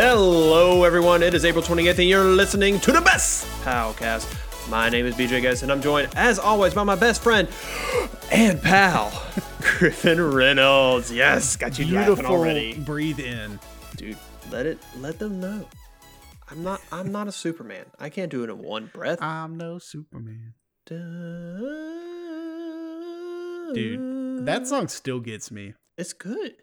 [0.00, 1.24] Hello, everyone.
[1.24, 4.28] It is April 28th, and you're listening to the best Palcast.
[4.70, 7.48] My name is BJ Guest, and I'm joined, as always, by my best friend
[8.30, 9.10] and pal,
[9.60, 11.10] Griffin Reynolds.
[11.10, 12.26] Yes, got you Beautiful.
[12.26, 13.58] already, Breathe in.
[13.96, 14.16] dude.
[14.52, 15.66] Let it, let them know.
[16.48, 17.86] I'm not, I'm not a Superman.
[17.98, 19.20] I can't do it in one breath.
[19.20, 20.54] I'm no Superman.
[20.86, 21.00] Dude,
[23.74, 25.74] Dude, that song still gets me.
[25.96, 26.54] it's good.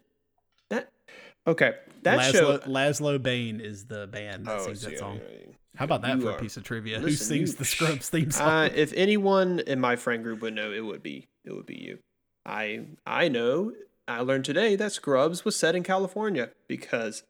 [1.46, 1.72] That okay.
[2.02, 2.58] That Lazlo, show.
[2.68, 5.16] Lazlo Bane is the band that Oh, sings so that song.
[5.16, 5.52] yeah, yeah.
[5.76, 6.98] How about that You for are- a piece of trivia?
[7.00, 8.48] Who sings you- the Scrubs theme song?
[8.48, 11.76] Uh, if anyone in my friend group would know, it would be it would be
[11.78, 11.98] you.
[12.44, 13.72] I I know.
[14.08, 17.24] I learned today that Scrubs was set in California because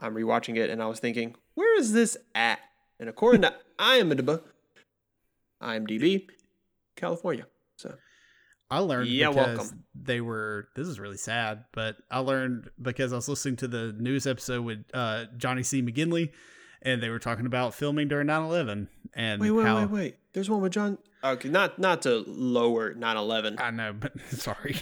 [0.00, 2.58] I'm rewatching it and I was thinking, where is this at?
[2.98, 4.40] And according to IMDb,
[5.62, 6.26] IMDb,
[6.96, 7.46] California.
[8.70, 9.84] So I learned Yeah, because welcome.
[9.94, 10.68] they were.
[10.76, 14.62] This is really sad, but I learned because I was listening to the news episode
[14.64, 15.82] with uh, Johnny C.
[15.82, 16.30] McGinley,
[16.82, 19.76] and they were talking about filming during 9/11 and wait, wait, how.
[19.80, 20.16] wait, wait.
[20.34, 20.98] There's one with John.
[21.24, 23.60] Okay, not not to lower 9/11.
[23.60, 24.76] I know, but sorry.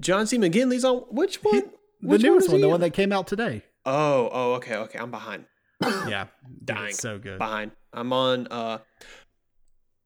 [0.00, 0.38] John C.
[0.38, 1.62] McGinley's on which one?
[2.00, 3.64] the Which newest is one, the one that came out today.
[3.84, 4.98] Oh, oh, okay, okay.
[4.98, 5.44] I'm behind.
[5.82, 6.88] Yeah, dude, Dying.
[6.90, 7.38] it's so good.
[7.38, 7.72] behind.
[7.92, 8.78] I'm on uh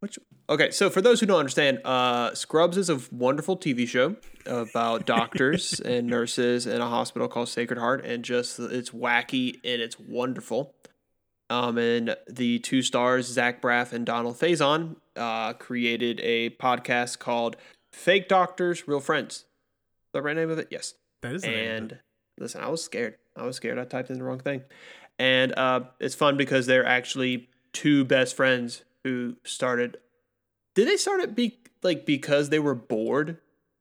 [0.03, 0.19] which
[0.51, 5.07] Okay, so for those who don't understand, uh Scrubs is a wonderful TV show about
[5.07, 9.99] doctors and nurses in a hospital called Sacred Heart and just it's wacky and it's
[10.01, 10.75] wonderful.
[11.49, 17.57] Um and the two stars Zach Braff and Donald Faison uh created a podcast called
[17.93, 19.35] Fake Doctors, Real Friends.
[19.37, 19.45] Is
[20.15, 20.67] that right name of it?
[20.73, 20.95] Yes.
[21.23, 21.77] That is the name of it.
[21.77, 21.99] And
[22.39, 23.15] listen, I was scared.
[23.37, 23.79] I was scared.
[23.79, 24.63] I typed in the wrong thing.
[25.21, 29.99] And uh, it's fun because they're actually two best friends who started.
[30.75, 33.39] Did they start it be like because they were bored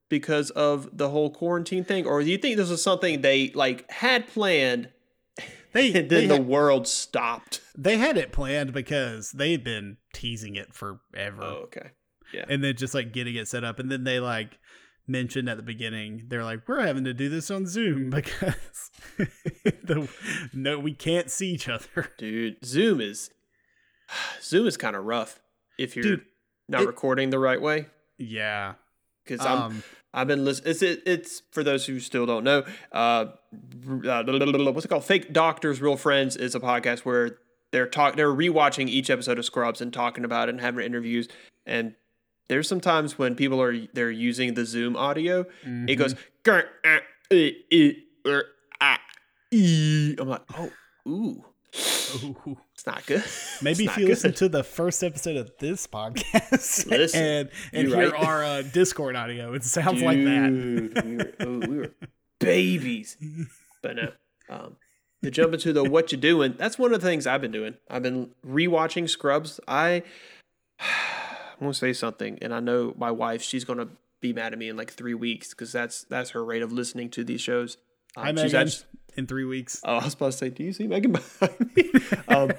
[0.10, 3.90] because of the whole quarantine thing, or do you think this was something they like
[3.92, 4.90] had planned
[5.74, 7.62] They and they, then the had, world stopped?
[7.78, 11.92] they had it planned because they had been teasing it forever, Oh, okay.
[12.34, 12.46] Yeah.
[12.50, 14.58] And then just like getting it set up, and then they like
[15.08, 20.08] mentioned at the beginning they're like we're having to do this on Zoom because the
[20.54, 22.10] no we can't see each other.
[22.18, 23.30] Dude, Zoom is
[24.42, 25.40] Zoom is kind of rough
[25.78, 26.26] if you're Dude,
[26.68, 27.88] not it- recording the right way.
[28.18, 28.74] Yeah,
[29.24, 29.84] Because I'm um,
[30.14, 30.72] I've been listening.
[30.72, 32.64] It's it, it's for those who still don't know.
[32.92, 33.26] Uh,
[34.06, 34.24] uh,
[34.72, 35.06] what's it called?
[35.06, 37.38] Fake Doctors, Real Friends is a podcast where
[37.72, 41.28] they're talk they're rewatching each episode of Scrubs and talking about it and having interviews.
[41.66, 41.96] And
[42.48, 45.46] there's some times when people are they're using the Zoom audio.
[45.64, 46.16] It goes.
[46.44, 47.00] "Grr, ah,
[48.28, 48.44] er,
[48.82, 49.00] ah,
[49.52, 50.72] ee." I'm like, oh,
[51.08, 51.46] ooh,
[52.24, 52.58] ooh.
[52.82, 53.24] It's not good.
[53.62, 58.10] Maybe if you listen to the first episode of this podcast Listen, and and hear
[58.10, 58.28] right.
[58.28, 60.52] our uh, Discord audio, it sounds like that.
[60.52, 61.92] We were, oh, we were
[62.40, 63.18] babies.
[63.84, 64.12] But no.
[64.50, 64.78] Um,
[65.24, 67.76] to jump into the what you doing, that's one of the things I've been doing.
[67.88, 69.60] I've been rewatching Scrubs.
[69.68, 70.02] I
[70.80, 73.90] I'm gonna say something, and I know my wife, she's gonna
[74.22, 77.12] be mad at me in like three weeks because that's that's her rate of listening
[77.12, 77.78] to these shows.
[78.18, 78.72] Um, Hi, she's Megan.
[79.18, 79.82] in three weeks.
[79.86, 81.92] oh, I was supposed to say, do you see Megan behind me?
[82.28, 82.52] um,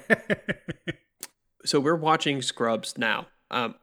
[1.65, 3.27] so we're watching Scrubs now.
[3.51, 3.75] Um,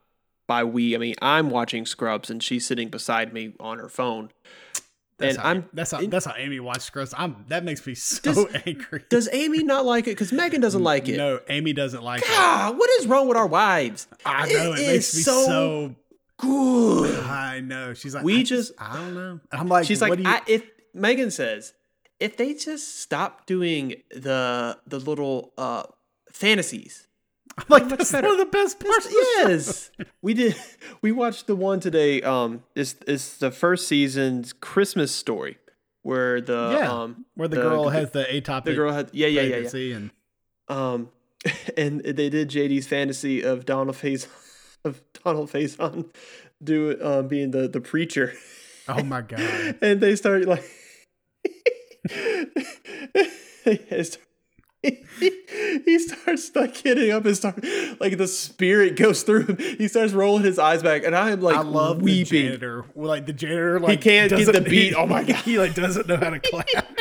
[0.47, 4.31] by we, I mean I'm watching Scrubs, and she's sitting beside me on her phone.
[5.19, 7.15] That's and how, I'm that's how in- that's how Amy watched Scrubs.
[7.17, 9.05] I'm that makes me so Does- angry.
[9.11, 10.13] Does Amy not like it?
[10.13, 11.19] Because Megan doesn't like it.
[11.19, 12.29] No, Amy doesn't like it.
[12.29, 14.09] God, what is wrong with our wives?
[14.27, 15.95] I know it, It makes me so so.
[16.39, 17.21] Good.
[17.27, 17.93] I know.
[17.95, 19.41] She's like, We I just- I don't know.
[19.53, 20.29] I'm like, She's what like, do you?
[20.31, 20.65] I, if
[20.95, 21.73] Megan says,
[22.19, 25.84] if they just stop doing the the little uh
[26.33, 27.06] fantasies.
[27.59, 28.28] I'm like, that's better.
[28.28, 29.06] one of the best parts.
[29.06, 29.49] of the show.
[29.49, 29.91] Yes,
[30.23, 30.55] we did.
[31.03, 32.21] We watched the one today.
[32.23, 35.56] Um, it's it's the first season's Christmas story
[36.03, 39.11] where the Yeah, um where the, the- girl the- has the atopic the girl had
[39.12, 40.11] yeah yeah yeah yeah and
[40.69, 41.09] Um,
[41.77, 44.28] and they did JD's fantasy of Donald Faison,
[44.84, 46.09] of Donald Faison,
[46.63, 48.34] do um being the the preacher,
[48.89, 50.65] oh my god, and they started like.
[54.83, 57.63] he starts like getting up and start
[58.01, 59.59] like the spirit goes through him.
[59.59, 62.47] He starts rolling his eyes back, and I am like I love the weeping.
[62.47, 62.87] janitor.
[62.95, 64.95] Like the janitor, like he can't get the beat.
[64.95, 65.37] Oh my God.
[65.37, 66.98] he like doesn't know how to clap.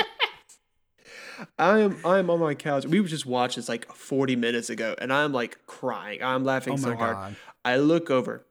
[1.57, 2.85] I am I am on my couch.
[2.85, 6.21] We were just watching this like 40 minutes ago, and I'm like crying.
[6.21, 7.15] I'm laughing oh so hard.
[7.15, 8.45] god, I look over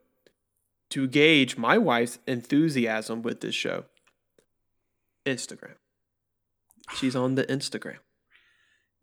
[0.91, 3.85] to gauge my wife's enthusiasm with this show.
[5.29, 5.75] Instagram.
[6.97, 7.99] She's on the Instagram.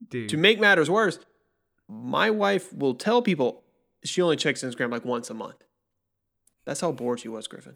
[0.10, 0.30] dude.
[0.30, 1.20] To make matters worse,
[1.88, 3.64] my wife will tell people
[4.04, 5.64] she only checks Instagram like once a month.
[6.66, 7.76] That's how bored she was, Griffin.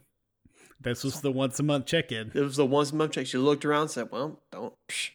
[0.81, 2.31] this was the once a month check in.
[2.33, 3.27] It was the once a month check.
[3.27, 5.11] She looked around and said, Well, don't psh,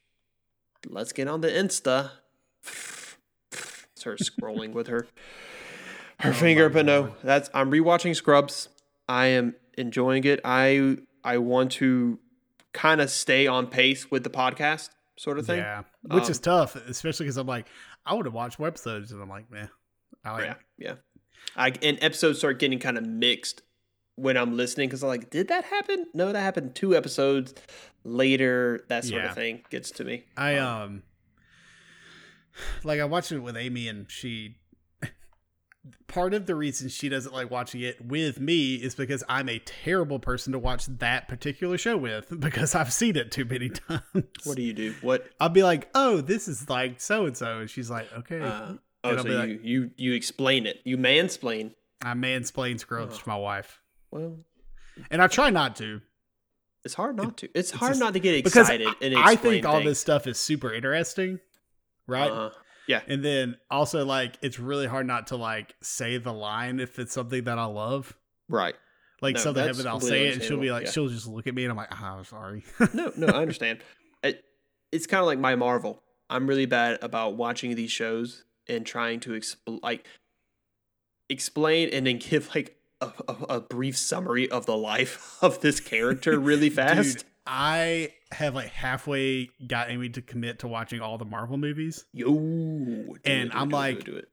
[0.88, 2.10] let's get on the Insta.
[3.96, 5.06] Start scrolling with her
[6.20, 8.68] her Oh finger, but no, that's I'm rewatching Scrubs.
[9.08, 10.40] I am enjoying it.
[10.44, 12.18] I I want to
[12.74, 15.58] kind of stay on pace with the podcast sort of thing.
[15.60, 17.66] Yeah, which Um, is tough, especially because I'm like,
[18.04, 19.70] I would have watched more episodes, and I'm like, man,
[20.24, 20.94] I like, yeah, yeah.
[21.56, 23.62] I and episodes start getting kind of mixed
[24.16, 26.06] when I'm listening because I'm like, did that happen?
[26.14, 27.54] No, that happened two episodes
[28.04, 28.84] later.
[28.88, 29.28] That sort Yeah.
[29.30, 30.24] of thing gets to me.
[30.36, 31.02] I um,
[32.82, 34.56] like I watched it with Amy, and she.
[36.06, 39.58] Part of the reason she doesn't like watching it with me is because I'm a
[39.58, 44.02] terrible person to watch that particular show with because I've seen it too many times.
[44.44, 44.94] What do you do?
[45.02, 45.26] What?
[45.40, 48.74] I'll be like, "Oh, this is like so and so," and she's like, "Okay." Uh,
[49.04, 50.80] oh, so you, like- you you explain it.
[50.84, 51.74] You mansplain.
[52.02, 53.22] I mansplain Scrubs Oh.
[53.22, 54.38] to my wife, Well,
[55.10, 56.00] and I try not to.
[56.84, 57.46] it's hard not to.
[57.54, 59.86] It's, it's hard just- not to get excited and I think all things.
[59.90, 61.40] this stuff is super interesting,
[62.06, 62.50] right?
[62.88, 66.98] Uh, And then also like it's really hard not to like say the line if
[66.98, 68.16] it's something that I love.
[68.48, 68.74] right.
[69.22, 71.46] Like No, something happens, I'll say it, and she'll be like, understandable, she'll just look
[71.46, 72.64] at me, and I'm like, oh, I'm sorry.
[72.92, 73.78] No, no, I understand.
[74.22, 74.42] It,
[74.92, 76.02] it's kind of like my Marvel.
[76.28, 80.06] I'm really bad about watching these shows and trying to expl- like
[81.28, 85.80] explain and then give like a, a, a brief summary of the life of this
[85.80, 87.18] character really fast.
[87.18, 92.04] Dude, I have like halfway got Amy to commit to watching all the Marvel movies.
[92.12, 92.34] Yo,
[93.24, 94.28] And it, I'm do like- do it, do.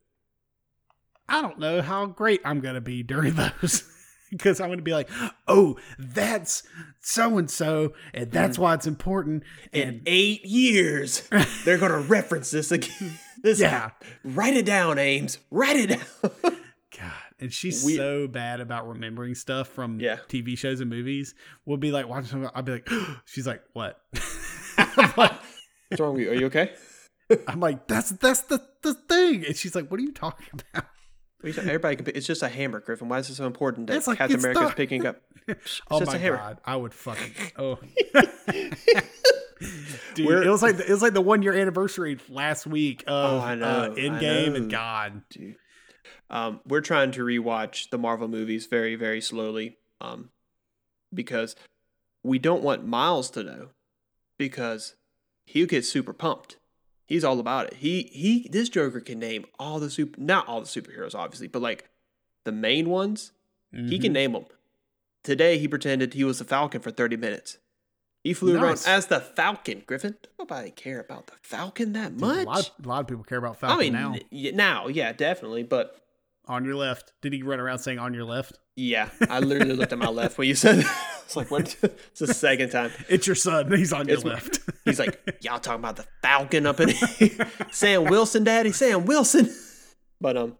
[1.30, 3.84] I don't know how great I'm gonna be during those.
[4.30, 5.10] Because I'm gonna be like,
[5.50, 6.64] oh, that's
[7.02, 8.62] so and so, and that's mm.
[8.62, 9.44] why it's important.
[9.74, 11.28] in eight years,
[11.66, 13.20] they're gonna reference this again.
[13.44, 13.90] This, yeah,
[14.24, 15.38] write it down, Ames.
[15.50, 16.32] Write it down.
[16.98, 17.12] God,
[17.42, 20.18] and she's We- so bad about remembering stuff from Yeah.
[20.30, 21.36] TV shows and movies.
[21.66, 22.50] We'll be like watching something.
[22.56, 22.90] I'll be like,
[23.26, 24.00] she's like, what?
[24.78, 25.34] I'm, like,
[25.90, 26.32] What's wrong with you?
[26.32, 26.72] Are you okay?
[27.48, 29.46] I'm like, that's that's the the thing.
[29.46, 30.86] And she's like, what are you talking about?
[31.40, 32.06] What are you talking- Everybody can.
[32.06, 33.10] Pick, it's just a hammer, Griffin.
[33.10, 35.22] Why is it so important that It's like, Captain it's America's not- picking up?
[35.90, 36.38] oh just my a hammer.
[36.38, 37.80] god, I would fucking oh.
[40.16, 43.34] Dude, We're- it was like it was like the one year anniversary last week of
[43.34, 45.22] Oh, I know, uh, Endgame and God.
[45.30, 45.56] Dude.
[46.30, 49.78] Um, we're trying to rewatch the Marvel movies very, very slowly.
[50.00, 50.30] Um,
[51.14, 51.56] because
[52.24, 53.70] we don't want Miles to know,
[54.38, 54.96] because
[55.46, 56.58] he'll get super pumped.
[57.06, 57.74] He's all about it.
[57.76, 58.48] He he.
[58.50, 61.90] This Joker can name all the super, not all the superheroes, obviously, but like
[62.46, 63.32] the main ones.
[63.72, 64.02] He Mm-hmm.
[64.02, 64.46] can name them.
[65.24, 67.58] Today he pretended he was the Falcon for thirty minutes.
[68.24, 69.82] He flew around as the Falcon.
[69.88, 72.46] Griffin, nobody care about the Falcon that Dude, much.
[72.46, 74.16] A lot, of, a lot of people care about Falcon I mean, now.
[74.32, 75.96] y- now, yeah, definitely, but
[76.48, 77.14] On your left.
[77.22, 78.60] Did he run around saying on your left?
[78.76, 81.08] Yeah, I literally looked at my left when you said that.
[81.32, 81.78] It's like, what?
[81.82, 82.92] It's the second time.
[83.08, 83.72] It's your son.
[83.72, 84.60] He's on your It's my- left.
[84.86, 87.48] He's like, y'all talking about the Falcon up in here?
[87.72, 89.50] Sam Wilson, Daddy, Sam Wilson.
[90.20, 90.58] But um,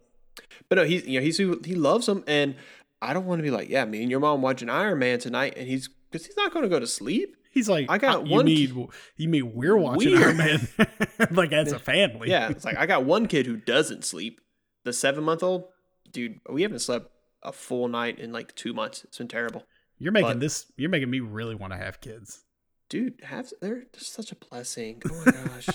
[0.70, 2.54] but no, he's you know he's he loves him, and
[3.02, 5.54] I don't want to be like, yeah, me and your mom watching Iron Man tonight,
[5.58, 7.36] and he's because he's not going to go to sleep.
[7.52, 10.68] He's like, I got "Uh, one You mean, you mean we're watching We're- Iron Man
[11.30, 12.30] like as a family?
[12.30, 14.40] Yeah, it's like I got one kid who doesn't sleep.
[14.84, 15.64] The seven month old
[16.10, 17.10] dude, we haven't slept
[17.42, 19.04] a full night in like two months.
[19.04, 19.64] It's been terrible.
[19.98, 20.66] You're making But- this.
[20.76, 22.42] You're making me really want to have kids.
[22.88, 25.00] Dude, have they're just such a blessing.
[25.10, 25.68] Oh my gosh,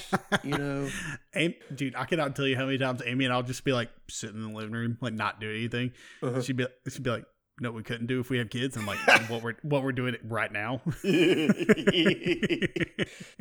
[0.43, 0.87] you know.
[1.33, 3.89] Am- dude, I cannot tell you how many times Amy and I'll just be like
[4.07, 5.93] sitting in the living room, like not doing anything.
[6.21, 6.41] Uh-huh.
[6.43, 7.25] She'd be, she'd be like,
[7.59, 8.99] "No, we couldn't do if we have kids." I'm like,
[9.29, 10.81] "What we're what we're doing right now."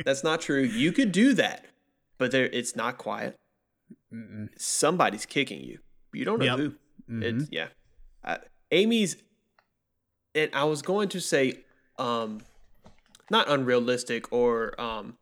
[0.04, 0.62] That's not true.
[0.62, 1.64] You could do that,
[2.18, 3.36] but there it's not quiet.
[4.12, 4.48] Mm-mm.
[4.58, 5.78] Somebody's kicking you.
[6.12, 6.58] You don't know Yep.
[6.58, 6.74] who.
[7.10, 7.22] Mhm.
[7.40, 7.68] It's yeah.
[8.24, 8.38] Uh,
[8.70, 9.16] Amy's
[10.34, 11.60] and I was going to say
[11.98, 12.40] um
[13.30, 15.16] not unrealistic or um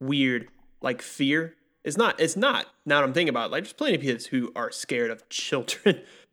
[0.00, 0.48] weird
[0.80, 1.54] like fear.
[1.84, 2.66] It's not it's not.
[2.86, 5.28] Now that I'm thinking about it, like there's plenty of kids who are scared of
[5.28, 6.00] children.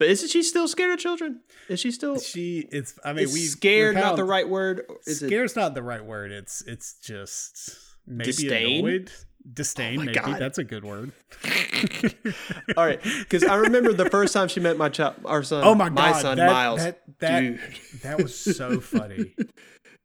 [0.00, 1.40] But isn't she still scared of children?
[1.68, 2.98] Is she still She, it's.
[3.04, 4.86] I mean, we scared not the right word?
[4.88, 6.32] Or Is it not the right word.
[6.32, 8.78] It's it's just maybe Disdain?
[8.86, 9.12] annoyed.
[9.52, 10.38] Disdain, Oh maybe God.
[10.40, 11.12] that's a good word.
[12.78, 15.64] All right, because I remember the first time she met my child, our son.
[15.64, 17.60] Oh my god, my son that, Miles, That that, dude.
[18.02, 19.34] that was so funny.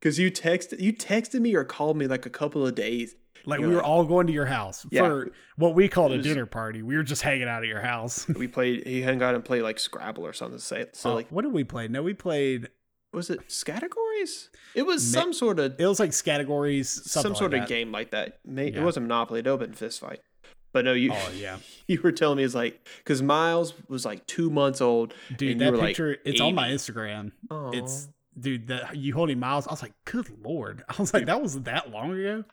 [0.02, 3.16] Because you texted, you texted me or called me like a couple of days.
[3.46, 5.02] Like You're we were all going to your house Yeah.
[5.02, 6.82] for what we called a dinner party.
[6.82, 8.28] We were just hanging out at your house.
[8.36, 8.86] We played.
[8.88, 11.24] He hung out and played like Scrabble or something to say- silly.
[11.24, 11.88] Uh, what did we play?
[11.88, 12.70] No, we played.
[13.14, 14.50] was it categories?
[14.74, 17.68] It was Ma- some sort of It was like categories, something some sort like of
[17.70, 18.40] game like that.
[18.46, 18.82] May, Yeah.
[18.82, 19.40] It wasn't Monopoly.
[19.42, 20.20] It open fist fight.
[20.74, 24.26] But no, you Oh yeah, you were telling me it's like because Miles was like
[24.28, 25.14] two months old.
[25.38, 26.18] dude, and you that were, like, picture.
[26.26, 27.32] it's on my Instagram.
[27.50, 29.66] Oh, It's dude that you holding Miles.
[29.68, 30.84] I was like, good lord.
[30.90, 32.44] I was like, that was that long ago.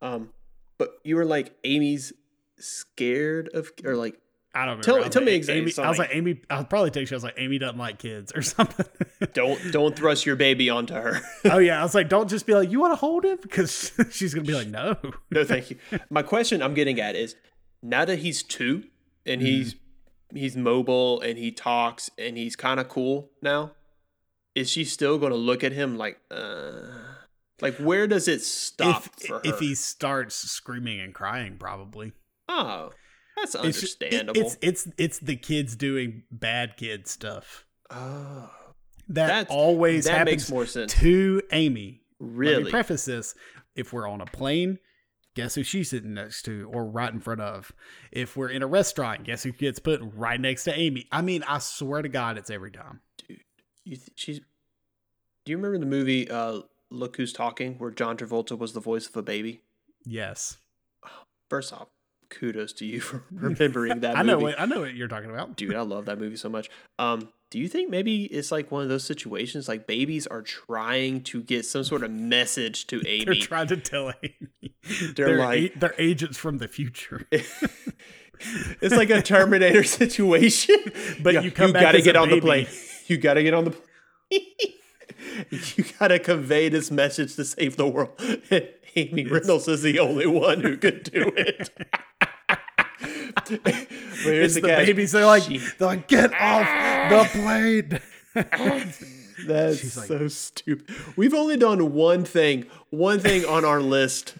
[0.00, 0.30] Um,
[0.78, 2.12] but you were like Amy's
[2.58, 4.18] scared of or like
[4.54, 4.84] I don't remember.
[4.84, 6.40] Tell- I tell me exactly Amy, I was like Amy.
[6.50, 7.14] I'll probably text you.
[7.14, 8.86] I was like Amy doesn't like kids or something.
[9.32, 11.20] don't don't thrust your baby onto her.
[11.44, 13.92] oh yeah, I was like, don't just be like, you want to hold him because
[14.10, 14.96] she's gonna be like, no.
[15.30, 15.78] no, thank you.
[16.10, 17.36] My question I'm getting at is
[17.82, 18.84] now that he's two
[19.26, 19.76] and he's
[20.34, 23.72] he's mobile and he talks and he's kind of cool now,
[24.54, 26.82] is she still going to look at him like uh
[27.60, 29.40] like where does it stop if for her?
[29.44, 32.12] if he starts screaming and crying, probably.
[32.48, 32.90] oh,
[33.36, 34.40] that's It's understandable.
[34.40, 37.64] it's it's it's the kids doing bad kid stuff.
[37.90, 38.50] oh,
[39.08, 40.92] That That's- always that happens makes more sense.
[40.94, 42.02] to Amy.
[42.20, 42.70] Let me Really?
[42.70, 43.34] preface this:
[43.76, 44.78] if we're on a plane,
[45.34, 47.70] guess who she's sitting next to or right in front of?
[48.10, 51.06] If we're in a restaurant, guess who gets put right next to Amy?
[51.12, 53.00] I mean, I swear to God, it's every time.
[53.28, 53.40] Dude,
[53.84, 54.40] you th- she's.
[55.44, 59.06] Do you remember the movie uh, Look Who's Talking, where John Travolta was the voice
[59.08, 59.62] of a baby?
[60.04, 60.58] Yes,
[61.50, 61.88] First off,
[62.30, 65.56] kudos to you for remembering that I know what I know what you're talking about.
[65.56, 66.68] Dude, I love that movie so much.
[66.98, 71.22] Um, do you think maybe it's like one of those situations like babies are trying
[71.24, 73.24] to get some sort of message to Amy?
[73.24, 74.74] They're trying to tell Amy.
[74.82, 77.26] They're They're, like- a- they're agents from the future.
[77.30, 80.76] it's like a Terminator situation.
[81.22, 82.66] But you come back gotta get on the plane.
[83.06, 84.42] You gotta get on the plane.
[85.50, 88.10] you gotta convey this message to save the world.
[88.50, 91.70] And Amy Reynolds is the only one who could do it.
[93.00, 93.64] But
[94.24, 94.86] here's the catch.
[94.86, 95.12] babies.
[95.12, 98.00] They're like, She- they're like, get off the plane.
[99.46, 100.94] That's She's like- so stupid.
[101.16, 104.34] We've only done one thing, one thing on our list.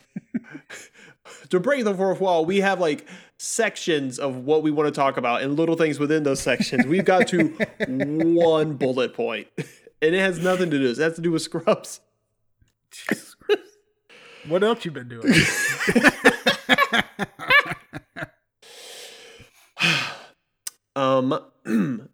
[1.50, 3.07] to break the fourth wall, we have like
[3.38, 6.85] sections of what we want to talk about and little things within those sections.
[6.87, 7.49] We've got to
[7.88, 9.47] one bullet point,
[10.02, 10.90] and it has nothing to do.
[10.90, 12.00] It has to do with scrubs.
[14.47, 15.33] what else you been doing?
[20.97, 21.38] Um,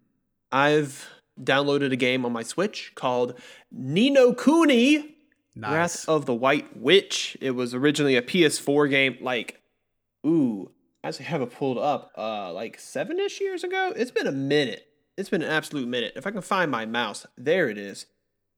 [0.53, 1.09] I've
[1.41, 3.39] downloaded a game on my Switch called
[3.73, 5.17] Ni no Kuni.
[5.55, 5.73] nice.
[5.73, 7.37] Wrath of the White Witch.
[7.41, 9.61] It was originally a PS4 game, like,
[10.27, 10.71] ooh,
[11.03, 13.93] I actually have it pulled up, uh, like seven ish years ago.
[13.97, 14.87] It's been a minute.
[15.17, 16.13] It's been an absolute minute.
[16.17, 18.07] If I can find my mouse, there it is,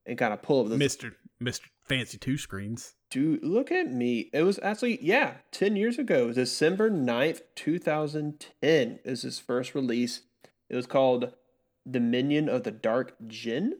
[0.06, 0.76] and kind of pull up the.
[0.78, 2.94] Mister Mister Fancy Two Screens.
[3.10, 4.30] Dude, look at me.
[4.32, 10.22] It was actually, yeah, 10 years ago, December 9th, 2010 is his first release.
[10.68, 11.32] It was called
[11.88, 13.74] Dominion of the Dark Djinn.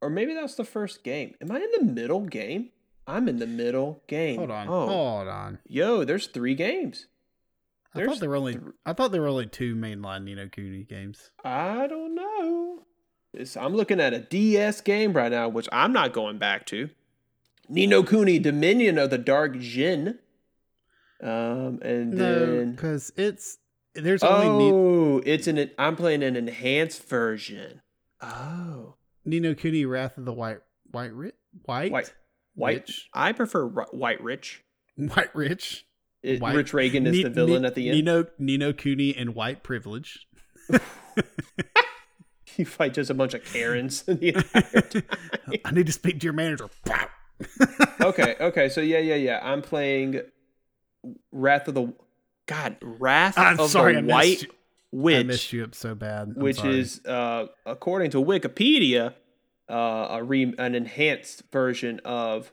[0.00, 1.34] Or maybe that's the first game.
[1.40, 2.70] Am I in the middle game?
[3.06, 4.38] I'm in the middle game.
[4.38, 4.68] Hold on.
[4.68, 5.58] Oh, Hold on.
[5.68, 7.06] yo, there's three games.
[7.96, 10.48] I thought there were only th- I thought there were only two mainline Ni no
[10.48, 11.30] Kuni games.
[11.44, 12.82] I don't know.
[13.32, 16.88] It's, I'm looking at a DS game right now, which I'm not going back to.
[17.68, 20.18] Ni no Kuni, Dominion of the Dark Djinn.
[21.22, 23.58] Um, and No, then because it's
[23.94, 27.80] there's only Ni- oh, it's an I'm playing an enhanced version.
[28.20, 30.58] Oh, Ni no Kuni Wrath of the White
[30.90, 31.12] White
[31.64, 32.14] White white,
[32.54, 32.76] white.
[32.76, 33.08] Rich?
[33.12, 34.62] I prefer ri- white rich.
[34.96, 35.86] White Rich.
[36.22, 37.96] It, White- Rich Reagan is Ni- the villain Ni- at the end.
[37.98, 40.26] Nino Ni no Kuni and White Privilege.
[42.56, 45.02] you fight just a bunch of Karens the entire time.
[45.64, 46.68] I need to speak to your manager.
[48.00, 49.40] Okay, okay, so yeah, yeah, yeah.
[49.42, 50.20] I'm playing
[51.32, 51.92] Wrath of the
[52.46, 54.54] God, Wrath I'm of sorry, the messed White you- I
[54.92, 56.28] Witch, messed you up so bad.
[56.28, 56.78] I'm which sorry.
[56.78, 59.12] is uh, according to Wikipedia,
[59.68, 62.52] uh, a re- an enhanced version of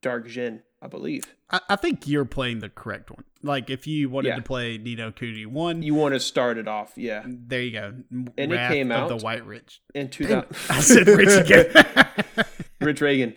[0.00, 1.34] Dark Djinn, I believe.
[1.50, 3.24] I, I think you're playing the correct one.
[3.42, 4.36] Like if you wanted Yeah.
[4.36, 7.22] to play Ni no Kuni one, You want to start it off, yeah.
[7.26, 7.94] there you go.
[8.10, 9.80] And it Wrath came of out- the White Rich.
[9.94, 11.66] In two Damn, I said Rich again.
[12.80, 13.34] Rich Reagan.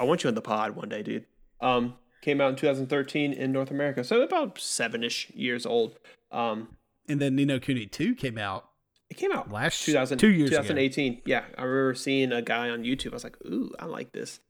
[0.00, 1.24] I want you in the pod one day, dude.
[1.60, 5.98] Um, came out in 2013 in North America, so about seven-ish years old.
[6.30, 6.76] Um,
[7.08, 8.68] and then Ni no Kuni two came out
[9.08, 10.62] it came out last 2000, two years ago.
[10.62, 11.22] 2018.
[11.26, 13.10] Yeah, I remember seeing a guy on YouTube.
[13.12, 14.40] I was like, "Ooh, I like this."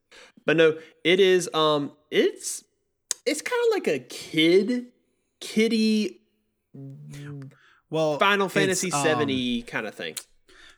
[0.45, 1.49] But no, it is.
[1.53, 2.63] Um, it's
[3.25, 4.87] it's kind of like a kid,
[5.41, 6.21] kitty,
[7.89, 10.15] Well, Final Fantasy um, 70 kind of thing.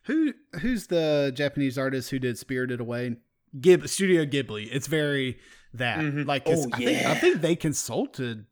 [0.06, 3.18] Who who's the Japanese artist who did Spirited Away?
[3.60, 4.68] Gib Studio Ghibli.
[4.72, 5.40] It's very
[5.74, 6.26] that Mhm.
[6.26, 8.46] like Oh, I, think, I think they consulted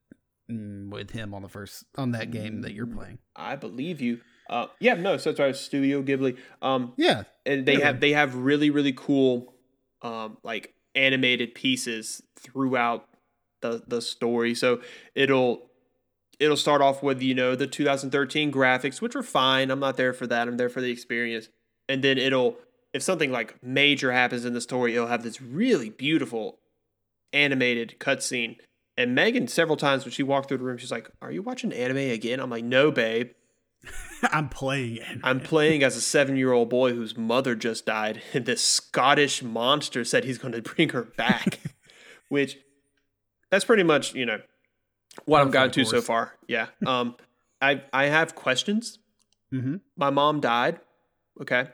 [0.49, 3.19] mm, with him on the first on that game that you're playing.
[3.35, 4.19] I believe you.
[4.49, 6.37] Uh, yeah, no, so it's our Studio Ghibli.
[6.61, 9.53] Um, Yeah, and they have they have really really cool,
[10.01, 13.07] um, like animated pieces throughout
[13.61, 14.55] the the story.
[14.55, 14.81] So
[15.15, 15.69] it'll
[16.39, 19.71] it'll start off with you know the 2013 graphics, which are fine.
[19.71, 20.47] I'm not there for that.
[20.47, 21.49] I'm there for the experience.
[21.89, 22.57] And then it'll
[22.93, 26.59] if something like major happens in the story, it'll have this really beautiful
[27.33, 28.57] animated cutscene.
[28.99, 31.71] And Megan, several times when she walked through the room, she's like, "Are you watching
[31.71, 33.31] anime again?" I'm like, "No, babe.
[34.31, 35.19] I'm playing it.
[35.23, 40.23] I'm playing as a seven-year-old boy whose mother just died, and this Scottish monster said
[40.23, 41.59] he's going to bring her back."
[42.29, 42.57] Which,
[43.49, 44.41] that's pretty much you know
[45.25, 46.33] what I've gotten to so far.
[46.47, 46.67] Yeah.
[46.85, 47.15] Um,
[47.61, 48.99] I I have questions.
[49.53, 49.77] Mm-hmm.
[49.95, 50.79] My mom died.
[51.41, 51.67] Okay,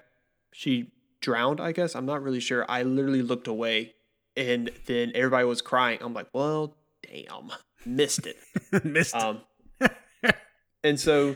[0.52, 0.92] she
[1.22, 1.60] drowned.
[1.60, 2.66] I guess I'm not really sure.
[2.70, 3.94] I literally looked away,
[4.36, 6.00] and then everybody was crying.
[6.02, 7.52] I'm like, well, damn,
[7.86, 8.38] missed it.
[8.84, 9.16] Missed.
[9.16, 9.22] It.
[9.22, 9.42] Um,
[10.84, 11.36] and so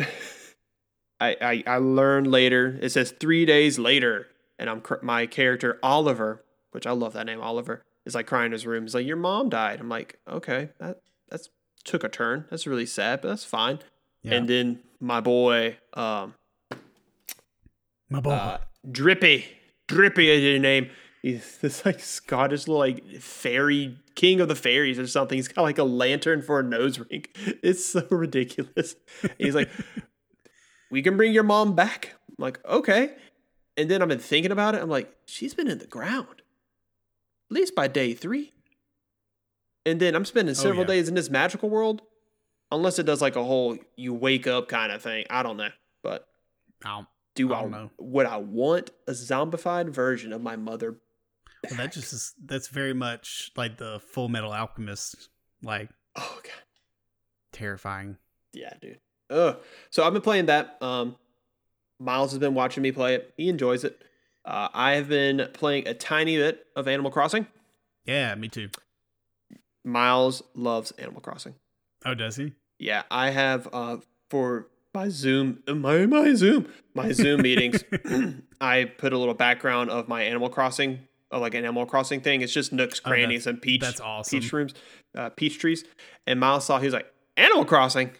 [1.20, 2.78] I, I I learned later.
[2.80, 4.26] It says three days later,
[4.58, 8.46] and I'm cr- my character Oliver, which I love that name, Oliver, is like crying
[8.46, 8.84] in his room.
[8.84, 11.50] He's like, "Your mom died." I'm like, "Okay, that that's
[11.84, 12.46] took a turn.
[12.50, 13.80] That's really sad, but that's fine."
[14.22, 14.34] Yeah.
[14.34, 16.34] And then my boy, um,
[18.08, 18.30] My boy.
[18.32, 18.58] uh,
[18.90, 19.46] Drippy,
[19.88, 20.90] Drippy is his name.
[21.22, 25.36] He's this like Scottish little like fairy king of the fairies or something.
[25.36, 27.26] He's got like a lantern for a nose ring.
[27.62, 28.96] It's so ridiculous.
[29.38, 29.68] He's like,
[30.90, 33.14] "We can bring your mom back." I'm like, "Okay."
[33.76, 34.82] And then I've been thinking about it.
[34.82, 36.42] I'm like, "She's been in the ground,
[37.50, 38.52] at least by day three.
[39.84, 40.94] And then I'm spending oh, several yeah.
[40.94, 42.00] days in this magical world,
[42.72, 45.26] unless it does like a whole you wake up kind of thing.
[45.28, 45.70] I don't know,
[46.02, 46.26] but
[46.86, 47.06] Ow.
[47.34, 47.90] do I I, don't know.
[47.98, 50.96] would I want a zombified version of my mother?
[51.68, 55.28] Well, that just is, that's very much like the Full Metal Alchemist,
[55.62, 56.52] like Oh god,
[57.52, 58.16] terrifying.
[58.52, 58.98] yeah, dude.
[59.30, 59.58] Ugh.
[59.90, 60.76] So I've been playing that.
[60.80, 61.16] Um,
[61.98, 63.32] Miles has been watching me play it.
[63.36, 64.02] He enjoys it.
[64.44, 67.46] Uh, I have been playing a tiny bit of Animal Crossing.
[68.06, 68.70] Yeah, me too.
[69.84, 71.54] Miles loves Animal Crossing.
[72.04, 72.54] Oh, does he?
[72.78, 73.98] Yeah, I have uh
[74.30, 77.84] for my Zoom my my Zoom my Zoom meetings.
[78.60, 81.00] I put a little background of my Animal Crossing,
[81.38, 82.40] like an Animal Crossing thing.
[82.40, 84.40] It's just nooks, Oh, crannies, and peach that's awesome.
[84.40, 84.74] peach rooms,
[85.16, 85.84] uh, peach trees.
[86.26, 88.10] And Miles saw he was like Animal Crossing.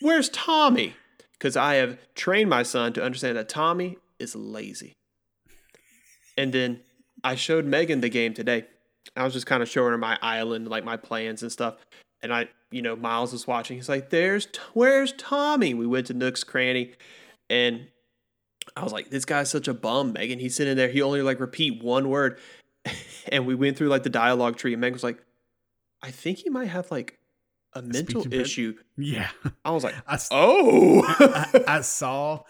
[0.00, 0.94] Where's Tommy?
[1.32, 4.92] Because I have trained my son to understand that Tommy is lazy.
[6.36, 6.80] And then
[7.22, 8.64] I showed Megan the game today.
[9.16, 11.76] I was just kind of showing her my island, like my plans and stuff.
[12.22, 13.76] And I, you know, Miles was watching.
[13.76, 16.92] He's like, "There's, where's Tommy?" We went to Nook's Cranny,
[17.50, 17.88] and
[18.76, 20.38] I was like, "This guy's such a bum, Megan.
[20.38, 20.88] He's sitting there.
[20.88, 22.38] He only like repeat one word."
[23.32, 25.18] and we went through like the dialogue tree, and Megan was like,
[26.02, 27.18] "I think he might have like
[27.72, 29.28] a mental issue." Yeah.
[29.64, 32.42] I was like, I, "Oh." I, I saw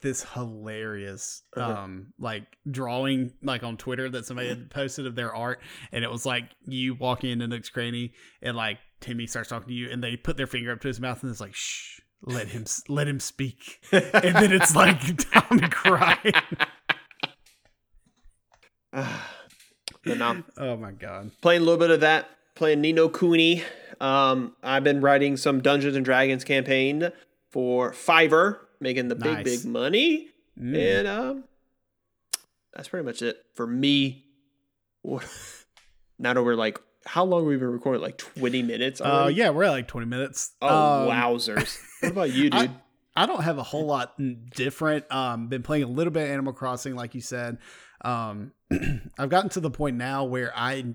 [0.00, 1.72] this hilarious Uh-huh.
[1.72, 6.08] um like drawing like on Twitter that somebody had posted of their art and it
[6.10, 10.00] was like you walking into Nook's Cranny and like Timmy starts talking to you and
[10.00, 13.06] they put their finger up to his mouth and it's like shh let him let
[13.08, 15.00] him speak and then it's like
[15.32, 16.32] Tommy crying
[20.04, 23.62] no, oh my god playing a little bit of that, playing Ni no Kuni.
[24.00, 27.10] Um, I've been writing some Dungeons and Dragons campaign
[27.50, 29.44] for Fiverr, making the big, Nice.
[29.44, 30.28] big money.
[30.60, 30.98] Mm.
[30.98, 31.44] And um,
[32.74, 34.24] that's pretty much it for me.
[35.04, 38.02] Now that we're like, how long have we been recording?
[38.02, 39.00] Like 20 minutes?
[39.00, 41.78] uh yeah we're at like 20 minutes Oh, Um, wowzers.
[42.00, 42.70] What about you, dude?
[43.16, 44.14] I don't have a whole lot
[44.54, 45.10] different.
[45.10, 47.58] Um, been playing a little bit of Animal Crossing, like you said.
[48.02, 48.52] Um,
[49.18, 50.94] I've gotten to the point now where I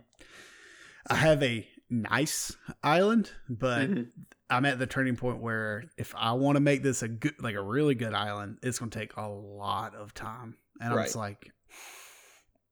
[1.09, 4.07] I have a nice island, but Mhm.
[4.49, 7.55] I'm at the turning point where if I want to make this a good, like
[7.55, 11.15] a really good island, it's going to take a lot of time, and I'm just
[11.15, 11.51] like,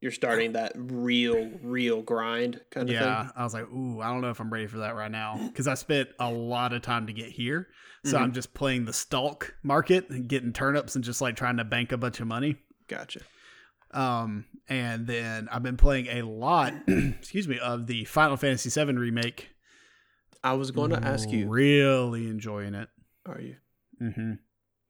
[0.02, 3.02] You're starting that real, real grind kind of thing.
[3.04, 3.24] yeah.
[3.26, 3.32] thing.
[3.36, 5.68] I was like, ooh, I don't know if I'm ready for that right now because
[5.68, 7.68] I spent a lot of time to get here.
[8.04, 8.22] So Mhm.
[8.22, 11.92] I'm just playing the stalk market and getting turnips and just like trying to bank
[11.92, 12.56] a bunch of money.
[12.88, 13.20] Gotcha.
[13.92, 18.94] Um, and then I've been playing a lot, excuse me, of the Final Fantasy VII
[18.94, 19.50] remake.
[20.44, 22.90] I was going to ask you, Really enjoying it.
[23.28, 23.58] are you?
[24.00, 24.34] hmm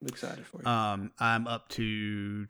[0.00, 0.66] I'm excited for you.
[0.66, 2.46] Um, I'm up to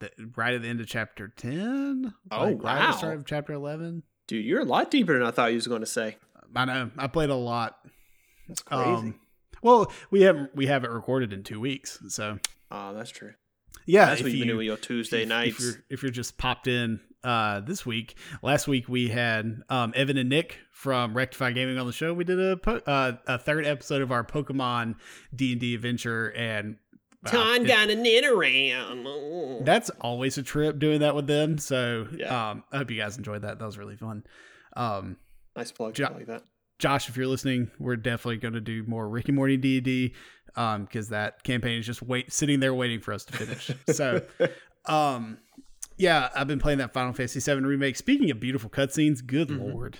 [0.00, 2.14] chap right at the end of chapter ten.
[2.30, 2.86] Oh, right at wow.
[2.92, 4.02] the start of chapter eleven.
[4.26, 6.16] Dude, you're a lot deeper than I thought you was going to say.
[6.54, 6.90] I know.
[6.96, 7.78] I played a lot.
[8.46, 8.82] That's crazy.
[8.82, 9.20] Um,
[9.62, 12.38] well, we haven't we haven't recorded in two weeks, so
[12.70, 13.34] oh, that's true.
[13.86, 14.06] yeah.
[14.06, 15.58] That's if what you've been doing your Tuesday if, nights.
[15.58, 19.92] If you're, if you're just popped in uh, this week, last week we had um,
[19.96, 22.14] Evan and Nick from Rectify Gaming on the show.
[22.14, 24.94] We did a po- uh, a third episode of our Pokemon
[25.34, 26.76] D and D adventure, and
[27.26, 29.64] it- got a knit around.
[29.66, 31.58] That's always a trip doing that with them.
[31.58, 32.50] So Yeah.
[32.50, 33.58] um, I hope you guys enjoyed that.
[33.58, 34.24] That was really fun.
[34.76, 35.16] Um,
[35.56, 35.94] nice plug.
[35.94, 36.44] Jo- like that.
[36.78, 39.84] Josh, if you're listening, we're definitely going to do more Rick and Morty D and
[39.84, 40.14] D
[40.86, 43.70] because that campaign is just wait sitting there waiting for us to finish.
[43.88, 44.22] So.
[44.86, 45.36] Um,
[45.98, 47.96] yeah, I've been playing that Final Fantasy VII remake.
[47.96, 49.74] Speaking of beautiful cutscenes, good Mhm.
[49.74, 49.98] lord,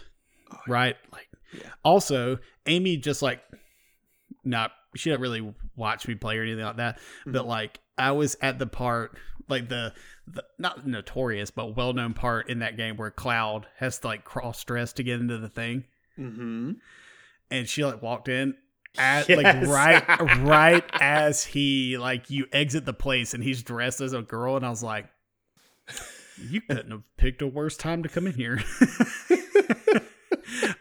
[0.50, 0.96] Oh, right?
[1.12, 1.68] Like, Yeah.
[1.84, 3.42] Also, Amy just like
[4.44, 7.48] not she didn't really watch me play or anything like that, but Mhm.
[7.48, 9.16] like I was at the part
[9.48, 9.92] like the,
[10.26, 14.24] the not notorious but well known part in that game where Cloud has to like
[14.24, 15.84] cross dress to get into the thing,
[16.18, 16.72] Mm-hmm.
[17.50, 18.54] and she like walked in.
[18.96, 19.42] At Yes.
[19.42, 24.22] like right right as he like you exit the place and he's dressed as a
[24.22, 25.06] girl and I was like
[26.40, 28.60] you couldn't have picked a worse time to come in here.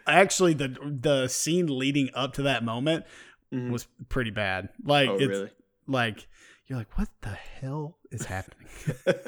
[0.06, 3.04] Actually, the the scene leading up to that moment
[3.52, 3.70] Mhm.
[3.70, 4.68] was pretty bad.
[4.84, 5.50] Like oh, it's really?
[5.86, 6.26] like
[6.66, 8.68] you're like, what the hell is happening?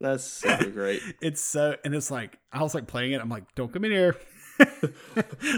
[0.00, 1.00] That's super great.
[1.22, 3.20] It's so and it's like I was like playing it.
[3.20, 4.16] I'm like, don't come in here.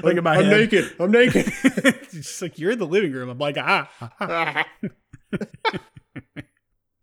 [0.03, 0.71] Look at my I'm head.
[0.73, 0.95] naked.
[0.99, 1.53] I'm naked.
[2.13, 3.29] She's like, you're in the living room.
[3.29, 3.91] I'm like, ah.
[4.21, 4.67] ah.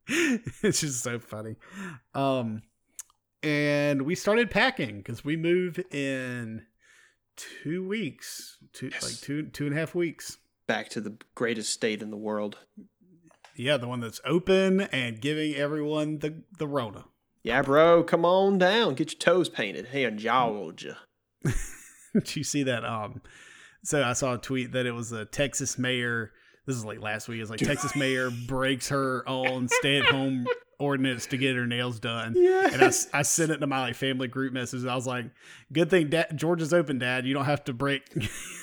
[0.08, 1.56] it's just so funny.
[2.16, 2.64] Um,
[3.44, 6.66] and we started packing because we move in
[7.36, 9.04] two weeks, two Yes.
[9.04, 10.38] like two two and a half weeks.
[10.68, 12.58] Back to the greatest state in the world.
[13.56, 17.06] Yeah, the one that's open and giving everyone the the Rona.
[17.44, 18.96] Yeah, bro, come on down.
[18.96, 20.98] Get your toes painted in Georgia.
[22.14, 22.86] Did you see that?
[22.86, 23.22] Um,
[23.84, 26.32] so I saw a tweet that it was a Texas mayor.
[26.66, 27.42] This is like last week.
[27.42, 30.48] It's like Texas mayor breaks her own stay at home
[30.84, 32.34] ordinance to get her nails done.
[32.36, 32.70] Yeah.
[32.72, 32.82] And
[33.14, 34.86] I sent it to my like family group message.
[34.86, 35.26] I was like,
[35.72, 37.26] "Good thing Dad, Georgia's open, Dad.
[37.26, 38.04] You don't have to break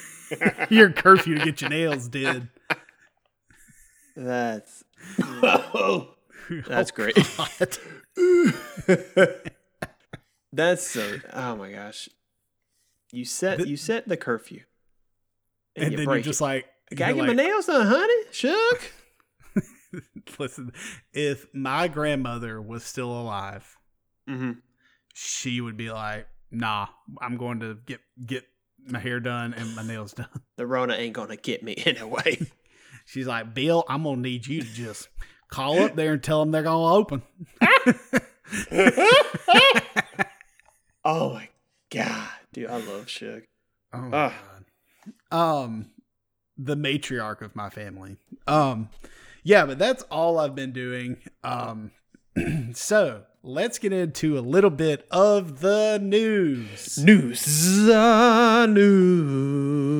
[0.70, 2.48] your curfew to get your nails did."
[4.16, 4.84] That's
[5.22, 6.14] oh,
[6.68, 7.16] That's Oh, great.
[10.52, 12.08] That's so oh my gosh.
[13.12, 14.62] You set The- you set the curfew.
[15.76, 16.44] And, And you then you're just it.
[16.44, 18.24] like, Gotta you're get my nails done, honey.
[18.32, 18.92] Shook.
[20.38, 20.72] listen.
[21.12, 23.76] If my grandmother was still alive,
[24.28, 24.52] Mm-hmm.
[25.14, 26.86] she would be like, "Nah,
[27.20, 28.44] I'm going to get get
[28.86, 32.38] my hair done and my nails done." The Rona ain't gonna get me anyway.
[33.06, 35.08] She's like, "Bill, I'm gonna need you to just
[35.50, 37.22] call up there and tell them they're gonna open."
[41.04, 41.48] oh my
[41.90, 43.44] god, dude, I love Shook.
[43.92, 44.34] Oh my god.
[45.32, 45.90] Um,
[46.56, 48.16] the matriarch of my family.
[48.46, 48.90] Um,
[49.42, 51.16] yeah, but that's all I've been doing.
[51.44, 51.90] Um,
[52.74, 56.98] so let's get into a little bit of the news.
[56.98, 58.66] News, uh,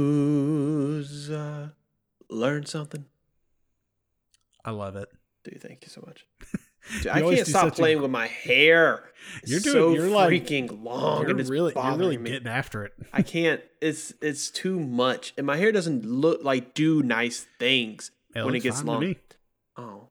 [0.01, 1.31] news.
[1.31, 1.69] Uh,
[2.29, 3.05] learn something.
[4.65, 5.09] I love it.
[5.45, 6.27] Dude, thank you so much.
[7.03, 9.05] Dude, I can't stop such a- playing with my hair.
[9.43, 12.31] It's You're doing- so you're like- freaking long, You're really, you're really me.
[12.31, 12.93] getting after it.
[13.13, 13.61] I can't.
[13.81, 18.61] It's it's too much, and my hair doesn't look like do nice things when it
[18.61, 19.15] gets long.
[19.77, 20.09] Oh,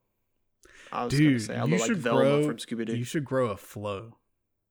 [0.92, 2.96] I was Dude, gonna say I you look like should Velma grow- from Scooby Doo.
[2.96, 4.16] You should grow a flow.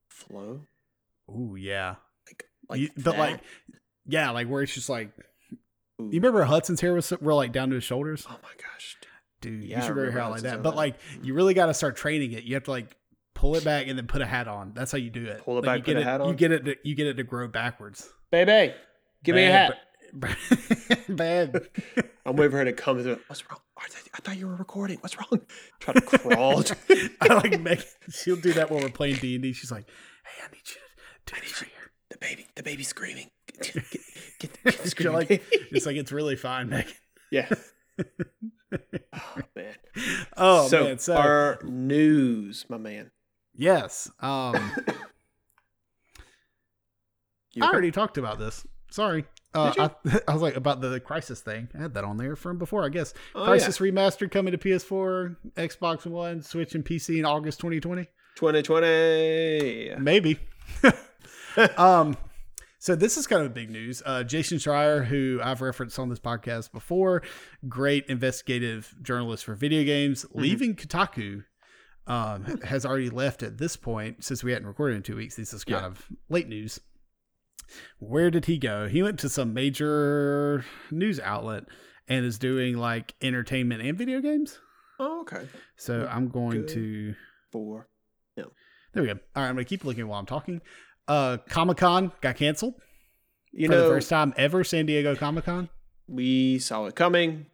[0.09, 0.61] Flow,
[1.29, 1.95] Ooh, yeah.
[2.27, 3.39] like like You- but like,
[4.05, 5.11] yeah, like where it's just like,
[6.01, 6.05] Ooh.
[6.05, 8.25] you remember Hudson's hair was real like down to his shoulders?
[8.29, 8.97] oh my gosh,
[9.41, 10.61] Dude, Yeah, you should grow your hair out like that.
[10.61, 12.43] But like like, you really got to start training it.
[12.43, 12.97] You have to like
[13.33, 14.73] pull it back and then put a hat on.
[14.73, 15.39] That's how you do it.
[15.45, 16.65] Pull it Like, back, you put get a it, hat You get it.
[16.65, 18.09] To, you get it to grow backwards.
[18.31, 18.73] baby,
[19.23, 19.77] give me a hat.
[21.09, 21.67] Bad.
[22.25, 23.19] I'm waiting for her to come through.
[23.27, 23.59] What's wrong?
[23.77, 23.87] I
[24.21, 24.97] thought- you were recording.
[24.99, 25.41] What's wrong?
[25.79, 26.63] Try to crawl.
[27.21, 27.83] I like Megan.
[28.09, 29.53] She'll do that when we're playing D and D.
[29.53, 29.87] She's like,
[30.25, 30.75] "Hey, I need you
[31.25, 33.29] to do this right here." the baby, the baby's screaming.
[33.61, 33.83] Get, get,
[34.39, 36.91] get, get the screaming like, it's like it's really fine, Megan.
[37.31, 37.49] yeah.
[38.01, 39.75] Oh man.
[40.37, 40.99] Oh so, man.
[40.99, 43.11] So our news, my man.
[43.55, 44.11] yes.
[44.19, 44.55] Um.
[47.53, 48.65] You I already talked about this.
[48.91, 49.25] Sorry.
[49.53, 51.69] Uh, I, I was like about the Crysis thing.
[51.77, 53.13] I had that on there from before, I guess.
[53.35, 58.07] Oh, Crysis remastered coming to PS4, Xbox One, Switch, and PC in August 2020.
[58.35, 59.95] 2020.
[60.01, 60.39] Maybe.
[61.77, 62.17] um.
[62.81, 64.01] So this is kind of big news.
[64.05, 67.23] Uh, Jason Schreier, who I've referenced on this podcast before,
[67.67, 71.43] great investigative journalist for video games, leaving Kotaku.
[72.07, 75.35] Um, has already left at this point since we hadn't recorded in two weeks.
[75.35, 75.87] This is kind Yeah.
[75.87, 76.79] of late news.
[77.99, 78.87] Where did he go?
[78.87, 81.65] He went to some major news outlet
[82.07, 84.59] and is doing like entertainment and video games.
[84.99, 85.47] Oh, okay.
[85.77, 87.15] So I'm going to
[87.51, 87.87] Four.
[88.35, 88.45] there
[89.03, 89.13] we go.
[89.35, 90.61] All right, I'm gonna keep looking while I'm talking.
[91.07, 92.75] Uh, Comic Con got canceled
[93.51, 94.63] You for know, the first time ever.
[94.63, 95.69] San Diego Comic Con.
[96.07, 97.47] we saw it coming.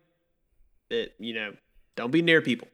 [0.89, 1.53] It, you know,
[1.95, 2.67] don't be near people.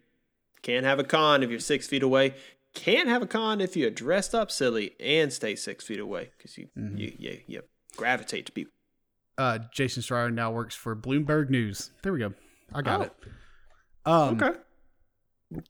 [0.64, 2.36] Can't have a con if you're six feet away.
[2.74, 6.58] Can't have a con if you're dressed up silly and stay six feet away because
[6.58, 6.98] you, Mhm.
[6.98, 7.62] you, you, you
[7.98, 8.72] gravitate to people.
[9.38, 11.92] Uh, Jason Schreier now works for Bloomberg News.
[12.04, 12.34] There we go.
[12.74, 13.04] I got Oh.
[13.04, 13.14] it.
[14.06, 14.58] Um, okay.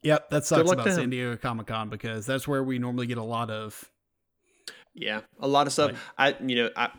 [0.03, 1.09] Yep, that sucks about San.
[1.09, 3.89] Diego Comic Con because that's where we normally get a lot of.
[4.93, 5.93] Yeah, a lot of stuff.
[6.19, 6.89] Like- I you know I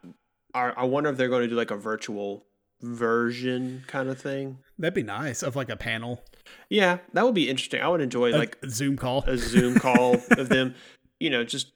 [0.54, 2.44] I I wonder if they're going to do like a virtual
[2.80, 4.58] version kind of thing.
[4.78, 6.24] That'd be nice of like a panel,
[6.68, 7.80] Yeah, that would be interesting.
[7.82, 9.24] I would enjoy a like Zoom call.
[9.26, 10.74] a Zoom call of them.
[11.20, 11.72] You know, just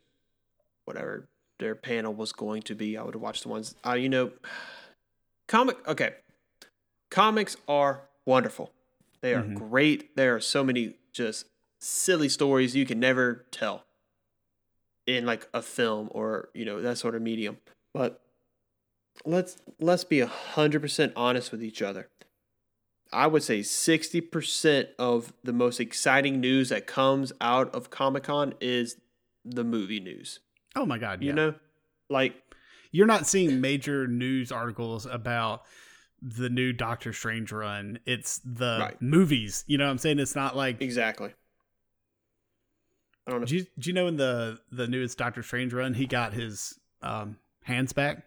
[0.85, 1.27] whatever
[1.59, 2.97] their panel was going to be.
[2.97, 3.75] I would watch the ones.
[3.87, 4.31] Uh, you know,
[5.49, 5.77] comic.
[5.89, 6.15] Okay,
[7.11, 8.73] comics are wonderful.
[9.21, 9.55] They are Mhm.
[9.55, 10.17] great.
[10.17, 11.47] There are so many just
[11.81, 13.85] silly stories you can never tell
[15.07, 17.59] in like a film or you know that sort of medium.
[17.95, 18.21] But
[19.25, 22.09] let's let's be a hundred percent honest with each other.
[23.13, 28.25] I would say sixty percent of the most exciting news that comes out of Comic
[28.25, 28.97] Con is
[29.45, 30.41] the movie news.
[30.75, 31.23] oh my god!
[31.23, 31.35] You yeah.
[31.35, 31.55] know,
[32.11, 32.35] like
[32.93, 35.63] you're not seeing major news articles about
[36.23, 37.99] the new Doctor Strange run.
[38.07, 39.03] It's the Right.
[39.03, 39.65] movies.
[39.67, 40.19] You know what I'm saying?
[40.19, 40.81] It's not like.
[40.81, 41.33] exactly.
[43.27, 43.47] I don't know.
[43.47, 46.79] Do you, do you know in the the newest Doctor Strange run he got his
[47.03, 48.25] um, hands back?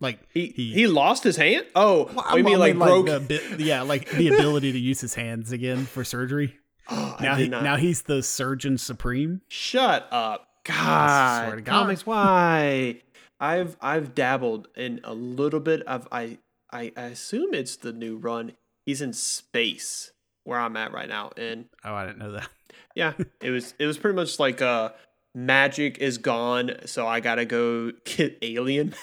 [0.00, 1.66] Like He, he- he lost his hand.
[1.74, 3.06] Oh, Well, you mean I like broke?
[3.06, 6.56] the yeah, like the ability to use his hands again for surgery.
[6.92, 7.62] Oh, Now he, not.
[7.62, 9.42] now he's the surgeon supreme.
[9.46, 11.58] Shut up, God!
[11.58, 11.64] God.
[11.64, 13.02] Comics, why?
[13.38, 16.38] I've I've dabbled in a little bit of I
[16.72, 18.52] I I assume it's the new run.
[18.84, 20.10] He's in space
[20.42, 22.48] where I'm at right now, and Oh, I didn't know that.
[22.96, 24.90] yeah, it was it was pretty much like uh
[25.32, 28.94] magic is gone, so I gotta go get alien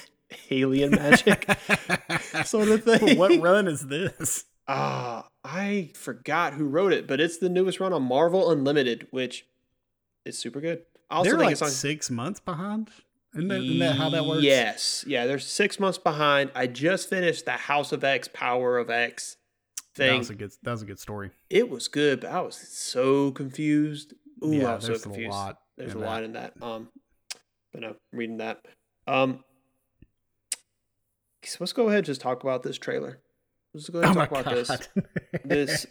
[0.52, 1.46] alien magic
[2.46, 3.18] sort of thing.
[3.18, 4.46] what run is this?
[4.68, 9.46] Ah, I forgot who wrote it, but it's the newest run on Marvel Unlimited, which
[10.26, 10.82] is super good.
[11.10, 12.90] I also They're think like it's on six months behind.
[13.34, 14.44] Isn't that, isn't that how that works?
[14.44, 15.06] Yes.
[15.08, 16.52] Yeah, they're six months behind.
[16.56, 19.38] I just finished the House of X, Power of X
[19.96, 20.12] thing.
[20.12, 20.52] that was a good.
[20.64, 21.32] That was a good story.
[21.50, 24.14] it was good, but I was so confused.
[24.44, 25.32] Ooh, yeah, I was so there's a confused.
[25.32, 25.60] lot.
[25.78, 26.06] There's a that.
[26.06, 26.54] lot in that.
[26.62, 26.90] Um,
[27.72, 28.66] but no, reading that.
[29.08, 29.44] Um,
[31.48, 33.20] so let's go ahead and just talk about this trailer.
[33.74, 34.88] Let's go ahead Oh and my talk about this.
[35.46, 35.86] This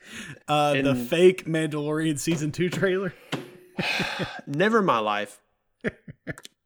[0.49, 3.15] uh, the fake Mandalorian season two trailer.
[4.47, 5.41] Never in my life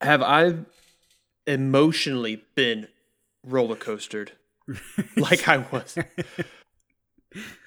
[0.00, 0.54] have I
[1.46, 2.88] emotionally been
[3.44, 4.32] roller coastered
[5.16, 5.96] like I was.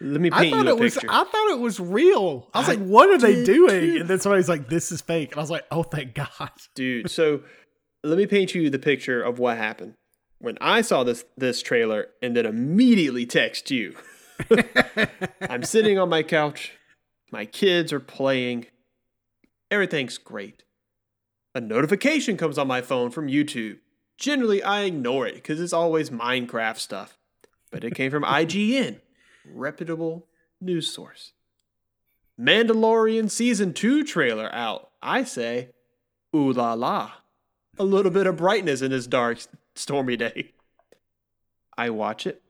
[0.01, 0.93] Let me I paint thought you a it was.
[0.95, 1.07] picture.
[1.09, 2.49] I thought it was real.
[2.53, 3.97] I was I like, "What are they doing?" too.
[4.01, 7.09] And then somebody's like, "This is fake," and I was like, "Oh, thank God!" dude.
[7.09, 7.43] So
[8.03, 9.95] let me paint you the picture of what happened
[10.43, 13.95] when I saw this this trailer and then immediately text you.
[15.41, 16.73] I'm sitting on my couch.
[17.31, 18.65] My kids are playing.
[19.71, 20.63] Everything's great.
[21.55, 23.77] A notification comes on my phone from YouTube.
[24.17, 27.17] Generally, I ignore it because it's always Minecraft stuff.
[27.71, 28.99] But it came from IGN,
[29.45, 30.27] reputable
[30.59, 31.31] news source.
[32.37, 34.89] Mandalorian Season 2 trailer out.
[35.01, 35.69] I say,
[36.35, 37.13] ooh la la.
[37.79, 39.39] A little bit of brightness in this dark,
[39.75, 40.51] stormy day.
[41.77, 42.41] I watch it.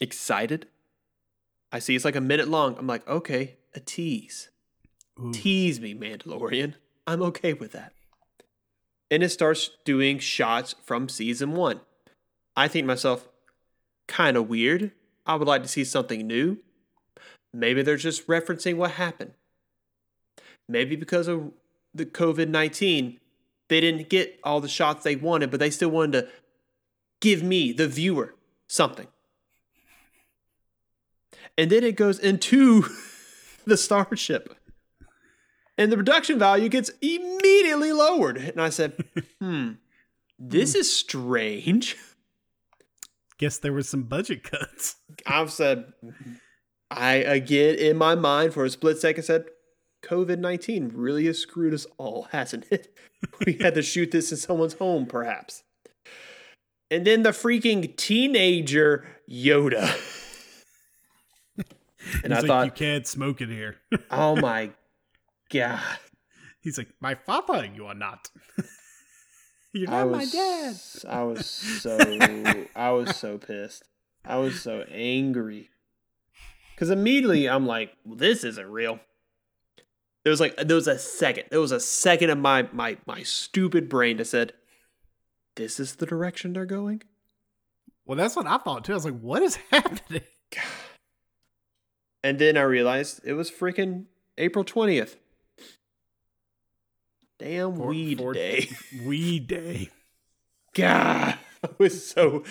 [0.00, 0.66] Excited.
[1.70, 2.76] I see it's like a minute long.
[2.78, 4.50] I'm like, okay, a tease.
[5.20, 5.32] Ooh.
[5.32, 6.74] Tease me, Mandalorian.
[7.06, 7.92] I'm okay with that.
[9.10, 11.80] And it starts doing shots from season one.
[12.56, 13.28] I think to myself,
[14.06, 14.92] kind of weird.
[15.26, 16.58] I would like to see something new.
[17.52, 19.32] Maybe they're just referencing what happened.
[20.68, 21.52] Maybe because of
[21.94, 23.20] the COVID 19,
[23.72, 26.28] they didn't get all the shots they wanted, but they still wanted to
[27.20, 28.34] give me, the viewer,
[28.66, 29.06] something.
[31.56, 32.84] And then it goes into
[33.64, 34.56] the starship.
[35.78, 38.36] And the production value gets immediately lowered.
[38.36, 38.92] And I said,
[39.40, 39.72] hmm,
[40.38, 41.96] this is strange.
[43.38, 44.96] Guess there was some budget cuts.
[45.26, 45.92] I've said,
[46.90, 49.46] I again in my mind for a split second said,
[50.02, 52.94] COVID 19 really has screwed us all, hasn't it?
[53.46, 55.62] We had to shoot this in someone's home, perhaps.
[56.90, 59.96] And then the freaking teenager Yoda.
[61.56, 61.64] and
[62.24, 63.76] He's I like, thought, you can't smoke it here.
[64.10, 64.70] oh my
[65.50, 65.80] God.
[66.60, 68.30] He's like, my father, you are not.
[69.72, 70.76] You're I not was, my dad.
[71.08, 71.98] I was so
[72.76, 73.84] I was so pissed.
[74.24, 75.70] I was so angry.
[76.76, 79.00] Cause immediately I'm like, well, this isn't real.
[80.24, 81.44] There was like there was a second.
[81.50, 84.52] There was a second of my my my stupid brain that said,
[85.56, 87.02] This is the direction they're going?
[88.06, 88.92] Well, that's what I thought too.
[88.92, 90.22] I was like, what is happening?
[92.24, 94.06] And then I realized it was freaking
[94.38, 95.16] April 20th.
[97.38, 98.68] Damn For- weed for- day.
[99.04, 99.90] Weed day.
[100.74, 102.44] God, I was so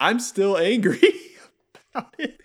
[0.00, 1.00] I'm still angry
[1.94, 2.38] about it.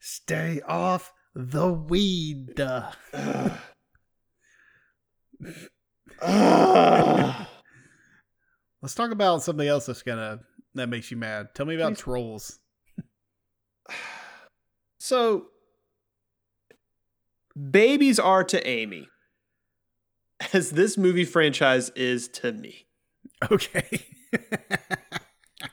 [0.00, 2.60] Stay off the weed.
[8.82, 10.40] Let's talk about something else that's gonna
[10.74, 11.54] that makes you mad.
[11.54, 12.00] Tell me about Please.
[12.00, 12.58] trolls.
[14.98, 15.48] So,
[17.70, 19.06] babies are to Amy,
[20.54, 22.86] as this movie franchise is to me.
[23.50, 24.00] Okay.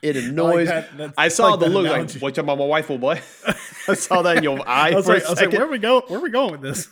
[0.01, 0.67] It I like annoys.
[0.67, 2.13] that- I saw like the look analogy.
[2.15, 3.21] like, "What's up, my wife, oh boy?"
[3.88, 5.67] I saw that in your eye I was for like, a I was like, where
[5.67, 6.01] we go?
[6.07, 6.88] Where are we going with this?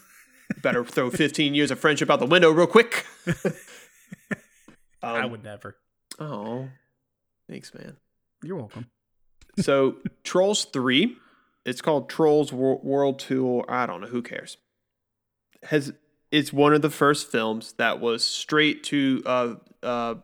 [0.62, 3.06] Better throw 15 years of friendship out the window real quick.
[5.02, 5.78] I Um, would never.
[6.20, 6.70] Oh,
[7.50, 7.98] thanks, man.
[8.44, 8.88] You're welcome.
[9.60, 11.16] So, Trolls 3,
[11.66, 13.66] it's called Trolls Wor- World Tour.
[13.70, 14.58] I don't know, who cares?
[15.64, 15.94] Has
[16.32, 20.16] It's one of the first films that was straight to uh, uh,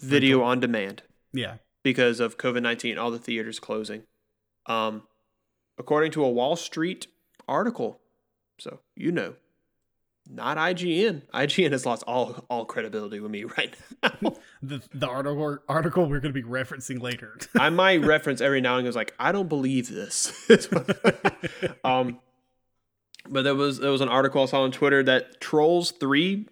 [0.00, 1.56] video on demand Yeah.
[1.82, 4.02] because of COVID 19, all the theaters closing.
[4.66, 5.02] Um,
[5.78, 7.06] according to a Wall Street
[7.48, 8.00] article,
[8.58, 9.34] so you know,
[10.28, 11.22] not IGN.
[11.32, 14.34] IGN has lost all all credibility with me right now.
[14.62, 17.38] The the article article we're going to be referencing later.
[17.58, 20.32] I might reference every now and then, like, I don't believe this.
[21.84, 22.20] um,
[23.28, 26.48] but there was there was an article I saw on Twitter that Trolls Three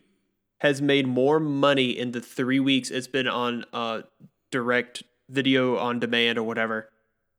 [0.58, 4.02] has made more money in the three weeks it's been on uh
[4.50, 6.90] direct video on demand or whatever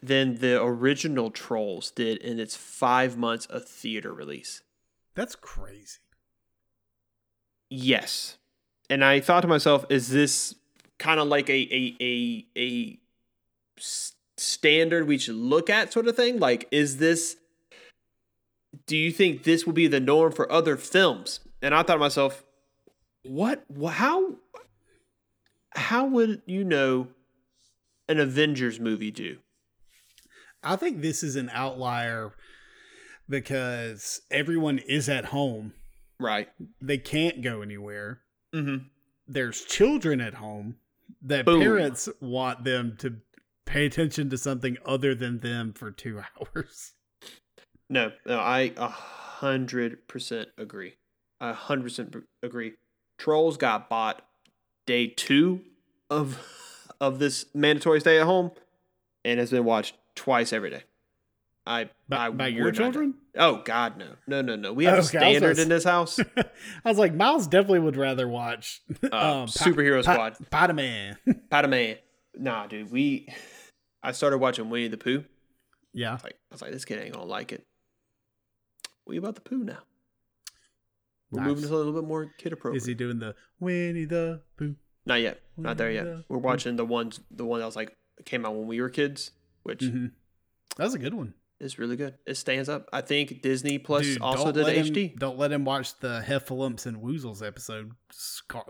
[0.01, 4.63] than the original Trolls did in its five months of theater release.
[5.13, 5.99] That's crazy.
[7.71, 8.37] Yes.
[8.89, 10.53] And I thought to myself, is this
[10.99, 12.99] kind of like a a a a
[14.37, 16.37] standard we should look at sort of thing?
[16.37, 17.37] Like is this
[18.85, 21.39] do you think this will be the norm for other films?
[21.61, 22.43] And I thought to myself,
[23.23, 24.35] what how
[25.71, 27.07] how would you know
[28.09, 29.37] an Avengers movie do?
[30.61, 32.33] I think this is an outlier
[33.29, 35.73] because everyone is at home.
[36.21, 36.49] Right.
[36.79, 38.21] They can't go anywhere.
[38.53, 38.85] Mhm.
[39.27, 40.77] There's children at home
[41.23, 41.59] that Boom.
[41.61, 43.17] parents want them to
[43.65, 46.21] pay attention to something other than them for 2
[46.55, 46.93] hours.
[47.89, 50.93] No, no, I a hundred percent agree.
[51.39, 52.73] A hundred percent agree.
[53.17, 54.21] Trolls got bought
[54.85, 55.61] day two
[56.09, 56.39] of
[57.01, 58.51] of this mandatory stay at home,
[59.25, 60.83] and has been watched twice every day.
[61.65, 63.15] I By, I by your children?
[63.37, 64.73] Oh God, no, no, no, no.
[64.73, 66.19] We have a Okay, I was standard in this house.
[66.37, 66.43] I
[66.89, 69.05] was like, Miles definitely would rather watch Uh,
[69.41, 71.17] um, Superhero Squad, Spider Man.
[71.45, 71.97] Spider-Man.
[72.35, 72.91] Nah, dude.
[72.91, 73.27] We.
[74.03, 75.23] I started watching Winnie the Pooh.
[75.93, 76.13] yeah.
[76.23, 77.65] Like I was like, this kid ain't gonna like it.
[79.07, 79.79] We about the Pooh now.
[81.31, 81.47] We're Nice.
[81.49, 82.81] moving to a little bit more kid appropriate.
[82.81, 84.75] Is he doing the Winnie the Pooh?
[85.05, 85.39] Not yet.
[85.55, 86.05] Not there yet.
[86.27, 89.31] We're watching the ones the one that was like came out when we were kids,
[89.63, 90.07] which Mm-hmm.
[90.77, 91.33] That was a good one.
[91.61, 92.15] Is really good.
[92.25, 92.89] It stands up.
[92.91, 95.11] I think Disney Plus Dude, also did let HD.
[95.11, 97.91] Him, don't let him watch the Heffalumps and Woozles episode,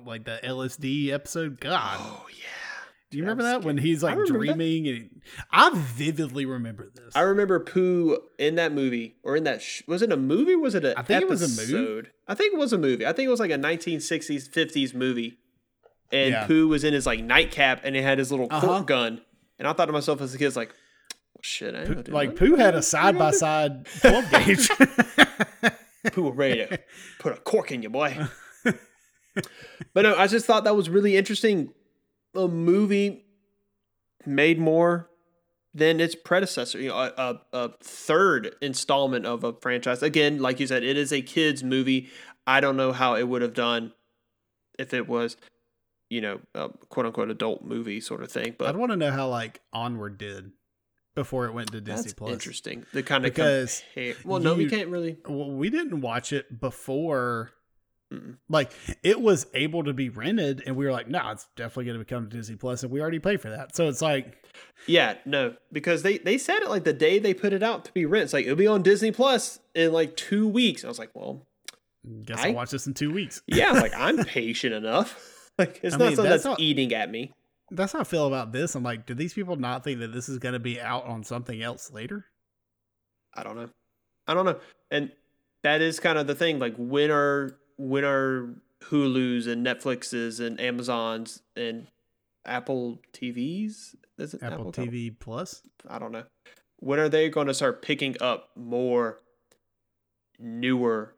[0.06, 1.60] like the LSD episode.
[1.60, 2.46] God, Oh yeah.
[3.10, 4.56] do you remember that when he's like remember that.
[4.56, 4.88] dreaming?
[4.88, 7.16] And I vividly remember this.
[7.16, 10.56] I remember Pooh in that movie or in that sh- was it a movie?
[10.56, 12.10] Was it a I think it was a movie.
[12.28, 13.06] I think it was a movie.
[13.06, 15.38] I think it was like a 1960s 50s movie.
[16.12, 16.46] And Yeah.
[16.48, 18.82] Pooh was in his like nightcap and he had his little cork Uh-huh.
[18.84, 19.22] gun.
[19.60, 20.74] And I thought to myself as a kid, like,
[21.42, 22.50] shit, I ain't Pooh- like nothing.
[22.50, 24.70] Pooh had a side by side twelve gauge.
[26.12, 26.80] Pooh was ready to
[27.20, 28.18] put a cork in you, boy.
[29.94, 31.74] but no, I just thought that was really interesting.
[32.36, 33.26] A movie
[34.26, 35.10] made more
[35.74, 36.80] than its predecessor.
[36.80, 40.02] You know, a, a, a third installment of a franchise.
[40.04, 42.10] Again, like you said, it is a kids movie.
[42.48, 43.94] I don't know how it would have done
[44.80, 45.38] if it was,
[46.10, 48.56] you know, a quote unquote adult movie sort of thing.
[48.58, 50.52] But I'd want to know how like Onward did
[51.16, 52.32] before it went to Disney that's Plus.
[52.32, 52.86] interesting.
[52.94, 54.16] The kind of Because compare.
[54.24, 55.18] Well, no, we can't really.
[55.28, 57.52] Well, we didn't watch it before.
[58.14, 58.38] Mm-mm.
[58.50, 61.98] Like it was able to be rented, and we were like, "No, it's definitely going
[61.98, 63.74] to become Disney Plus," and we already paid for that.
[63.74, 64.36] So it's like,
[64.86, 67.94] Yeah, no, because they they said it like the day they put it out to
[67.94, 68.26] be rent.
[68.26, 70.84] It's like it'll be on Disney Plus in like two weeks.
[70.84, 71.48] I was like, well,
[72.26, 73.42] guess I- I'll watch this in two weeks.
[73.48, 75.50] yeah, like I'm patient enough.
[75.58, 77.32] Like it's I not mean, something that's that's, eating at me.
[77.72, 78.76] That's how I feel about this.
[78.76, 81.24] I'm like, do these people not think that this is going to be out on
[81.24, 82.26] something else later?
[83.34, 83.70] I don't know.
[84.28, 84.60] I don't know.
[84.92, 85.12] And
[85.64, 86.60] that is kind of the thing.
[86.60, 91.88] Like when are when are Hulu's and Netflix's and Amazons and
[92.46, 93.96] Apple TVs?
[94.18, 95.62] Is it Apple, TV Plus.
[95.88, 96.24] I don't know.
[96.78, 99.20] When are they going to start picking up more
[100.40, 101.16] newer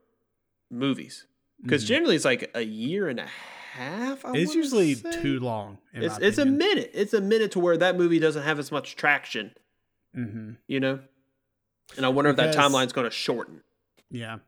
[0.69, 1.25] movies?
[1.61, 1.87] Because Mhm.
[1.87, 3.62] generally it's like a year and a half.
[3.75, 5.21] I it's usually say.
[5.21, 5.77] too long.
[5.93, 6.91] It's it's a minute.
[6.93, 9.51] It's a minute to where that movie doesn't have as much traction.
[10.15, 10.57] Mhm.
[10.67, 10.99] You know.
[11.97, 13.61] And I wonder if that Because- timeline's going to shorten.
[14.09, 14.39] Yeah.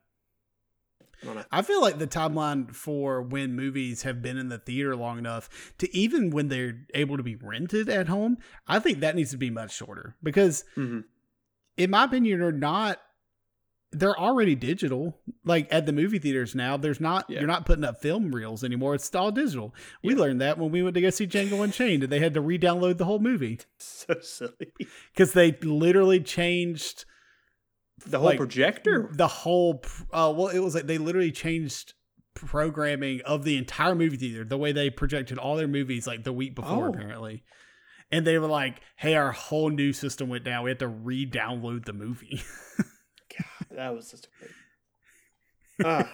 [1.26, 1.44] I.
[1.50, 5.72] I feel like the timeline for when movies have been in the theater long enough
[5.78, 8.36] to even when they're able to be rented at home,
[8.68, 11.00] I think that needs to be much shorter because, hmm
[11.76, 13.00] in my opinion, are not.
[13.98, 15.18] They're already digital.
[15.44, 17.38] Like at the movie theaters now, there's not Yeah.
[17.40, 18.94] you're not putting up film reels anymore.
[18.94, 19.74] It's all digital.
[20.02, 20.20] We Yeah.
[20.20, 22.98] learned that when we went to go see Django Unchained, and they had to re-download
[22.98, 24.72] the whole movie So silly.
[25.12, 27.04] because they literally changed
[28.04, 29.08] The whole Like, projector.
[29.12, 29.82] the whole
[30.12, 31.94] uh well it was like they literally changed
[32.34, 36.32] programming of the entire movie theater the way they projected all their movies like the
[36.34, 36.90] week before Oh.
[36.90, 37.42] apparently
[38.12, 41.86] and they were like hey our whole new system went down we had to re-download
[41.86, 42.42] the movie
[43.76, 44.50] That was just great.
[45.84, 46.10] Ah,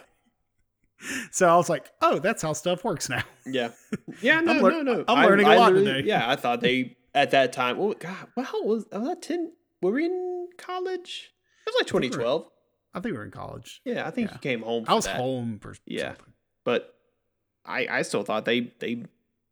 [1.30, 3.70] so i was like oh that's how stuff works now yeah,
[4.20, 4.40] yeah.
[4.40, 5.04] No, lear- no, no.
[5.08, 6.02] I'm I- learning a lot today.
[6.04, 7.76] Yeah, I thought they at that time.
[7.78, 9.22] Well, God, well, was was that?
[9.22, 9.52] Ten?
[9.80, 11.32] Were we in college?
[11.66, 12.46] It was like think we were- 2012.
[12.94, 14.34] i think we were in college Yeah, I think Yeah.
[14.34, 14.84] you came home.
[14.84, 15.16] For i was that.
[15.16, 16.08] home for Yeah.
[16.08, 16.34] something.
[16.64, 16.94] but
[17.64, 19.04] I I still thought they they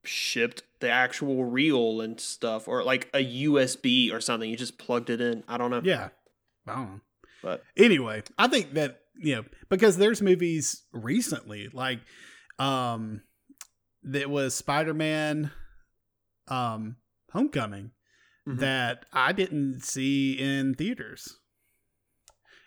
[0.04, 4.48] shipped the actual reel and stuff, or like a USB or something.
[4.50, 5.44] You just plugged it in.
[5.46, 5.82] I don't know.
[5.84, 6.08] yeah
[6.66, 7.00] i don't know
[7.42, 12.00] But anyway i think that you know because there's movies recently like
[12.58, 13.22] um
[14.02, 15.50] that was spider-man
[16.48, 16.96] um
[17.32, 17.92] homecoming
[18.48, 18.58] Mhm.
[18.60, 21.38] that i didn't see in theaters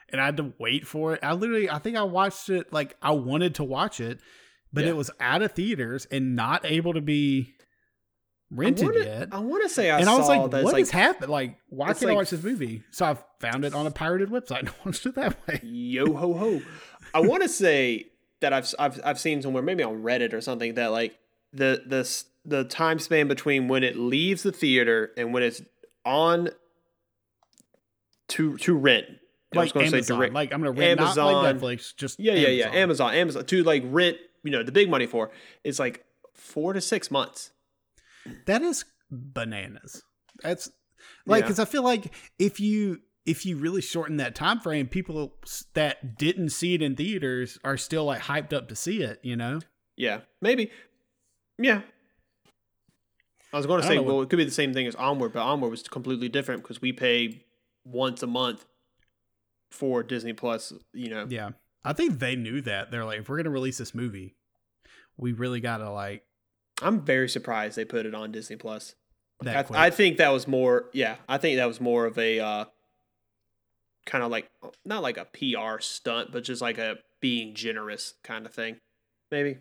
[0.09, 2.95] and i had to wait for it i literally i think i watched it like
[3.01, 4.19] i wanted to watch it
[4.71, 4.91] but Yeah.
[4.91, 7.55] it was out of theaters and not able to be
[8.55, 10.73] rented I wanna, yet I want to say I and saw I was like, "What
[10.73, 11.31] like has happened?
[11.31, 14.59] Like, why can't I watch this movie?" So I found it on a pirated website
[14.59, 15.59] and watched it that way.
[15.63, 16.61] yo ho ho.
[17.13, 18.07] I want to say
[18.41, 21.17] that I've I've I've seen somewhere maybe on Reddit or something that like
[21.51, 25.61] the the the time span between when it leaves the theater and when it's
[26.05, 26.49] on
[28.29, 29.05] to to rent.
[29.55, 32.33] I was like gonna say direct- like I'm gonna rent not like Netflix, just yeah,
[32.33, 32.65] yeah, yeah.
[32.65, 32.75] Amazon.
[32.75, 35.31] Amazon, Amazon to like rent, you know, the big money for
[35.63, 37.51] It's like four to six months.
[38.45, 40.03] That is bananas.
[40.41, 40.69] That's
[41.25, 41.47] like Yeah.
[41.47, 45.33] because I feel like if you if you really shorten that time frame, people
[45.75, 49.19] that didn't see it in theaters are still like hyped up to see it.
[49.23, 49.61] You know?
[49.95, 50.71] Yeah, maybe.
[51.57, 51.81] Yeah.
[53.53, 55.41] I was going to say, well, it could be the same thing as Onward, but
[55.43, 57.45] Onward was completely different because we pay
[57.85, 58.65] once a month
[59.69, 60.73] for Disney Plus.
[60.91, 61.51] You know, Yeah.
[61.85, 62.89] I think they knew that.
[62.89, 64.35] They're like, if we're gonna release this movie,
[65.17, 66.23] we really gotta like
[66.81, 68.95] I'm very surprised they put it on Disney Plus.
[69.45, 69.65] I.
[69.87, 70.89] I think that was more.
[70.93, 72.65] Yeah, I think that was more of a uh,
[74.05, 74.49] kind of like
[74.85, 78.77] not like a PR stunt, but just like a being generous kind of thing.
[79.31, 79.57] Maybe,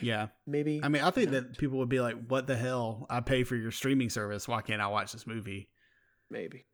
[0.00, 0.28] yeah.
[0.46, 0.80] maybe.
[0.82, 3.06] I mean, I think that people would be like, "What the hell?
[3.08, 4.48] I pay for your streaming service.
[4.48, 5.68] Why can't I watch this movie?"
[6.30, 6.66] maybe.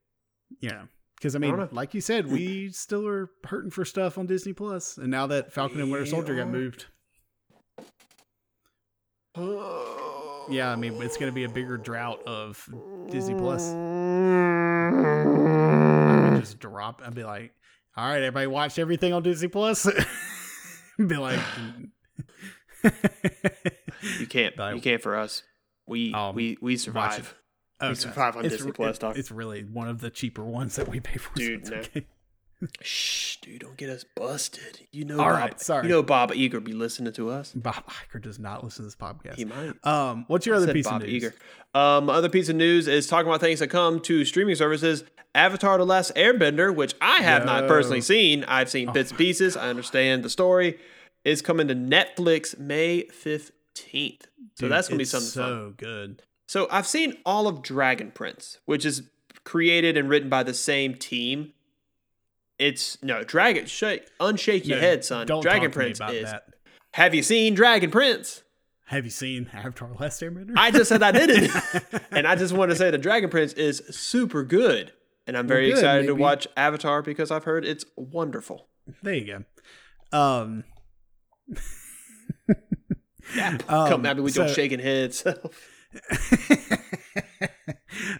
[0.60, 1.68] You know, because I mean, know.
[1.72, 5.52] like you said, we still are hurting for stuff on Disney Plus, and now that
[5.52, 6.86] Falcon and Winter We Soldier got moved,
[9.36, 12.68] yeah, I mean, it's gonna be a bigger drought of
[13.10, 13.70] Disney Plus.
[13.72, 13.74] I
[16.32, 17.00] would just drop.
[17.04, 17.52] I'd be like,
[17.96, 19.88] "All right, everybody, watch everything on Disney Plus."
[20.98, 21.40] be like,
[24.18, 24.58] You can't.
[24.58, 25.42] Like- you can't for us.
[25.86, 27.34] We Um, we we survive.
[27.80, 27.88] Okay.
[27.90, 30.88] We survive on It's Disney Plus, it- It's really one of the cheaper ones that
[30.88, 31.34] we pay for.
[31.38, 31.76] Dude, it's no.
[31.78, 32.06] okay.
[32.80, 34.80] Shh, dude, don't get us busted.
[34.92, 35.84] You know, All Bob, right, sorry.
[35.86, 37.52] You know, Bob Iger be listening to us.
[37.52, 39.34] Bob Iger does not listen to this podcast.
[39.34, 39.74] He might.
[39.84, 41.24] Um, what's your I other piece Bob of news?
[41.24, 41.78] Iger.
[41.78, 45.04] Um, other piece of news is talking about things that come to streaming services.
[45.34, 48.44] Avatar: The Last Airbender, which I have not personally seen.
[48.44, 49.56] I've seen Oh bits and pieces.
[49.56, 50.78] I understand the story.
[51.24, 54.26] Is coming to Netflix May fifteenth.
[54.56, 55.50] So that's gonna be something fun.
[55.50, 56.22] so good.
[56.48, 59.04] So I've seen all of Dragon Prince, which is
[59.44, 61.52] created and written by the same team.
[62.66, 63.66] It's no Dragon.
[63.66, 65.26] Shake, unshake your No, head, son.
[65.26, 66.30] Don't Dragon talk to me Prince about is.
[66.30, 66.44] that.
[66.94, 68.42] Have you seen Dragon Prince?
[68.86, 70.52] Have you seen Avatar: The Last Airbender?
[70.56, 71.50] I just said I didn't,
[72.10, 74.92] and I just want to say the Dragon Prince is super good,
[75.26, 78.68] and I'm very good, excited to watch Avatar because I've heard it's wonderful.
[79.02, 79.44] there you
[80.12, 80.16] go.
[80.18, 80.64] Um,
[83.34, 85.24] Yeah, Um, come at me with your so- shaking heads.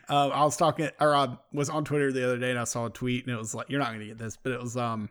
[0.09, 2.87] um, I was talking, or I was on Twitter the other day, and I saw
[2.87, 5.09] a tweet, and it was like, "You're not gonna get this," but it was um,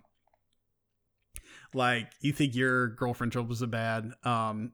[1.73, 4.11] like you think your girlfriend troubles are bad.
[4.23, 4.73] Um,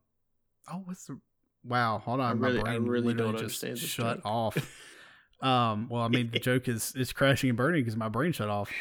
[0.72, 1.20] oh, what's the?
[1.64, 4.58] Wow, hold on, I my really- I brain really literally don't just understand shut off.
[5.40, 8.50] Um, well, I mean, the joke is is crashing and burning because my brain shut
[8.50, 8.72] off.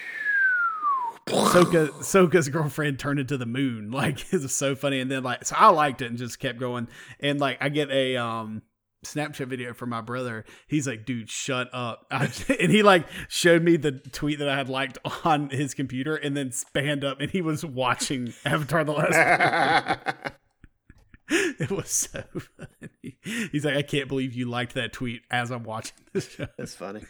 [1.28, 3.90] Sokka Sokka's girlfriend turned into the moon.
[3.96, 5.00] Like it's so funny.
[5.00, 6.88] And then like so I liked it and just kept going.
[7.20, 8.62] And like I get a um
[9.05, 10.44] Snapchat video from my brother.
[10.66, 12.07] He's like, dude, shut up.
[12.11, 16.16] I, and he like showed me the tweet that I had liked on his computer
[16.16, 19.99] and then spanned up and he was watching Avatar The Last
[21.28, 23.18] It was so funny.
[23.51, 26.47] He's like, I can't believe you liked that tweet as I'm watching this show.
[26.57, 27.03] That's funny.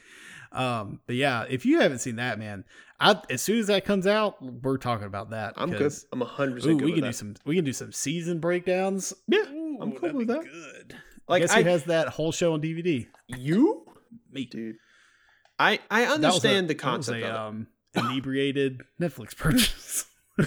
[0.53, 2.65] Um, but yeah, if you haven't seen that, man,
[2.99, 5.55] I, as soon as that comes out, we're talking about that.
[5.57, 5.93] I'm good.
[6.13, 7.09] I'm hundred percent we can that.
[7.09, 7.35] do some.
[7.45, 9.13] We can do some season breakdowns.
[9.29, 10.45] Yeah, Ooh, I'm cool with that.
[10.45, 10.97] Good.
[11.29, 13.07] Like Guess I, who has that whole show on DVD?
[13.29, 13.85] you,
[14.31, 14.45] Me.
[14.47, 14.77] dude.
[15.59, 20.05] I I was a- understand the that was concept a, um, inebriated Netflix purchase.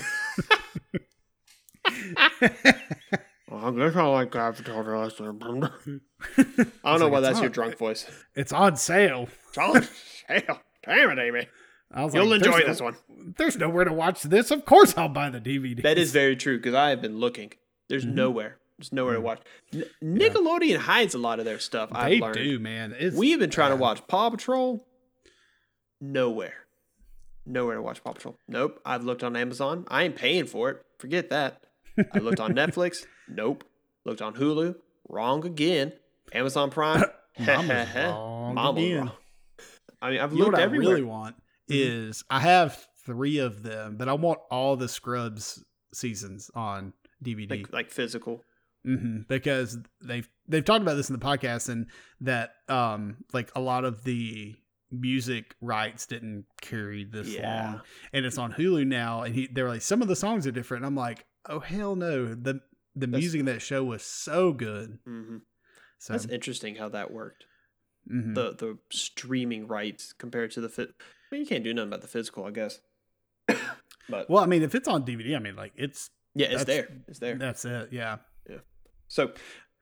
[3.52, 5.72] I guess I like Avatar the Last Airbender.
[6.38, 8.06] I don't It's know like, why it's that's your drunk voice.
[8.36, 9.28] it's on sale.
[9.54, 9.88] John,
[10.28, 11.48] hell, damn it, Amy.
[11.92, 12.96] I was You'll like, enjoy this no- one.
[13.38, 14.52] There's nowhere to watch this.
[14.52, 15.82] Of course, I'll buy the DVD.
[15.82, 17.52] That is very true because I have been looking.
[17.88, 18.14] There's Mhm.
[18.14, 18.58] nowhere.
[18.80, 19.26] There's nowhere to hmm.
[19.26, 19.42] watch.
[19.74, 21.90] N- Nickelodeon hides a lot of their stuff.
[21.92, 22.36] I've they learned.
[22.36, 22.96] do, man.
[22.98, 24.86] It's We've been trying to watch Paw Patrol.
[26.00, 26.54] Nowhere.
[27.46, 28.38] Nowhere to watch Paw Patrol.
[28.48, 28.80] Nope.
[28.86, 29.86] I've looked on Amazon.
[29.90, 30.86] I ain't paying for it.
[30.98, 31.62] Forget that.
[32.14, 33.06] I looked on Netflix.
[33.28, 33.66] Nope.
[34.06, 34.76] Looked on Hulu.
[35.10, 35.92] Wrong again.
[36.34, 37.04] Amazon Prime.
[37.40, 38.98] Mama's wrong again.
[39.00, 39.12] wrong.
[40.02, 40.90] I mean, I've You looked what I everywhere.
[40.90, 41.36] really want
[41.70, 42.08] mm-hmm.
[42.08, 45.62] is I have three of them, but I want all the Scrubs
[45.94, 47.50] seasons on DVD.
[47.50, 48.42] like, like physical.
[48.86, 51.88] Hmm because they've they've talked about this in the podcast and
[52.22, 54.56] that um like a lot of the
[54.92, 57.64] music rights didn't carry this Yeah.
[57.72, 57.82] long
[58.14, 60.84] and it's on Hulu now and he they're like some of the songs are different
[60.84, 62.62] and I'm like oh hell no the
[62.96, 65.38] the That's- music in that show was so good hmm
[66.00, 67.44] so That's interesting how that worked.
[68.10, 68.34] mhm.
[68.34, 70.92] The the streaming rights compared to the fit.
[70.98, 71.04] I
[71.36, 72.80] mean, you can't do nothing about the physical, I guess.
[74.10, 76.88] but well I mean if it's on DVD I mean like it's yeah, it's there.
[77.08, 77.36] It's there.
[77.36, 78.18] that's it yeah
[79.10, 79.32] So,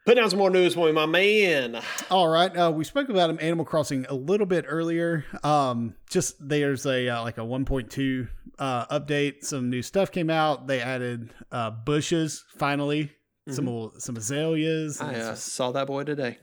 [0.05, 1.79] put down some more news for me, my man.
[2.09, 2.49] All right.
[2.55, 5.25] Uh, we spoke about him, Animal Crossing a little bit earlier.
[5.43, 9.43] Um, just there's a uh, like a 1.2 uh, update.
[9.43, 10.65] Some new stuff came out.
[10.65, 13.11] They added uh, bushes finally.
[13.49, 14.97] Some of some azaleas.
[14.97, 15.09] Mm-hmm.
[15.15, 16.37] I uh, some- saw that boy today.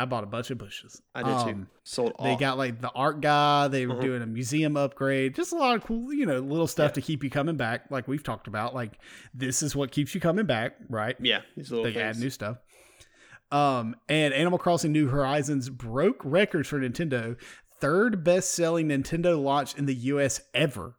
[0.00, 1.02] I bought a bunch of bushes.
[1.14, 1.50] I did too.
[1.60, 3.68] Um, Sold They got like the art guy.
[3.68, 4.00] They were Mhm.
[4.02, 5.34] doing a museum upgrade.
[5.34, 6.94] Just a lot of cool, you know, little stuff Yeah.
[6.94, 7.90] to keep you coming back.
[7.90, 8.74] Like we've talked about.
[8.74, 8.98] Like
[9.34, 11.16] this is what keeps you coming back, right?
[11.20, 12.16] yeah, these little they things.
[12.16, 12.58] add new stuff.
[13.52, 17.36] Um, and Animal Crossing New Horizons broke records for Nintendo,
[17.80, 20.40] third best-selling Nintendo launch in the U.S.
[20.54, 20.94] ever,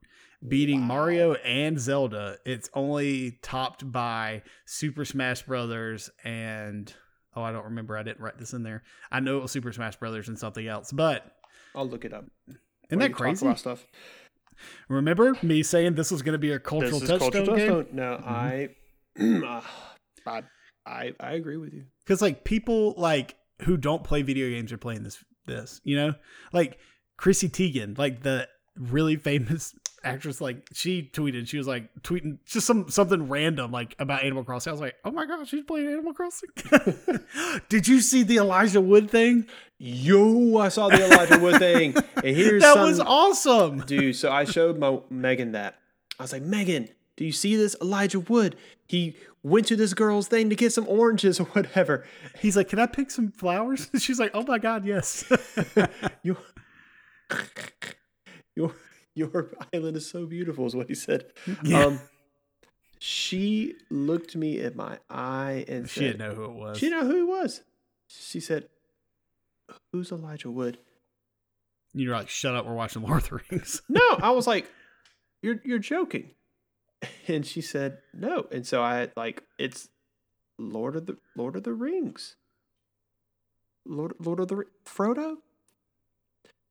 [0.46, 0.88] beating Wow.
[0.88, 2.38] Mario and Zelda.
[2.46, 6.94] It's only topped by Super Smash Brothers and
[7.36, 7.98] oh, I don't remember.
[7.98, 8.84] I didn't write this in there.
[9.12, 11.26] I know it was Super Smash Brothers and something else, but
[11.76, 12.26] I'll look it up.
[12.90, 13.54] isn't that crazy?
[13.56, 13.86] Stuff.
[14.90, 17.70] Remember me saying this was going to be a cultural This touchstone cultural game?
[17.70, 17.96] touchstone.
[17.96, 18.70] No, I,
[19.20, 19.62] uh,
[20.28, 20.44] I,
[20.86, 21.86] I, I agree with you.
[22.06, 26.14] because like people like who don't play video games are playing this this you know
[26.54, 26.78] like
[27.18, 28.48] chrissy teigen like the
[28.78, 33.96] really famous actress like she tweeted she was like tweeting just some something random like
[34.00, 36.50] about animal crossing i was like oh my god she's playing animal crossing
[37.70, 39.46] did you see the elijah wood thing
[39.84, 44.16] Yo, I saw the Elijah Wood thing, and here's that some was awesome dude.
[44.16, 45.80] So I showed my Megan that.
[46.20, 48.56] I was like, Megan, do you see this Elijah Wood?
[48.88, 52.06] He went to this girl's thing to get some oranges or whatever.
[52.40, 55.24] he's like can i pick some flowers she's like oh my god yes
[56.22, 56.38] Your,
[58.56, 58.74] your,
[59.16, 61.26] your island is so beautiful, is what he said.
[61.64, 61.86] Yeah.
[61.86, 62.00] Um,
[63.04, 66.90] she looked me in my eye and she said, didn't know who it was She
[66.90, 67.62] didn't know who he was.
[68.08, 68.70] She said,
[69.92, 70.78] "Who's Elijah Wood?"
[71.94, 74.70] you're like shut up we're watching lord of the rings No, I was like,
[75.42, 76.32] "You're you're joking,"
[77.28, 79.90] and she said, "No." And so I had like, "It's
[80.60, 82.36] Lord of the Lord of the Rings."
[83.84, 85.38] Lord Lord of the Frodo.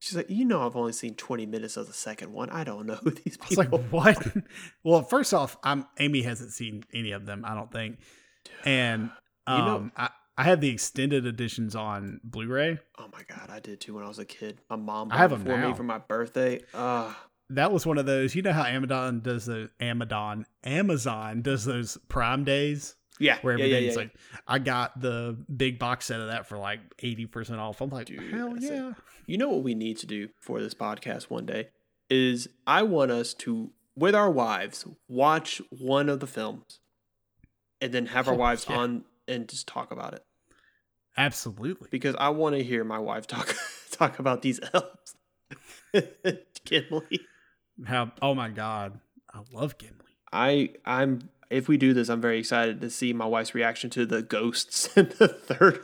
[0.01, 2.51] She's like, "You know, I've only seen twenty minutes of the second one.
[2.51, 4.37] I don't know who these I was people." like, what?
[4.83, 7.99] well, first off, I'm Amy hasn't seen any of them, I don't think.
[8.65, 9.11] And
[9.47, 12.79] You um know- I, I have the extended editions on Blu-ray.
[12.99, 14.61] oh my god, I did too when I was a kid.
[14.71, 16.61] My mom I bought have it 'em for me for my birthday.
[16.73, 17.13] Uh
[17.51, 21.99] That was one of those, you know how Amazon does the Amazon Amazon does those
[22.09, 24.15] prime days yeah, where yeah, yeah, everything's yeah, like
[24.49, 27.81] I got the big box set of that for like 80% off.
[27.81, 28.73] I'm like, Dude, hell that's it.
[28.73, 28.93] yeah.
[29.27, 31.69] You know what we need to do for this podcast one day
[32.09, 36.81] is I want us to, with our wives, watch one of the films,
[37.81, 38.77] and then have our wives yeah.
[38.79, 40.25] on and just talk about it
[41.17, 41.89] Absolutely.
[41.91, 43.55] because I want to hear my wife talk
[43.93, 45.15] talk about these elves.
[46.65, 47.21] Gimli.
[47.85, 48.99] How oh my god.
[49.33, 49.95] I love Gimli.
[50.33, 54.07] I I'm if we do this, I'm very excited to see my wife's reaction to
[54.07, 55.81] the ghosts in the third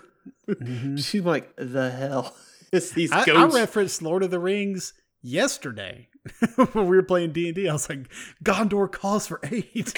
[0.48, 0.98] Mhm.
[1.04, 2.34] She's like, the hell
[2.72, 4.92] is these I, I referenced Lord of the Rings
[5.22, 6.08] yesterday
[6.56, 7.68] when we were playing D and D.
[7.68, 8.08] I was like,
[8.42, 9.92] Gondor calls for aid.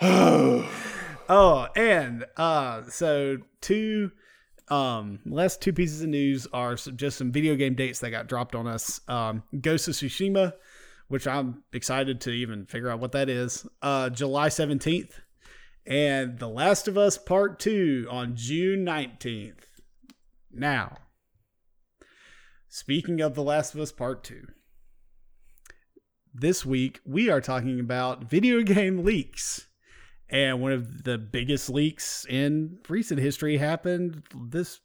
[0.00, 4.10] oh, and uh, so two
[4.68, 8.26] um last two pieces of news are some, just some video game dates that got
[8.28, 9.00] dropped on us.
[9.08, 10.52] Um, Ghost of Tsushima,
[11.08, 13.66] which I'm excited to even figure out what that is.
[13.80, 15.20] Uh, July seventeenth,
[15.86, 19.66] and The Last of Us Part Two on June nineteenth.
[20.52, 20.98] Now,
[22.68, 24.46] speaking of The Last of Us Part 2,
[26.34, 29.66] this week we are talking about video game leaks.
[30.28, 34.80] And one of the biggest leaks in recent history happened this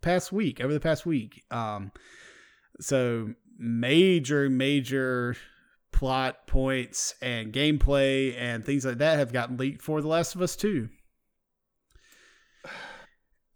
[0.00, 1.44] past week, over the past week.
[1.52, 1.92] Um,
[2.80, 5.36] so, major, major
[5.92, 10.42] plot points and gameplay and things like that have gotten leaked for The Last of
[10.42, 10.88] Us 2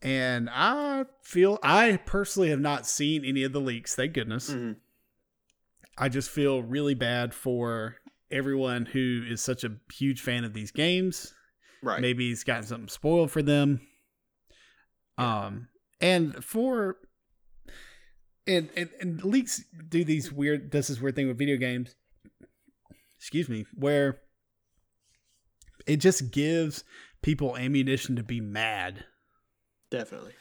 [0.02, 3.94] and I feel I personally have not seen any of the leaks.
[3.94, 4.50] Thank goodness.
[4.50, 4.76] Mhm.
[5.96, 7.98] I just feel really bad for
[8.30, 11.34] everyone who is such a huge fan of these games.
[11.82, 12.00] Right.
[12.00, 13.80] Maybe he's gotten something spoiled for them.
[15.18, 15.68] Um,
[16.00, 16.96] and for
[18.46, 21.94] and, and and leaks do these weird does this weird thing with video games.
[23.22, 24.18] Excuse me, where
[25.86, 26.82] it just gives
[27.22, 29.04] people ammunition to be mad.
[29.92, 30.32] Definitely.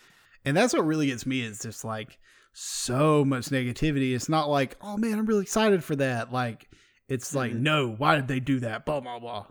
[0.46, 2.18] And that's what really gets me is just like
[2.54, 4.16] so much negativity.
[4.16, 6.34] It's not like, oh man, I'm really excited for that.
[6.34, 6.70] Like,
[7.08, 7.60] it's like, Mhm.
[7.60, 8.84] no, why did they do that?
[8.84, 9.46] Blah, blah, blah.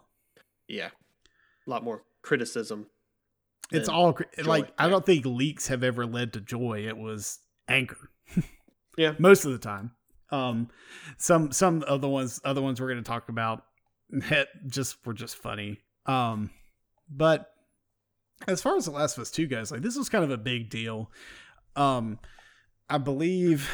[0.67, 0.91] Yeah.
[1.67, 2.87] A lot more criticism.
[3.71, 6.87] It's all like, joy, I don't think leaks have ever led to joy.
[6.89, 7.97] It was anger.
[8.99, 9.15] Yeah.
[9.21, 9.93] Most of the time.
[10.31, 10.69] Um,
[11.19, 13.65] some, some of the ones, other ones we're going to talk about
[14.11, 15.81] that just were just funny.
[16.07, 16.51] Um,
[17.09, 17.53] but
[18.47, 20.39] as far as The Last of Us 2 goes, like this was kind of a
[20.39, 21.11] big deal.
[21.77, 22.19] Um,
[22.89, 23.71] I believe,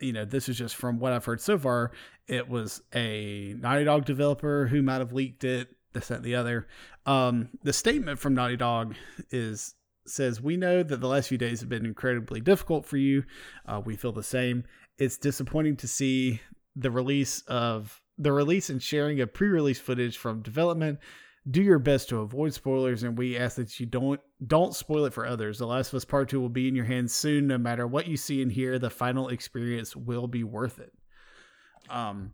[0.00, 1.92] you know, this is just from what I've heard so far.
[2.26, 6.66] It was a Naughty Dog developer who might have leaked it, this, and the other.
[7.04, 8.96] Um, the statement from Naughty Dog
[9.30, 9.74] is
[10.06, 13.24] says, We know that the last few days have been incredibly difficult for you.
[13.66, 14.64] Uh, we feel the same.
[14.98, 16.40] It's disappointing to see
[16.74, 20.98] the release of the release and sharing of pre-release footage from development.
[21.48, 25.12] Do your best to avoid spoilers and we ask that you don't don't spoil it
[25.12, 25.58] for others.
[25.58, 28.08] The last of us part 2 will be in your hands soon no matter what
[28.08, 30.92] you see and hear the final experience will be worth it.
[31.88, 32.32] Um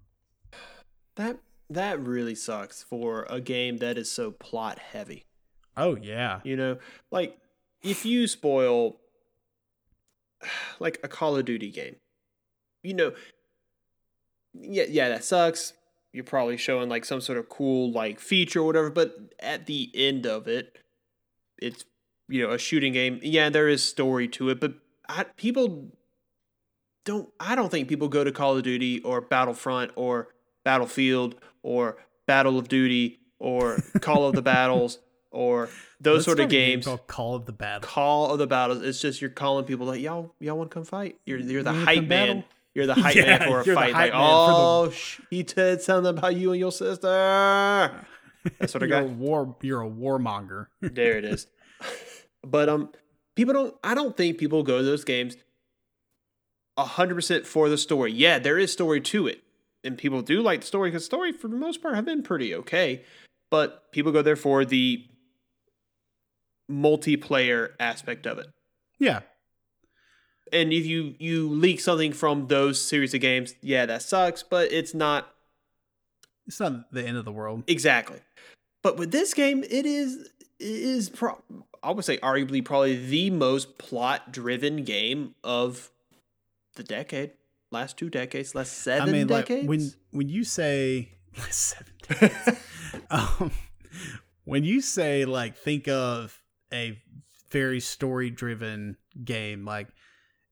[1.16, 1.38] That
[1.68, 5.26] that really sucks for a game that is so plot heavy.
[5.76, 6.40] oh yeah.
[6.44, 6.78] You know,
[7.10, 7.36] like
[7.82, 8.96] if you spoil
[10.80, 11.96] like a Call of Duty game,
[12.83, 13.12] you know,
[14.55, 15.72] yeah, yeah, that sucks.
[16.12, 19.91] You're probably showing like some sort of cool like feature or whatever, but at the
[19.95, 20.76] end of it,
[21.59, 21.85] it's
[22.28, 23.18] you know a shooting game.
[23.22, 24.74] Yeah, there is story to it, but
[25.09, 25.89] I, people
[27.05, 27.28] don't.
[27.41, 30.28] I don't think people go to Call of Duty or Battlefront or
[30.64, 34.99] Battlefield or Battle of Duty or Call of the Battles
[35.30, 36.85] or those Let's sort of game games.
[36.85, 38.83] called call of the battle Call of the Battles.
[38.83, 41.16] It's just you're calling people like y'all y'all want to come fight.
[41.24, 42.09] You're you're the You hype man.
[42.09, 42.45] battle?
[42.74, 43.92] You're the hype Yeah, man for a the fight.
[43.92, 47.06] Like, the- oh, sh- he said something about you and your sister.
[48.58, 51.46] That sort of you're a war you're a warmonger There it is.
[52.44, 52.90] But um,
[53.36, 53.74] people don't.
[53.84, 55.36] I don't think people go to those games
[56.78, 58.10] hundred percent for the story.
[58.12, 59.42] Yeah, there is story to it,
[59.84, 62.52] and people do like the story because story for the most part have been pretty
[62.56, 63.04] okay.
[63.50, 65.04] But people go there for the
[66.70, 68.46] multiplayer aspect of it.
[68.98, 69.20] yeah
[70.53, 74.43] And if you you leak something from those series of games, yeah, that sucks.
[74.43, 75.32] But it's not
[76.47, 78.20] it's not the end of the world Exactly.
[78.82, 80.28] But with this game, it is
[80.59, 81.43] it is pro-
[81.82, 85.90] I would say arguably probably the most plot driven game of
[86.74, 87.32] the decade,
[87.70, 89.62] last two decades, last seven i mean decades.
[89.62, 92.59] like when when you say last seven decades,
[93.11, 93.51] um,
[94.45, 96.40] when you say like think of
[96.72, 96.99] a
[97.51, 99.88] very story driven game like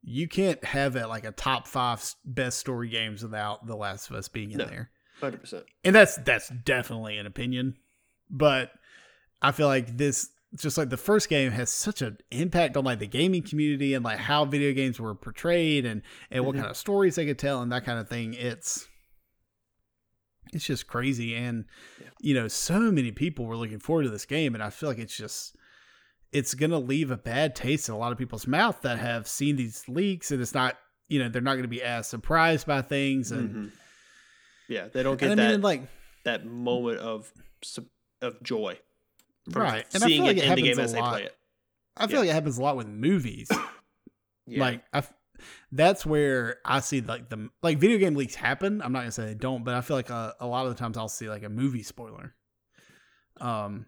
[0.02, 4.16] you can't have it like a top five best story games without the last of
[4.16, 4.64] us being in No.
[4.64, 4.90] there
[5.20, 5.64] Hundred percent.
[5.84, 7.76] and that's that's definitely an opinion
[8.30, 8.70] but
[9.42, 12.98] i feel like this just like the first game has such an impact on like
[12.98, 16.60] the gaming community and like how video games were portrayed and and what Mhm.
[16.60, 18.88] kind of stories they could tell and that kind of thing it's
[20.52, 21.66] it's just crazy and
[22.00, 22.06] Yeah.
[22.20, 24.98] you know so many people were looking forward to this game and i feel like
[24.98, 25.54] it's just
[26.32, 29.56] it's gonna leave a bad taste in a lot of people's mouth that have seen
[29.56, 30.78] these leaks and it's not
[31.08, 33.70] you know they're not gonna be as surprised by things and, Mhm.
[34.68, 35.82] Yeah, they don't get and I that mean like
[36.24, 37.32] that moment of
[38.22, 38.78] of joy.
[39.48, 41.10] Right, and I feel like it it in the happens game a as they lot.
[41.12, 41.36] play it.
[41.96, 42.20] I feel Yeah.
[42.20, 43.48] like it happens a lot with movies.
[44.46, 44.60] Yeah.
[44.62, 45.02] Like I,
[45.70, 48.82] that's where I see like the like video game leaks happen.
[48.82, 50.78] I'm not gonna say they don't, but I feel like a, a lot of the
[50.78, 52.34] times I'll see like a movie spoiler.
[53.40, 53.86] Um,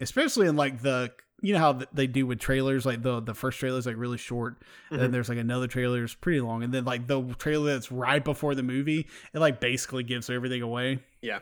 [0.00, 3.58] especially in like the you know how they do with trailers, like the the first
[3.60, 4.56] trailer is like really short,
[4.90, 5.12] and then Mhm.
[5.12, 8.54] there's like another trailer is pretty long, and then like the trailer that's right before
[8.54, 11.00] the movie, it like basically gives everything away.
[11.22, 11.40] Yeah.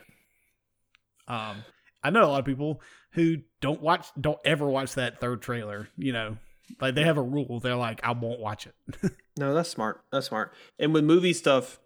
[1.27, 1.63] Um,
[2.03, 2.81] I know a lot of people
[3.11, 5.89] who don't watch, don't ever watch that third trailer.
[5.97, 6.37] You know,
[6.79, 7.59] like they have a rule.
[7.59, 8.75] They're like, I won't watch it.
[9.39, 10.01] No, that's smart.
[10.11, 10.51] That's smart.
[10.79, 11.79] And with movie stuff,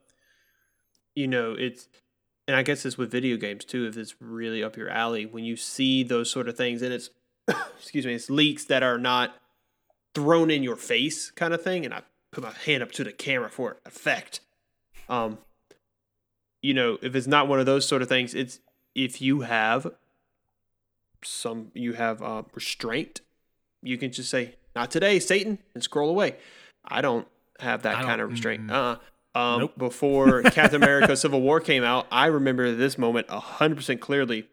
[1.16, 1.90] you know, it's
[2.48, 5.44] and I guess it's with video games too, if it's really up your alley, when
[5.44, 7.10] you see those sort of things and it's
[7.80, 9.36] excuse me, it's leaks that are not
[10.14, 13.12] thrown in your face kind of thing, and I put my hand up to the
[13.12, 14.40] camera for effect.
[15.10, 15.38] Um
[16.62, 18.60] you know, if it's not one of those sort of things, it's
[18.94, 19.88] if you have
[21.24, 23.22] some you have uh restraint,
[23.82, 26.38] you can just say, Not today, Satan, and scroll away.
[26.86, 27.28] I don't
[27.60, 28.68] have that I kind of restraint.
[28.68, 28.72] mm.
[28.72, 28.98] Uh
[29.34, 29.78] um, Nope.
[29.78, 34.48] before Captain America Civil War came out, I remember this moment 100% clearly.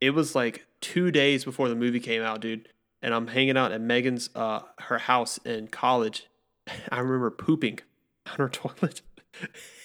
[0.00, 2.68] It was like two days before the movie came out, dude.
[3.00, 6.26] And I'm hanging out at Megan's, uh, her house in college.
[6.90, 7.80] I remember pooping
[8.26, 9.00] on her toilet.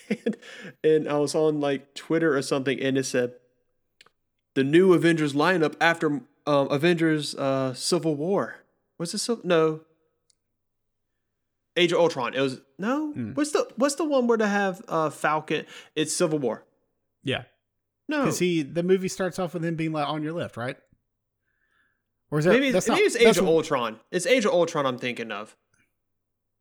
[0.10, 0.38] and,
[0.84, 3.34] and I was on like Twitter or something, and it said,
[4.56, 8.58] the new Avengers lineup after um, Avengers uh, Civil War.
[8.98, 9.40] Was it so?
[9.44, 9.82] No.
[11.76, 12.34] Age of Ultron.
[12.34, 13.12] It was no.
[13.12, 13.34] Hmm.
[13.34, 15.68] What's the What's the one where they have uh, Falcon?
[15.96, 16.64] It's Civil War.
[17.24, 17.44] Yeah,
[18.08, 20.78] No, because he the movie starts off with him being like on your left, right?
[22.32, 24.00] Or is that maybe, that's maybe not- it's Age of what- Ultron.
[24.12, 24.86] It's Age of Ultron.
[24.86, 25.56] I'm thinking of.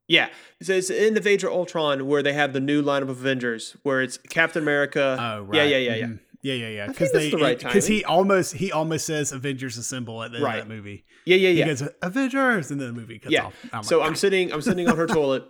[0.08, 0.28] Yeah,
[0.60, 3.10] it's, it's the end of Age of Ultron where they have the new lineup of
[3.10, 5.16] Avengers, where it's Captain America.
[5.20, 5.56] Oh, right.
[5.56, 6.06] Yeah, yeah, yeah, yeah.
[6.06, 6.18] Mhm.
[6.42, 6.86] Yeah, yeah, yeah.
[6.86, 10.44] Because they the right because he almost he almost says Avengers Assemble at the end
[10.44, 10.58] Right.
[10.60, 11.04] of that movie.
[11.24, 11.66] Yeah, yeah, He yeah.
[11.66, 13.46] goes Avengers, and then the movie cuts Yeah.
[13.46, 13.54] off.
[13.72, 15.44] I'm so like, I'm sitting, I'm sitting on her toilet,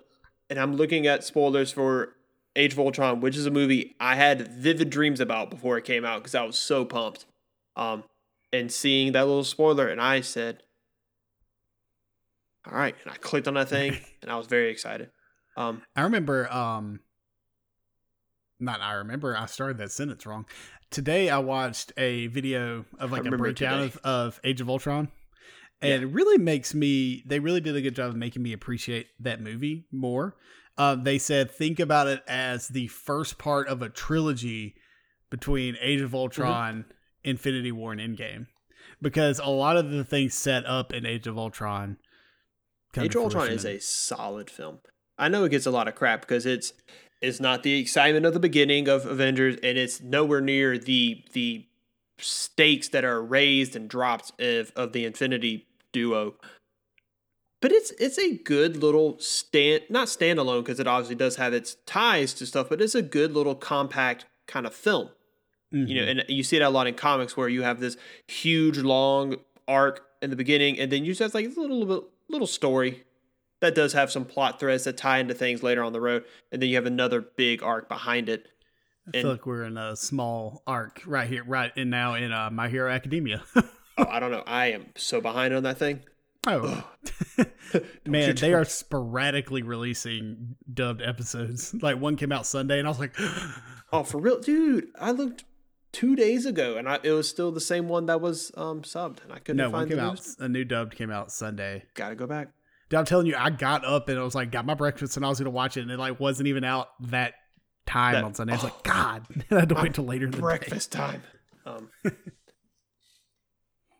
[0.48, 2.14] and I'm looking at spoilers for
[2.54, 6.06] Age of Ultron, which is a movie I had vivid dreams about before it came
[6.06, 7.26] out because I was so pumped.
[7.76, 8.04] Um,
[8.56, 10.62] and seeing that little spoiler, and I said,
[12.66, 15.10] "All right," and I clicked on that thing, and I was very excited.
[15.56, 17.00] Um, I remember, um,
[18.60, 20.46] not I remember, I started that sentence wrong.
[20.90, 25.08] Today I watched a video of like a breakdown of, of Age of Ultron.
[25.82, 29.08] And it really makes me, they really did a good job of making me appreciate
[29.20, 30.36] that movie more.
[30.78, 34.74] Uh, they said, think about it as the first part of a trilogy
[35.30, 36.86] between Age of Ultron,
[37.26, 38.46] Infinity War, and Endgame.
[39.02, 41.98] Because a lot of the things set up in Age of Ultron.
[42.96, 44.78] Age of Ultron is a solid film.
[45.18, 46.72] I know it gets a lot of crap because it's
[47.20, 51.66] it's not the excitement of the beginning of Avengers, and it's nowhere near the the
[52.18, 56.36] stakes that are raised and dropped of, of the Infinity duo.
[57.60, 61.76] But it's it's a good little stand not standalone because it obviously does have its
[61.86, 65.10] ties to stuff, but it's a good little compact kind of film
[65.72, 66.10] you know, Mhm.
[66.10, 67.96] and you see it a lot in comics where you have this
[68.26, 69.36] huge long
[69.68, 73.04] arc in the beginning, and then you just have like a little little, little story
[73.60, 76.60] that does have some plot threads that tie into things later on the road, and
[76.62, 78.46] then you have another big arc behind it.
[79.08, 82.50] I feel like we're in a small arc right here, right in now in uh,
[82.50, 83.42] My Hero Academia.
[83.98, 84.42] Oh, I don't know.
[84.46, 86.00] I am so behind on that thing.
[86.46, 86.86] oh,
[88.06, 91.72] man, they are sporadically releasing dubbed episodes.
[91.72, 93.16] Like one came out Sunday, and I was like,
[93.94, 94.88] Oh, for real, dude!
[95.00, 95.44] I looked
[95.96, 99.24] two days ago, and I, it was still the same one that was um subbed,
[99.24, 100.14] and I couldn't no, one find came the out.
[100.16, 100.36] news.
[100.38, 101.84] A new dubbed came out Sunday.
[101.94, 102.48] Gotta go back.
[102.90, 105.24] Dude, I'm telling you, I got up and I was like, got my breakfast, and
[105.24, 107.32] I was gonna watch it, and it like wasn't even out that
[107.86, 108.52] time That- on Sunday.
[108.52, 108.66] I was oh.
[108.66, 110.42] like, God, I had to wait till later in the day.
[110.42, 111.22] breakfast time.
[111.64, 111.90] Um,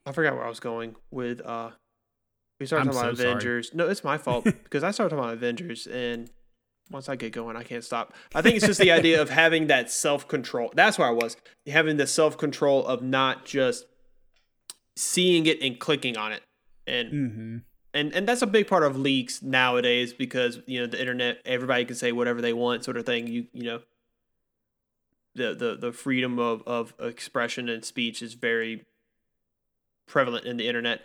[0.05, 1.41] I forgot where I was going with.
[1.41, 1.71] uh
[2.61, 3.31] We started I'm talking about so sorry.
[3.35, 3.71] Avengers.
[3.75, 6.31] No, it's my fault because I started talking about Avengers, and
[6.91, 8.15] once I get going, I can't stop.
[8.35, 10.73] I think it's just the idea of having that self control.
[10.75, 13.87] That's where I was having the self control of not just
[14.95, 16.43] seeing it and clicking on it,
[16.87, 17.57] and Mm-hmm.
[17.95, 21.85] and and that's a big part of leaks nowadays because you know the internet everybody
[21.85, 23.81] can say whatever they want sort of thing you you know
[25.35, 28.85] the the the freedom of of expression and speech is very
[30.07, 31.03] prevalent in the internet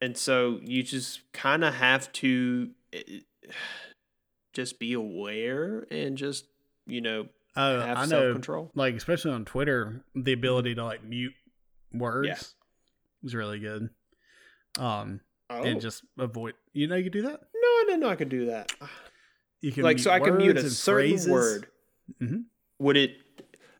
[0.00, 3.20] and so you just kind of have to eh,
[4.54, 6.46] just be aware and just
[6.86, 7.26] you know
[7.56, 11.34] Oh, have I self control Like especially on Twitter, the ability to like mute
[11.92, 12.38] words Yeah.
[13.22, 13.90] is really good.
[14.78, 16.54] Um, oh and just avoid.
[16.72, 17.40] You know, you can do that.
[17.54, 18.72] no i didn't know i could do that
[19.60, 21.28] You can like so i can mute a certain phrases.
[21.28, 21.66] word
[22.20, 22.44] Mhm.
[22.78, 23.16] would it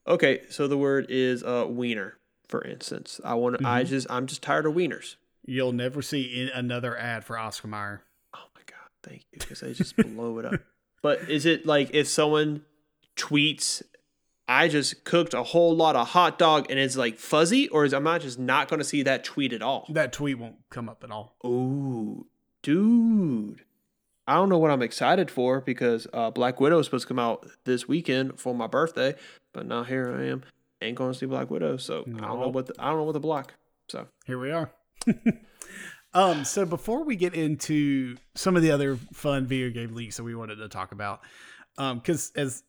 [0.06, 2.16] okay so the word is uh wiener
[2.48, 3.86] for instance i want to i Mhm.
[3.88, 5.16] just i'm just tired of wieners
[5.46, 8.02] You'll never see in another ad for Oscar Mayer.
[9.04, 10.60] Thank you, because they just blow it up.
[11.02, 12.62] But is it like if someone
[13.14, 13.82] tweets,
[14.48, 17.92] "I just cooked a whole lot of hot dog" and it's like fuzzy, or is
[17.92, 19.84] I'm I just not going to see that tweet at all?
[19.90, 21.36] That tweet won't come up at all.
[21.44, 22.26] Ooh,
[22.62, 23.66] dude.
[24.26, 27.18] I don't know what I'm excited for because uh, Black Widow is supposed to come
[27.18, 29.14] out this weekend for my birthday,
[29.52, 30.44] but now here I am,
[30.80, 33.04] ain't going to see Black Widow, so I don't know what the, I don't know
[33.04, 33.52] what to block.
[33.88, 34.72] So Here we are.
[36.14, 40.24] um, so before we get into some of the other fun video game leaks that
[40.24, 41.20] we wanted to talk about,
[41.78, 42.62] um, because as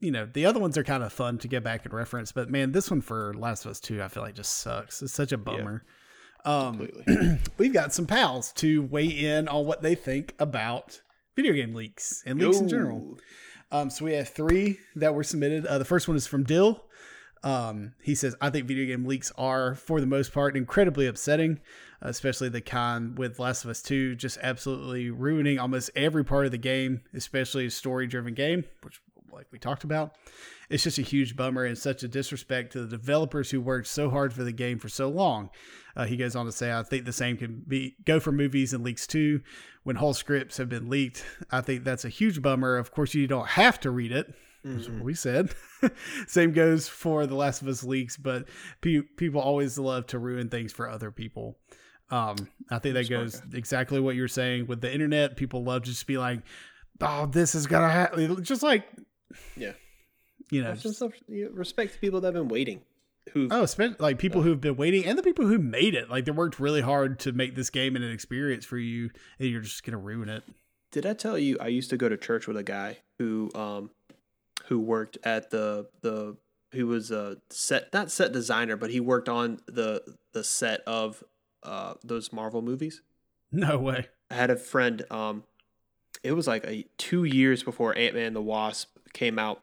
[0.00, 2.50] you know, the other ones are kind of fun to get back and reference, but
[2.50, 5.02] man, this one for Last of Us Two, I feel like just sucks.
[5.02, 5.84] It's such a bummer.
[6.44, 6.88] Um,
[7.58, 11.02] we've got some pals to weigh in on what they think about
[11.36, 13.18] video game leaks and leaks in general.
[13.70, 15.66] Um, so we have three that were submitted.
[15.66, 16.84] Uh, the first one is from Dill.
[17.44, 21.60] Um, he says, I think video game leaks are, for the most part, incredibly upsetting,
[22.00, 26.52] especially the kind with Last of Us 2 just absolutely ruining almost every part of
[26.52, 29.00] the game, especially a story driven game, which,
[29.32, 30.16] like we talked about.
[30.70, 34.08] It's just a huge bummer and such a disrespect to the developers who worked so
[34.08, 35.50] hard for the game for so long.
[35.94, 38.72] Uh, he goes on to say, I think the same can be go for movies
[38.72, 39.42] and leaks too.
[39.82, 42.78] When whole scripts have been leaked, I think that's a huge bummer.
[42.78, 44.32] Of course, you don't have to read it.
[44.64, 45.50] That's what we said.
[46.26, 48.48] Same goes for The Last of Us leaks, but
[48.80, 51.58] pe- people always love to ruin things for other people.
[52.10, 52.36] Um,
[52.70, 55.36] I think that goes exactly what you're saying with the internet.
[55.36, 56.40] People love to just be like,
[57.00, 58.84] "Oh, this is gonna happen," just like
[59.56, 59.72] Yeah.
[60.50, 62.82] you know, Have some you know, respect to people that have been waiting.
[63.32, 64.48] Who Oh, spend like people Yeah.
[64.48, 66.10] who've been waiting and the people who made it.
[66.10, 69.48] Like they worked really hard to make this game and an experience for you, and
[69.48, 70.42] you're just gonna ruin it.
[70.90, 73.90] did I tell you I used to go to church with a guy who um
[74.72, 76.34] who worked at the the
[76.72, 80.02] who was a set not set designer, but he worked on the
[80.32, 81.22] the set of
[81.62, 83.02] uh those Marvel movies.
[83.50, 84.06] No way.
[84.30, 85.04] I had a friend.
[85.10, 85.44] Um,
[86.22, 89.60] it was like a two years before Ant Man the Wasp came out,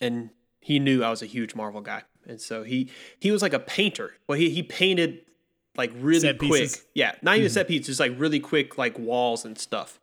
[0.00, 2.90] and he knew I was a huge Marvel guy, and so he
[3.20, 4.14] he was like a painter.
[4.26, 5.20] Well, he he painted
[5.76, 6.50] like really Set quick.
[6.62, 6.84] pieces?
[6.94, 7.54] Yeah, not even Mhm.
[7.54, 10.00] set pieces, just like really quick like walls and stuff.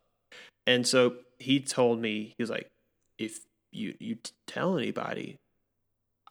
[0.66, 2.70] And so he told me he was like,
[3.18, 3.40] if
[3.76, 5.38] you you t- tell anybody.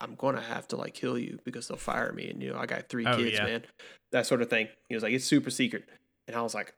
[0.00, 2.66] I'm gonna have to like kill you because they'll fire me, and you know I
[2.66, 3.44] got three Oh, kids, yeah.
[3.44, 3.62] man.
[4.12, 4.68] That sort of thing.
[4.88, 5.84] He was like, it's super secret.
[6.26, 6.72] And I was like,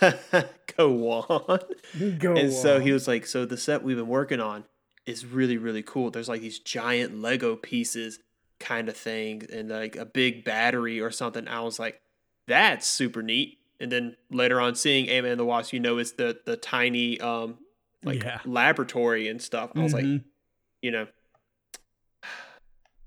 [0.76, 1.58] go on.
[2.18, 4.64] Go and so he was like, so the set we've been working on
[5.06, 6.10] is really, really cool.
[6.10, 8.18] There's like these giant Lego pieces
[8.60, 11.48] kind of thing and like a big battery or something.
[11.48, 12.00] I was like,
[12.46, 13.58] that's super neat.
[13.80, 17.18] And then later on seeing Ant-Man and the Wasp, you know, it's the, the tiny
[17.20, 17.58] um
[18.04, 18.40] like Yeah.
[18.44, 19.70] laboratory and stuff.
[19.76, 20.24] I was like, Mhm.
[20.82, 21.06] you know,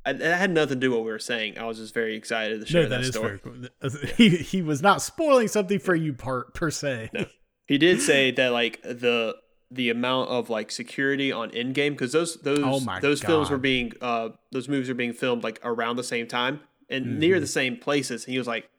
[0.08, 1.58] I, that had nothing to do with what we were saying.
[1.58, 3.40] I was just very excited to share no, that, that is story.
[3.40, 4.10] cool.
[4.18, 7.10] He he was not spoiling something for you part per se.
[7.14, 7.26] No.
[7.68, 9.36] He did say that like the
[9.72, 13.58] the amount of like security on in game because those those Oh those films were
[13.58, 16.60] being uh those movies were being filmed like around the same time
[16.92, 17.42] and near Mhm.
[17.42, 18.26] the same places.
[18.26, 18.70] And he was like,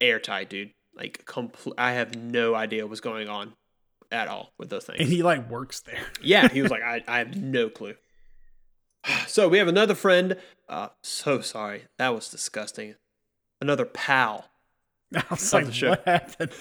[0.00, 0.72] airtight, dude.
[0.96, 3.52] Like compl- I have no idea what's going on
[4.10, 5.00] at all with those things.
[5.00, 6.06] And he like works there.
[6.22, 7.94] yeah, he was like, I, I have no clue.
[9.26, 10.36] So we have another friend.
[10.68, 12.96] Uh, so sorry, that was disgusting.
[13.60, 14.50] Another pal.
[15.14, 15.90] I was like, show.
[15.90, 16.52] what happened?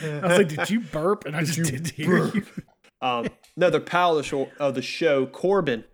[0.00, 1.24] I was like, did you burp?
[1.26, 2.46] And I just didn't hear you.
[3.02, 5.84] Um, another pal of the, show, of the show, Corbin,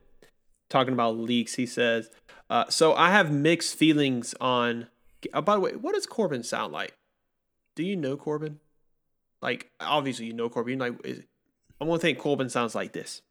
[0.68, 1.54] talking about leaks.
[1.54, 2.10] He says,
[2.50, 4.88] uh, "So I have mixed feelings on."
[5.32, 6.96] Uh, by the way, what does Corbin sound like?
[7.76, 8.58] Do you know Corbin?
[9.46, 10.80] Like, obviously you know Corbin.
[10.80, 11.22] Like, is,
[11.80, 13.22] I'm gonna think Corbin sounds like this.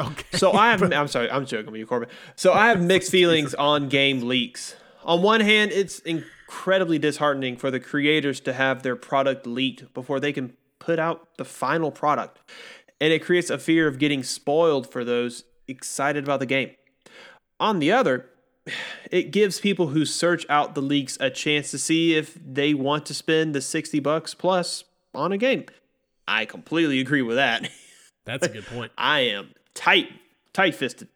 [0.00, 0.38] Okay.
[0.38, 0.82] So I have.
[0.92, 1.30] I'm sorry.
[1.30, 2.08] I'm joking with you, Corbin.
[2.34, 4.74] So I have mixed feelings on game leaks.
[5.04, 10.18] On one hand, it's incredibly disheartening for the creators to have their product leaked before
[10.18, 12.38] they can put out the final product,
[12.98, 16.70] and it creates a fear of getting spoiled for those excited about the game.
[17.58, 18.30] On the other,
[19.10, 23.04] it gives people who search out the leaks a chance to see if they want
[23.06, 24.84] to spend the 60 bucks plus
[25.14, 25.64] on a game.
[26.28, 27.68] I completely agree with that.
[28.24, 28.92] That's a good point.
[28.96, 30.08] I am tight,
[30.52, 31.08] tight fisted.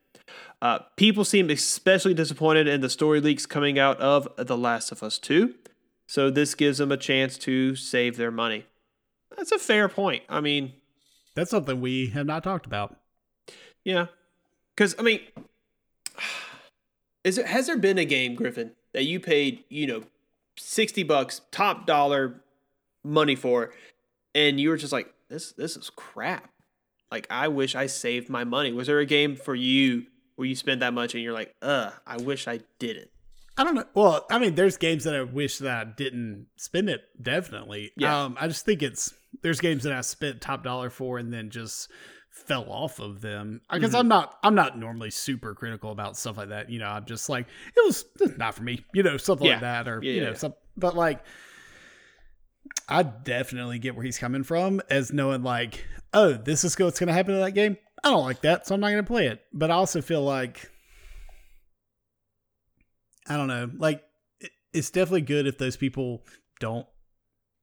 [0.61, 5.03] Uh, people seem especially disappointed in the story leaks coming out of The Last of
[5.03, 5.55] Us 2.
[6.07, 8.65] So this gives them a chance to save their money.
[9.37, 10.23] That's a fair point.
[10.29, 10.73] I mean,
[11.35, 12.97] That's something we have not talked about.
[13.85, 14.07] yeah.
[14.75, 15.21] Because, I mean,
[17.25, 20.03] is it, has there been a game, Griffin, that you paid, you know,
[20.57, 22.41] 60 bucks, top dollar
[23.05, 23.73] money for,
[24.35, 26.51] and you were just like, this, this is crap.
[27.11, 28.73] Like, I wish I saved my money.
[28.73, 31.91] Was there a game for you where you spent that much and you're like, uh,
[32.07, 33.11] I wish I didn't?
[33.57, 33.85] I don't know.
[33.95, 37.03] Well, I mean, there's games that I wish that I didn't spend it.
[37.23, 37.93] Definitely.
[37.97, 38.25] Yeah.
[38.25, 41.51] Um, I just think it's there's games that I spent top dollar for and then
[41.51, 41.89] just
[42.31, 43.99] fell off of them because Mhm.
[44.01, 46.69] I'm not I'm not normally super critical about stuff like that.
[46.69, 47.47] You know, I'm just like
[47.77, 48.05] it was
[48.39, 48.85] not for me.
[48.93, 49.53] You know, something Yeah.
[49.53, 50.35] like that, or Yeah, you know, yeah.
[50.35, 50.55] some.
[50.77, 51.21] But like,
[52.89, 57.09] I definitely get where he's coming from as knowing like, oh, this is what's going
[57.09, 57.77] to happen in that game.
[58.03, 59.43] I don't like that, so I'm not going to play it.
[59.53, 60.71] But I also feel like
[63.27, 64.03] I don't know, like
[64.73, 66.25] it's definitely good if those people
[66.61, 66.87] don't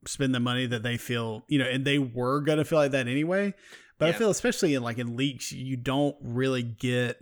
[0.07, 2.91] spend the money that they feel, you know, and they were going to feel like
[2.91, 3.53] that anyway.
[3.99, 7.17] But I feel especially in like in leaks, you don't really get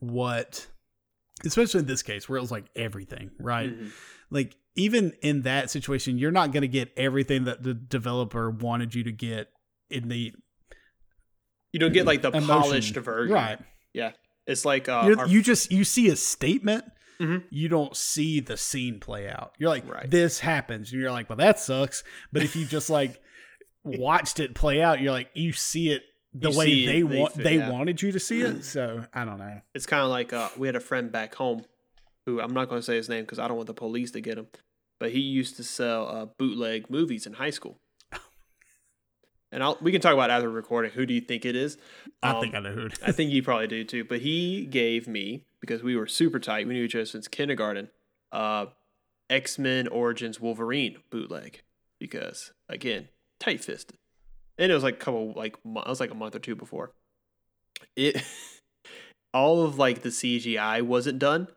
[0.00, 0.66] what
[1.44, 3.70] especially in this case where it was like everything, right?
[3.70, 3.92] Mhm.
[4.30, 8.94] Like even in that situation, you're not going to get everything that the developer wanted
[8.94, 9.48] you to get
[9.90, 10.32] in the
[11.72, 12.48] You don't get like the Emotion.
[12.48, 13.58] polished version, right.
[13.94, 14.12] Yeah,
[14.46, 16.84] it's like uh, our- you just you see a statement
[17.20, 17.44] Mhm.
[17.50, 20.10] you don't see the scene play out you're like Right.
[20.10, 22.02] this happens and you're like well that sucks
[22.32, 23.20] but if you just like
[23.84, 26.02] watched it play out you're like you see it
[26.34, 27.70] the You way see it, they they want they yeah.
[27.70, 30.66] wanted you to see it so i don't know it's kind of like uh, we
[30.66, 31.64] had a friend back home
[32.26, 34.20] who I'm not going to say his name because I don't want the police to
[34.20, 34.46] get him,
[35.00, 37.78] but he used to sell uh, bootleg movies in high school.
[39.54, 40.92] And I'll, we can talk about after recording.
[40.92, 41.76] Who do you think it is?
[42.22, 43.02] i Um, think i know who it is.
[43.02, 44.02] I think you probably do too.
[44.02, 46.66] But he gave me because we were super tight.
[46.66, 47.90] We knew each other since kindergarten.
[48.30, 48.66] Uh,
[49.28, 51.60] X Men Origins Wolverine bootleg
[52.00, 53.08] because again
[53.40, 53.98] tight fisted,
[54.56, 56.92] and it was like a couple like it was like a month or two before.
[57.94, 58.22] It
[59.34, 61.48] all of like the CGI wasn't done,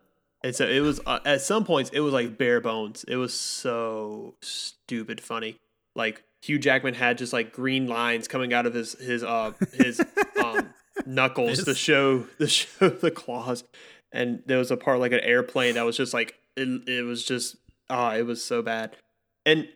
[0.46, 3.04] and so it was uh, at some points it was like bare bones.
[3.08, 5.58] It was so stupid funny.
[5.96, 10.00] Like Hugh Jackman had just like green lines coming out of his his uh his
[10.44, 10.72] um
[11.04, 13.64] knuckles to show the show the claws,
[14.12, 17.24] and there was a part like an airplane that was just like it, it was
[17.24, 17.56] just
[17.90, 18.96] ah it was so bad,
[19.44, 19.66] and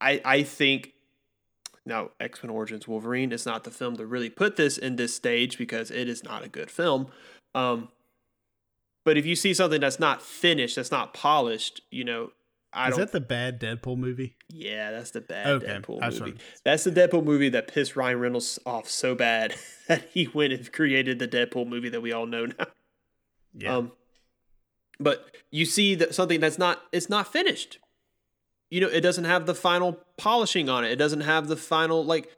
[0.00, 0.92] I I think
[1.84, 5.16] now X Men Origins Wolverine is not the film to really put this in this
[5.16, 7.08] stage because it is not a good film.
[7.56, 7.88] Um,
[9.04, 12.30] but if you see something that's not finished, that's not polished, you know,
[12.72, 13.06] I is don't.
[13.06, 16.38] that the bad deadpool movie yeah, that's the bad okay Deadpool movie.
[16.64, 19.54] That's the Deadpool movie that pissed Ryan Reynolds off so bad
[19.88, 22.66] that he went and created the Deadpool movie that we all know now.
[23.54, 23.92] yeah Um,
[25.00, 27.78] but you see that something that's not it's not finished.
[28.70, 30.92] You know, it doesn't have the final polishing on it.
[30.92, 32.28] It doesn't have the final like.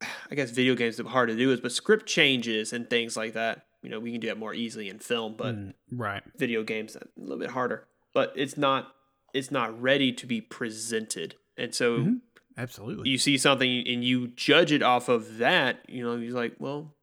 [0.30, 3.32] I guess video games are hard to do is, but script changes and things like
[3.34, 3.64] that.
[3.86, 6.96] You know, we can do that more easily in film, but Mm, right video games
[6.96, 7.86] a little bit harder.
[8.12, 8.92] But it's not
[9.32, 12.20] it's not ready to be presented, and so Mhm.
[12.58, 15.88] absolutely you see something and you judge it off of that.
[15.88, 16.96] You know, you're like, well,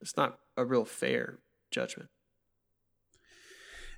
[0.00, 1.40] it's not a real fair
[1.72, 2.10] judgment.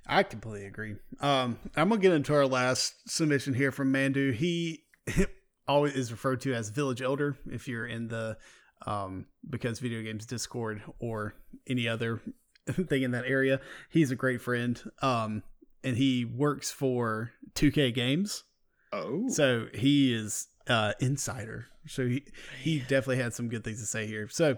[0.07, 0.95] I completely agree.
[1.19, 4.33] Um, I'm gonna get into our last submission here from Mandu.
[4.33, 4.85] He
[5.67, 8.37] always is referred to as Village Elder if you're in the
[8.85, 11.35] um, because video games Discord or
[11.67, 12.21] any other
[12.71, 13.59] thing in that area.
[13.89, 14.81] He's a great friend.
[15.01, 15.43] Um,
[15.83, 18.43] and he works for 2K Games,
[18.91, 21.67] Oh, so he is uh insider.
[21.87, 22.23] So he
[22.61, 24.27] he definitely had some good things to say here.
[24.29, 24.57] So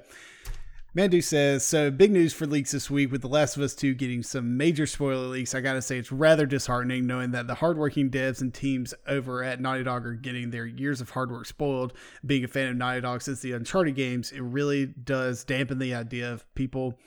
[0.96, 3.94] Mandu says, so big news for leaks this week with The Last of Us 2
[3.94, 5.54] getting some major spoiler leaks.
[5.54, 9.60] I gotta say, it's rather disheartening knowing that the hardworking devs and teams over at
[9.62, 11.94] Naughty Dog are getting their years of hard work spoiled.
[12.26, 15.94] Being a fan of Naughty Dog since the Uncharted games, it really does dampen the
[15.94, 16.98] idea of people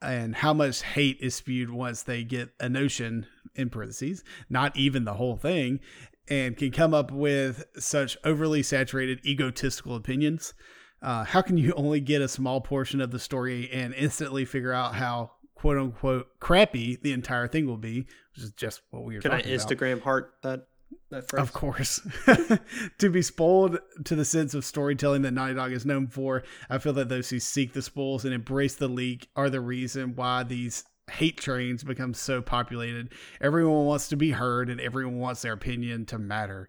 [0.00, 5.04] and how much hate is spewed once they get a notion, in parentheses, not even
[5.04, 5.80] the whole thing,
[6.28, 10.54] and can come up with such overly saturated, egotistical opinions.
[11.02, 14.72] Uh, how can you only get a small portion of the story and instantly figure
[14.72, 19.16] out how quote unquote crappy the entire thing will be, which is just what we
[19.16, 19.68] were can I talking about.
[19.68, 20.66] Instagram heart that
[21.10, 21.42] that phrase?
[21.42, 22.00] Of course.
[22.98, 26.78] to be spoiled to the sense of storytelling that Naughty Dog is known for, I
[26.78, 30.42] feel that those who seek the spoils and embrace the leak are the reason why
[30.42, 33.12] these hate trains become so populated.
[33.40, 36.68] Everyone wants to be heard and everyone wants their opinion to matter.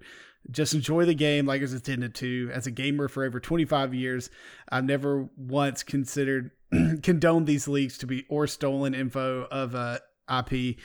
[0.51, 2.49] Just enjoy the game like it's intended to.
[2.53, 4.29] As a gamer for over 25 years,
[4.69, 6.51] I've never once considered
[7.03, 10.77] condoned these leaks to be or stolen info of a IP.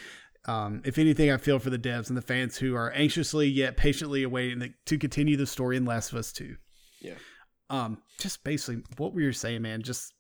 [0.47, 3.77] Um, if anything, I feel for the devs and the fans who are anxiously yet
[3.77, 6.57] patiently awaiting the, to continue the story in Last of Us 2.
[7.01, 7.15] Yeah.
[7.69, 9.83] Um, just basically what we were saying, man.
[9.83, 10.15] Just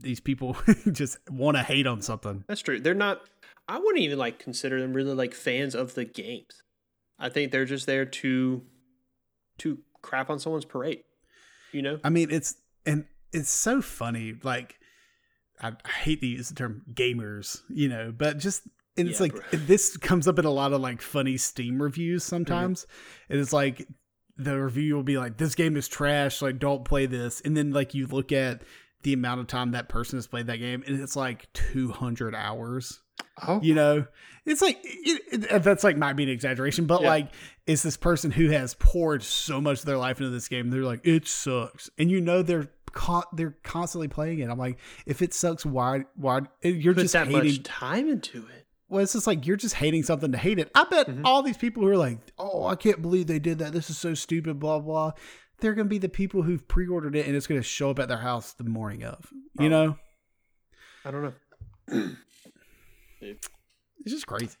[0.00, 0.56] these people
[0.92, 2.44] just want to hate on something.
[2.48, 2.80] That's true.
[2.80, 3.20] They're not.
[3.68, 6.62] I wouldn't even like consider them really like fans of the games.
[7.18, 8.62] I think they're just there to
[9.58, 11.02] to crap on someone's parade.
[11.72, 11.98] You know?
[12.04, 12.56] I mean, it's
[12.86, 14.34] and it's so funny.
[14.42, 14.78] Like,
[15.60, 18.62] I, I hate to use the term gamers, you know, but just
[18.96, 19.60] and it's Yeah, like bro.
[19.60, 22.30] this comes up in a lot of like funny Steam reviews mm-hmm.
[22.30, 22.86] sometimes.
[23.28, 23.88] And it's like
[24.36, 26.42] the review will be like, "This game is trash.
[26.42, 28.62] Like, don't play this." And then like you look at
[29.02, 32.34] the amount of time that person has played that game, and it's like two hundred
[32.34, 33.00] hours.
[33.46, 34.06] Oh, You know,
[34.46, 37.08] it's like it, it- that's like might be an exaggeration, but Yeah.
[37.08, 37.28] like
[37.66, 40.70] it's this person who has poured so much of their life into this game.
[40.70, 42.70] They're like, "It sucks," and you know they're.
[42.92, 44.48] Con- they're constantly playing it.
[44.48, 46.04] I'm like, if it sucks, why?
[46.14, 47.54] Why you're put just that hating?
[47.54, 48.66] much time into it.
[48.88, 50.70] Well, it's just like you're just hating something to hate it.
[50.76, 51.22] I bet Mhm.
[51.24, 53.72] all these people who are like, "Oh, I can't believe they did that.
[53.72, 55.10] This is so stupid." Blah blah.
[55.58, 58.18] They're gonna be the people who've pre-ordered it, and it's gonna show up at their
[58.18, 59.28] house the morning of.
[59.58, 59.68] You Oh.
[59.70, 59.98] know,
[61.04, 61.34] I don't
[61.88, 62.12] know.
[63.24, 64.56] it's just crazy.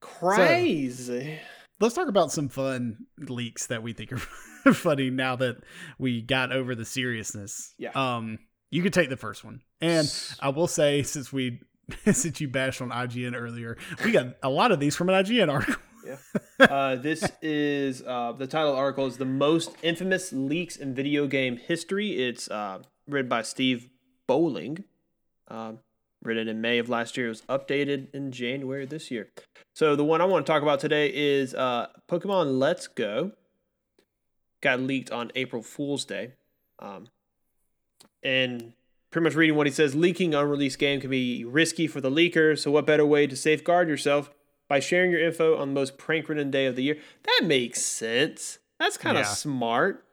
[0.00, 1.38] Crazy.
[1.80, 4.18] Let's talk about some fun leaks that we think are
[4.74, 5.56] funny now that
[5.98, 7.74] we got over the seriousness.
[7.78, 7.90] Yeah.
[7.94, 8.38] Um,
[8.70, 11.60] you could take the first one, and I will say since we
[12.12, 15.52] since you bashed on IGN earlier, we got a lot of these from an IGN
[15.52, 15.82] article.
[16.60, 21.26] uh, this is uh, the title the article is the most infamous leaks in video
[21.26, 22.10] game history.
[22.10, 23.88] It's uh, written by Steve
[24.26, 24.84] Bowling,
[25.48, 25.80] um,
[26.26, 27.26] written in May of last year.
[27.26, 29.28] It was updated in January this year.
[29.74, 33.32] So the one I want to talk about today is uh, Pokemon Let's Go.
[34.62, 36.32] Got leaked on April Fool's Day,
[36.78, 37.08] um,
[38.22, 38.72] and
[39.10, 42.58] pretty much reading what he says, leaking unreleased game can be risky for the leaker.
[42.58, 44.30] So what better way to safeguard yourself
[44.68, 46.96] by sharing your info on the most prank-ridden day of the year?
[47.24, 48.58] That makes sense.
[48.80, 49.28] That's kind of Yeah.
[49.30, 50.04] smart.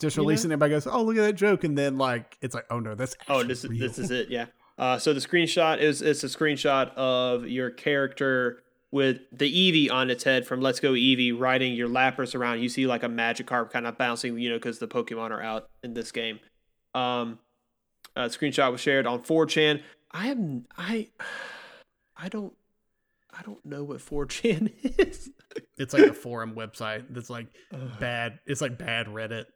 [0.00, 0.28] Just You know?
[0.28, 2.80] releasing it, everybody goes, "Oh, look at that joke," and then like it's like, "Oh
[2.80, 4.28] no, that's Oh, this is this is it.
[4.28, 4.46] Yeah.
[4.76, 10.10] Uh, so the screenshot is it's a screenshot of your character with the Eevee on
[10.10, 12.60] its head from Let's Go Eevee riding your Lapras around.
[12.60, 15.68] You see like a Magikarp kind of bouncing, you know, because the Pokemon are out
[15.82, 16.38] in this game.
[16.94, 17.38] Um,
[18.16, 19.82] a screenshot was shared on 4chan.
[20.12, 21.08] I am I
[22.16, 22.52] I don't
[23.36, 25.30] I don't know what 4chan is.
[25.76, 27.48] It's like a forum website that's like
[27.98, 28.38] bad.
[28.46, 29.46] It's like bad Reddit.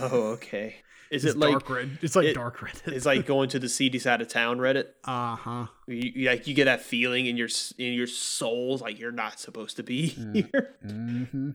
[0.00, 0.76] oh, okay.
[1.10, 2.02] Is it like dark Reddit?
[2.02, 2.88] It's like it- dark Reddit.
[2.92, 4.86] it's like going to the seedy side of town Reddit?
[5.04, 5.66] uh huh.
[5.86, 7.48] You, like you get that feeling in your
[7.78, 10.34] in your souls like you're not supposed to be Mm.
[10.52, 10.74] here.
[10.84, 11.50] Mm-hmm.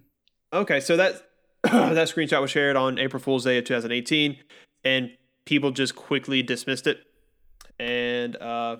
[0.53, 1.21] Okay, so that
[1.63, 4.37] that screenshot was shared on April Fool's Day of 2018,
[4.83, 5.11] and
[5.45, 6.99] people just quickly dismissed it.
[7.79, 8.77] And uh,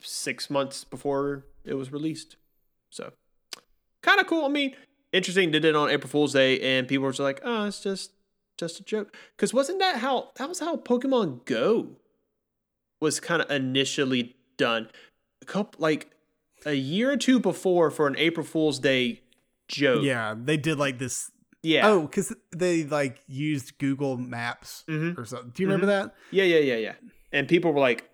[0.00, 2.36] six months before it was released,
[2.90, 3.12] so
[4.02, 4.44] kind of cool.
[4.44, 4.74] I mean,
[5.12, 5.50] interesting.
[5.50, 8.12] Did it on April Fool's Day, and people were just like, "Oh, it's just
[8.58, 11.96] just a joke." Because wasn't that how that was how Pokemon Go
[13.00, 14.88] was kind of initially done?
[15.42, 16.10] A couple like
[16.64, 19.22] a year or two before for an April Fool's Day
[19.68, 20.04] joke.
[20.04, 21.30] Yeah, they did like this.
[21.64, 21.86] Yeah.
[21.88, 25.16] Oh, because they like used Google Maps Mhm.
[25.18, 25.50] or something.
[25.54, 26.14] Do you remember that?
[26.30, 26.94] Yeah, yeah, yeah, yeah.
[27.32, 28.08] And people were like,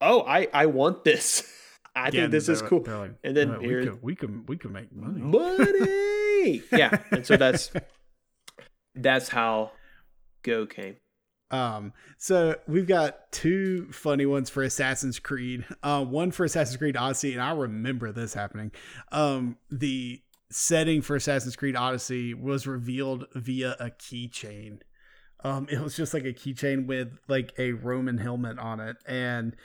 [0.00, 1.42] "Oh, I I want this.
[1.94, 4.48] I Yeah, think this is cool." like, And then "Uh, here- we could we could
[4.48, 5.20] we could make money.
[5.20, 6.62] Money.
[6.72, 7.02] yeah.
[7.10, 7.70] And so that's
[9.02, 9.72] that's how
[10.42, 10.96] Go came.
[11.50, 15.64] Um, so we've got two funny ones for Assassin's Creed.
[15.82, 18.70] Uh, one for Assassin's Creed Odyssey, and I remember this happening.
[19.10, 24.80] Um, the setting for Assassin's Creed Odyssey was revealed via a keychain.
[25.42, 29.56] Um, it was just like a keychain with like a Roman helmet on it, and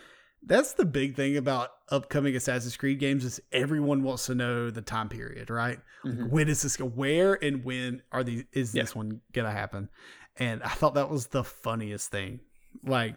[0.46, 4.82] that's the big thing about upcoming Assassin's Creed games is everyone wants to know the
[4.82, 5.80] time period, right?
[6.06, 6.30] Mhm.
[6.30, 6.78] When is this?
[6.80, 8.44] Where and when are these?
[8.54, 8.84] Is Yeah.
[8.84, 9.90] this one gonna happen?
[10.38, 12.42] And I thought that was the funniest thing.
[12.84, 13.16] Like,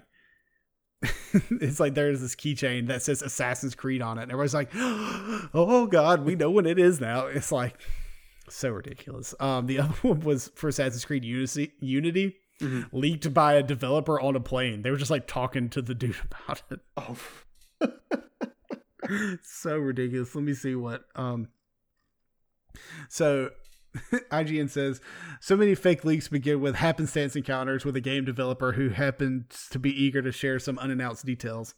[1.60, 5.86] it's like there's this keychain that says Assassin's Creed on it, and everybody's like, "Oh
[5.86, 7.74] God, we know when it is now." It's like
[8.48, 9.34] so ridiculous.
[9.40, 12.88] Um, the other one was for Assassin's Creed Unity, Unity Mhm.
[12.92, 14.82] leaked by a developer on a plane.
[14.82, 16.16] They were just like talking to the dude
[16.46, 16.80] about it.
[16.96, 17.16] Oh,
[19.42, 20.34] so ridiculous.
[20.34, 21.48] Let me see what um
[23.08, 23.50] so
[24.30, 25.00] IGN says
[25.40, 29.78] so many fake leaks begin with happenstance encounters with a game developer who happens to
[29.78, 31.74] be eager to share some unannounced details.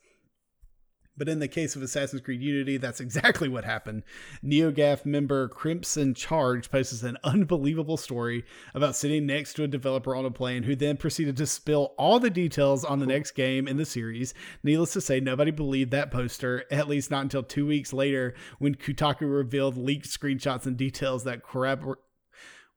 [1.21, 4.05] But in the case of Assassin's Creed Unity, that's exactly what happened.
[4.43, 10.25] NeoGAF member Crimson Charge posts an unbelievable story about sitting next to a developer on
[10.25, 13.77] a plane who then proceeded to spill all the details on the next game in
[13.77, 14.33] the series.
[14.63, 18.75] Needless to say, nobody believed that poster, at least not until two weeks later when
[18.75, 21.97] Kotaku revealed leaked screenshots and details that corrobor-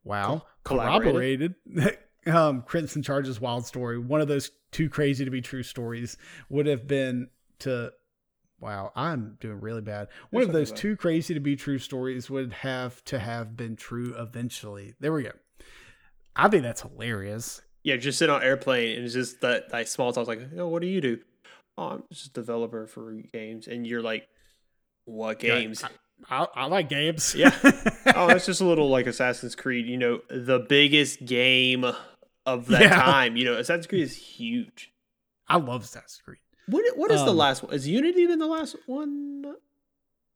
[0.03, 1.56] wow, corroborated
[2.28, 3.98] um, Crimson Charge's wild story.
[3.98, 6.18] One of those too crazy to be true stories
[6.49, 7.30] would have been
[7.60, 7.94] to
[8.64, 10.07] Wow, I'm doing really bad.
[10.30, 13.76] One That's of those two crazy to be true stories would have to have been
[13.76, 14.94] true eventually.
[15.02, 15.31] There we go.
[16.35, 17.61] I think that's hilarious.
[17.84, 17.98] yeah.
[17.98, 20.27] Just sit on airplane and it's just that like small talk.
[20.27, 21.19] Like, oh, what do you do?
[21.77, 24.27] Oh, I'm just a developer for games, and you're like,
[25.06, 25.84] What games?
[26.30, 27.35] I, I like games.
[27.35, 27.52] Yeah.
[28.15, 29.88] oh, it's just a little like Assassin's Creed.
[29.88, 31.84] You know, the biggest game
[32.45, 32.95] of that Yeah.
[33.02, 33.35] time.
[33.35, 34.94] You know, Assassin's Creed is huge.
[35.49, 36.38] I love Assassin's Creed.
[36.68, 37.73] What what is the Um, last one?
[37.73, 39.44] Is Unity been the last one?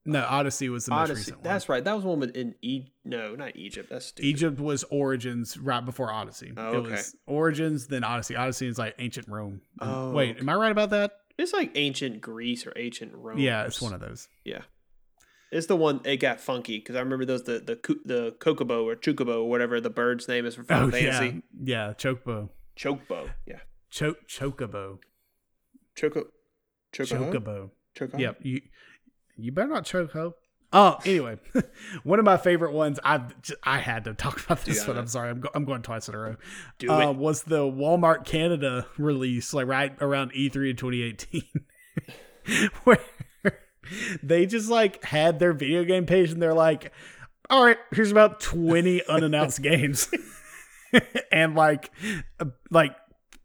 [0.06, 1.44] No, Odyssey was the most recent one.
[1.44, 1.84] That's right.
[1.84, 2.86] That was one with in e.
[3.04, 3.90] No, not Egypt.
[3.90, 4.28] That's stupid.
[4.28, 6.54] Egypt was Origins right before Odyssey.
[6.56, 6.92] Oh, It okay.
[6.92, 8.36] was Origins, then Odyssey.
[8.38, 9.60] Odyssey is like ancient Rome.
[9.82, 10.40] Oh, Wait, okay.
[10.40, 11.12] am I right about that?
[11.38, 13.38] It's like ancient Greece or ancient Rome.
[13.38, 14.30] Yeah, it's one of those.
[14.46, 14.62] Yeah,
[15.52, 16.00] it's the one.
[16.06, 19.82] It got funky because I remember those the the the kokobo or chocobo or whatever
[19.82, 21.42] the bird's name is for Final Oh Fantasy.
[21.64, 23.30] yeah, yeah, Chocobo, Chocobo.
[23.46, 23.60] Yeah,
[23.90, 25.00] Cho- Chocobo,
[25.98, 26.26] choco.
[26.94, 27.34] Chocobo.
[27.34, 27.70] Chocobo.
[27.96, 28.18] Choco.
[28.18, 28.62] Yep, you
[29.36, 30.36] you better not choke ho.
[30.74, 31.38] Oh, anyway,
[32.04, 33.00] one of my favorite ones.
[33.04, 33.22] I
[33.64, 34.96] I had to talk about this Dude, I one.
[34.96, 35.02] know.
[35.02, 35.30] I'm sorry.
[35.30, 36.36] I'm go, I'm going twice in a row.
[36.80, 37.18] Do uh, it.
[37.18, 43.00] was the Walmart Canada release like right around E E3 in 2018, where
[44.22, 46.92] they just like had their video game page and they're like,
[47.50, 50.10] "All right, here's about 20 unannounced games,"
[51.32, 51.92] and like
[52.40, 52.96] uh, like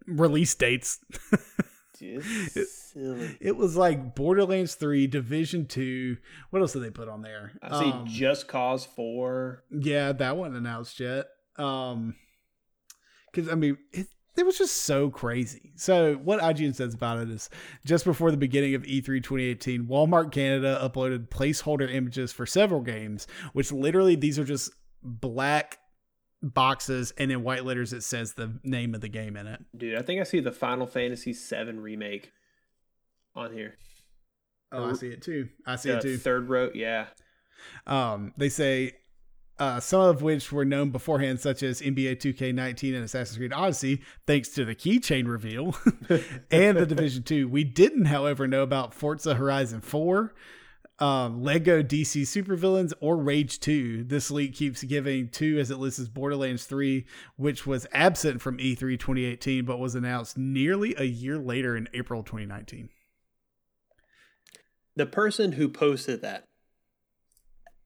[0.07, 0.99] release dates.
[2.03, 2.25] Dude,
[2.57, 3.37] it's silly.
[3.41, 6.17] It was like Borderlands 3, Division 2.
[6.51, 7.53] What else did they put on there?
[7.63, 9.63] I see Um, Just Cause Four.
[9.71, 11.27] Yeah, that wasn't announced yet.
[11.57, 12.17] Um,
[13.31, 15.73] because I mean, it it was just so crazy.
[15.77, 17.49] So what IGN says about it is,
[17.85, 22.81] just before the beginning of E E3 2018, Walmart Canada uploaded placeholder images for several
[22.81, 24.73] games, which literally these are just
[25.05, 25.79] black
[26.43, 29.61] boxes and in white letters it says the name of the game in it.
[29.77, 32.33] Dude, I think I see the Final Fantasy VII remake
[33.35, 33.75] on here.
[34.73, 35.49] Oh, I see it too.
[35.67, 36.17] I see The it too.
[36.19, 36.71] third row.
[36.75, 37.07] Yeah.
[37.87, 38.93] Um, they say
[39.59, 44.01] uh, some of which were known beforehand, such as NBA 2K19 and Assassin's Creed Odyssey,
[44.27, 45.77] thanks to the keychain reveal
[46.51, 47.49] and the Division 2.
[47.49, 50.35] We didn't, however, know about Forza Horizon 4,
[51.03, 54.05] um, Lego DC Supervillains, or Rage 2.
[54.05, 57.05] This leak keeps giving 2 as it lists Borderlands 3,
[57.37, 61.89] which was absent from E E3 2018 but was announced nearly a year later in
[61.93, 62.89] April 2019.
[64.95, 66.47] the person who posted that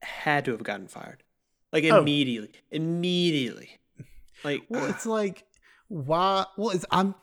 [0.01, 1.23] had to have gotten fired
[1.71, 1.99] like Oh.
[2.01, 3.79] immediately immediately
[4.43, 5.45] like Well, it's like
[5.87, 6.45] why?
[6.57, 7.15] Well, it's I'm.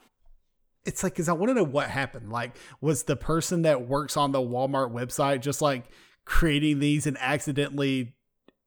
[0.87, 2.31] It's like because I want to know what happened.
[2.31, 5.85] Like, was the person that works on the Walmart website just like
[6.27, 8.15] creating these and accidentally,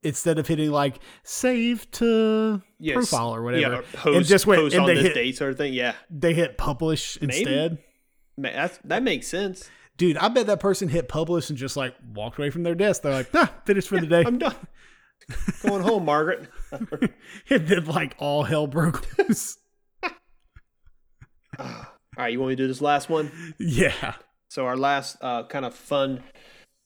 [0.02, 2.94] instead of hitting like save to Yes.
[2.94, 5.36] profile or whatever, yeah, or post, just went- post and on they this hit- date
[5.36, 7.36] sort of thing yeah they hit publish Maybe.
[7.38, 7.78] instead?
[8.36, 12.38] That's, that makes sense Dude, I bet that person hit publish and just like walked
[12.38, 13.02] away from their desk.
[13.02, 14.22] They're like, ah, finished for the day.
[14.24, 14.54] i'm done
[15.64, 16.48] going home margaret
[17.50, 19.58] and then like all hell broke loose.
[22.18, 24.14] all right you want me to do this last one yeah.
[24.48, 26.22] So our last uh, kind of fun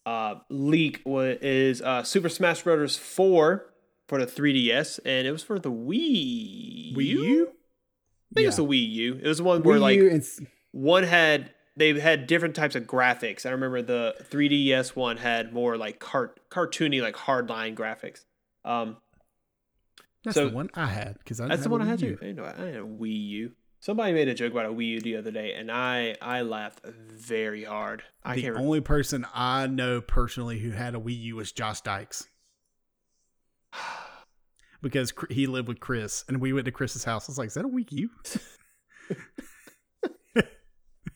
[0.05, 2.97] uh, leak is uh, Super Smash Bros.
[2.97, 3.73] Four
[4.09, 6.95] for the 3DS, and it was for the Wii.
[6.95, 7.49] Wii U?
[7.51, 9.21] I think it's the Wii U.
[9.23, 10.25] It was the one where Wii like U and
[10.73, 13.47] one had they had different types of graphics.
[13.47, 18.25] I remember the 3DS one had more like cart cartoony, like hardline graphics.
[18.65, 18.97] Um,
[20.25, 22.19] that's so- the one I had because I that's the one I had too.
[22.21, 23.53] I didn't know I didn't a Wii U.
[23.83, 26.83] Somebody made a joke about a Wii U the other day, and I I laughed
[26.87, 28.05] very hard.
[28.25, 32.29] I the only person I know personally who had a Wii U was Josh Dykes.
[34.81, 37.29] Because he lived with Chris, and we went to Chris's house.
[37.29, 38.11] I was like, "Is that a Wii U?"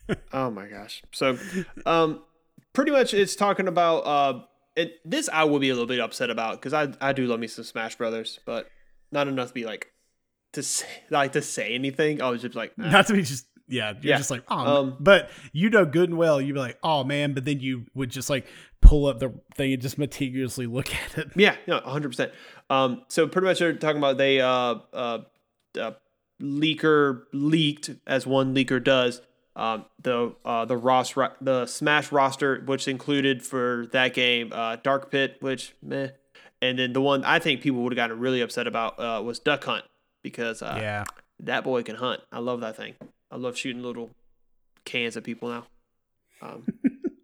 [0.33, 1.03] Oh my gosh.
[1.13, 1.37] So,
[1.85, 2.23] um,
[2.73, 4.41] pretty much it's talking about uh,
[4.77, 4.93] it.
[5.05, 7.49] This I will be a little bit upset about because I I do love me
[7.49, 8.69] some Smash Brothers, but
[9.11, 9.89] not enough to be like
[10.57, 12.21] to say like to say anything.
[12.21, 12.91] I was just like, nah.
[12.91, 14.17] Not to be just, yeah, you're Yeah.
[14.19, 17.33] just like, "Oh," Um, but you know good and well, you'd be like, "Oh man,"
[17.33, 18.47] but then you would just like
[18.83, 21.29] pull up the thing and just meticulously look at it.
[21.37, 22.33] yeah, no, hundred percent.
[22.71, 25.19] Um, so pretty much they're talking about they uh uh,
[25.81, 25.93] uh
[26.43, 29.21] leaker leaked as one leaker does.
[29.55, 34.77] Um, the uh, the Ross ro- the Smash roster, which included for that game, uh,
[34.77, 36.09] Dark Pit, which meh,
[36.61, 39.39] and then the one I think people would have gotten really upset about uh, was
[39.39, 39.85] Duck Hunt
[40.27, 41.05] because uh, yeah,
[41.39, 42.21] that boy can hunt.
[42.33, 42.95] I love that thing.
[43.31, 44.11] I love shooting little
[44.85, 45.67] cans at people now.
[46.43, 46.67] Um,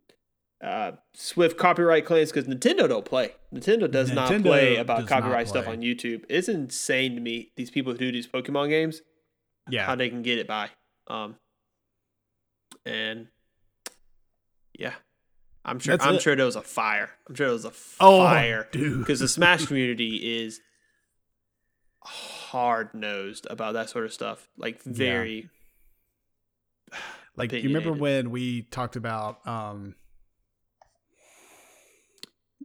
[0.64, 3.32] uh, Swift copyright claims because Nintendo don't play.
[3.52, 6.24] Nintendo does not play about copyright stuff on YouTube.
[6.28, 7.50] It's insane to me.
[7.56, 9.02] These people who do these Pokemon games,
[9.68, 9.84] yeah.
[9.84, 10.70] how they can get it by.
[11.08, 11.34] Um,
[12.86, 13.26] and
[14.78, 14.94] yeah,
[15.64, 15.96] I'm sure.
[15.96, 16.22] That's I'm it.
[16.22, 17.10] sure there was a fire.
[17.28, 19.00] I'm sure there was a Oh, fire dude.
[19.00, 20.60] because the Smash community is
[22.52, 24.48] hard nosed about that sort of stuff.
[24.58, 25.48] Like very.
[27.36, 29.94] Like you remember when we talked about um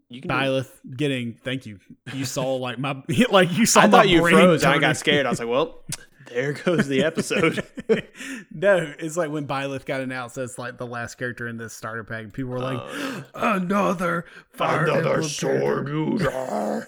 [0.09, 0.30] You can.
[0.30, 0.64] do-
[0.95, 1.80] getting thank you.
[2.14, 4.64] You saw like my like you saw I my thought you froze.
[4.64, 5.26] I got scared.
[5.26, 5.84] I was like, well,
[6.27, 7.64] there goes the episode.
[8.51, 12.03] no, it's like when Byleth got announced as like the last character in this starter
[12.03, 12.23] pack.
[12.23, 16.88] and People were like, Uh, another Fire character." user.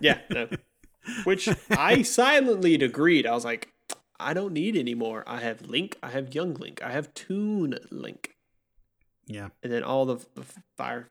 [0.00, 0.18] yeah.
[0.30, 0.48] No.
[1.24, 3.26] Which I silently agreed.
[3.26, 3.72] I was like,
[4.18, 5.24] I don't need any more.
[5.26, 5.98] I have Link.
[6.02, 6.82] I have Young Link.
[6.82, 8.30] I have Toon Link.
[9.26, 10.44] Yeah, And then all the, the
[10.76, 11.08] Fire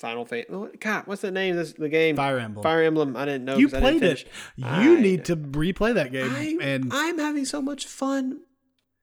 [0.00, 0.46] Final Fate.
[0.50, 2.16] oh, God, what's the name of this, the game?
[2.16, 2.62] Fire Emblem.
[2.62, 3.14] Fire Emblem.
[3.16, 3.56] I didn't know.
[3.58, 4.26] you I played it.
[4.56, 6.32] You I- need to replay that game.
[6.34, 8.40] I'm, and I'm having so much fun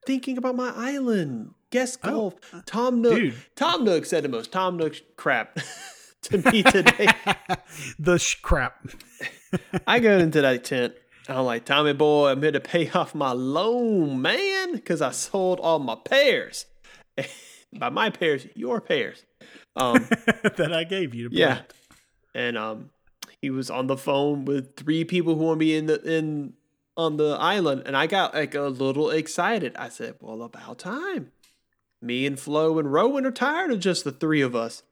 [0.05, 1.51] thinking about my island.
[1.71, 2.35] Guess Oh, golf.
[2.65, 3.13] Tom Nook.
[3.15, 3.35] dude.
[3.55, 5.59] Tom Nook said the most Tom Nook crap
[6.23, 7.07] to me today.
[7.99, 8.87] the sh- crap.
[9.87, 10.93] I go into that tent.
[11.27, 15.59] I'm like, Tommy boy, I'm here to pay off my loan, man, because I sold
[15.59, 16.65] all my pears.
[17.71, 19.23] By my pears, your pears.
[19.75, 20.07] Um,
[20.57, 21.39] that I gave you to play.
[21.39, 21.61] yeah,
[22.33, 22.89] and um,
[23.41, 26.53] he was on the phone with three people who want to be in the in
[26.97, 29.75] on the island, and I got like a little excited.
[29.77, 31.31] I said, "Well, about time."
[32.01, 34.83] Me and Flo and Rowan are tired of just the three of us.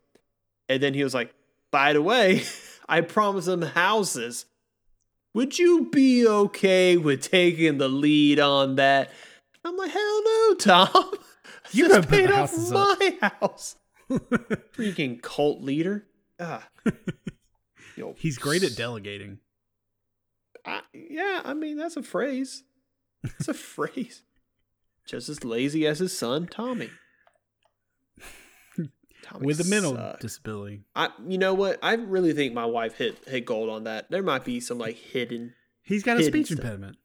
[0.69, 1.33] And then he was like,
[1.71, 2.43] "By the way,
[2.89, 4.45] I promised them houses.
[5.33, 9.11] Would you be okay with taking the lead on that?"
[9.63, 11.11] I'm like, "Hell no, Tom.
[11.71, 13.75] You just paid off houses up." my house."
[14.09, 16.05] Freaking cult leader.
[16.39, 16.67] Ah.
[17.97, 19.39] Yo, He's great at delegating.
[20.65, 22.63] I, yeah, I mean that's a phrase.
[23.23, 24.21] It's a phrase.
[25.05, 26.89] Just as lazy as his son Tommy.
[29.23, 30.21] Tommy with a mental sucks.
[30.21, 30.83] disability.
[30.95, 31.79] I, you know what?
[31.81, 34.09] I really think my wife hit hit gold on that.
[34.11, 35.53] There might be some like hidden.
[35.83, 36.59] He's got a speech stuff.
[36.59, 36.97] impediment.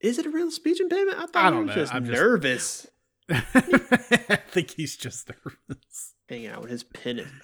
[0.00, 1.18] Is it a real speech impediment?
[1.18, 1.82] I thought I he don't was know.
[1.82, 2.86] just I'm just- nervous,
[3.30, 6.14] I think he's just nervous.
[6.28, 7.28] hanging out with his pen.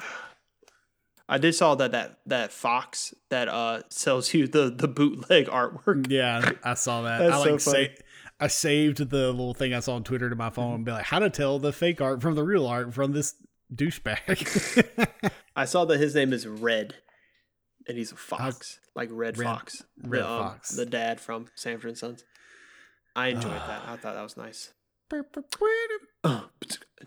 [1.28, 6.10] I did saw that that that Fox that uh sells you the the bootleg artwork.
[6.10, 7.18] Yeah, I saw that.
[7.22, 7.74] That's I so like funny.
[7.86, 7.96] say
[8.40, 11.04] I saved the little thing I saw on Twitter to my phone and be like,
[11.06, 13.36] how to tell the fake art from the real art from this
[13.72, 15.30] douchebag.
[15.56, 16.94] I saw that his name is Red,
[17.86, 20.70] and he's a fox, like Red, Red- Fox, Red the, um, Fox.
[20.70, 22.24] the dad from Sanford and Sons.
[23.14, 23.82] I enjoyed that.
[23.86, 24.72] I thought that was nice.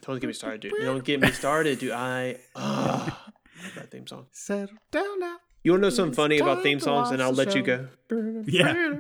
[0.02, 0.74] Don't get me started, dude.
[0.80, 1.92] Don't get me started, dude.
[1.92, 3.10] I uh,
[3.64, 4.28] love that theme song.
[4.32, 5.38] Settle down now.
[5.64, 7.88] You want to know something funny about theme songs, and I'll let you go.
[8.46, 9.00] Yeah.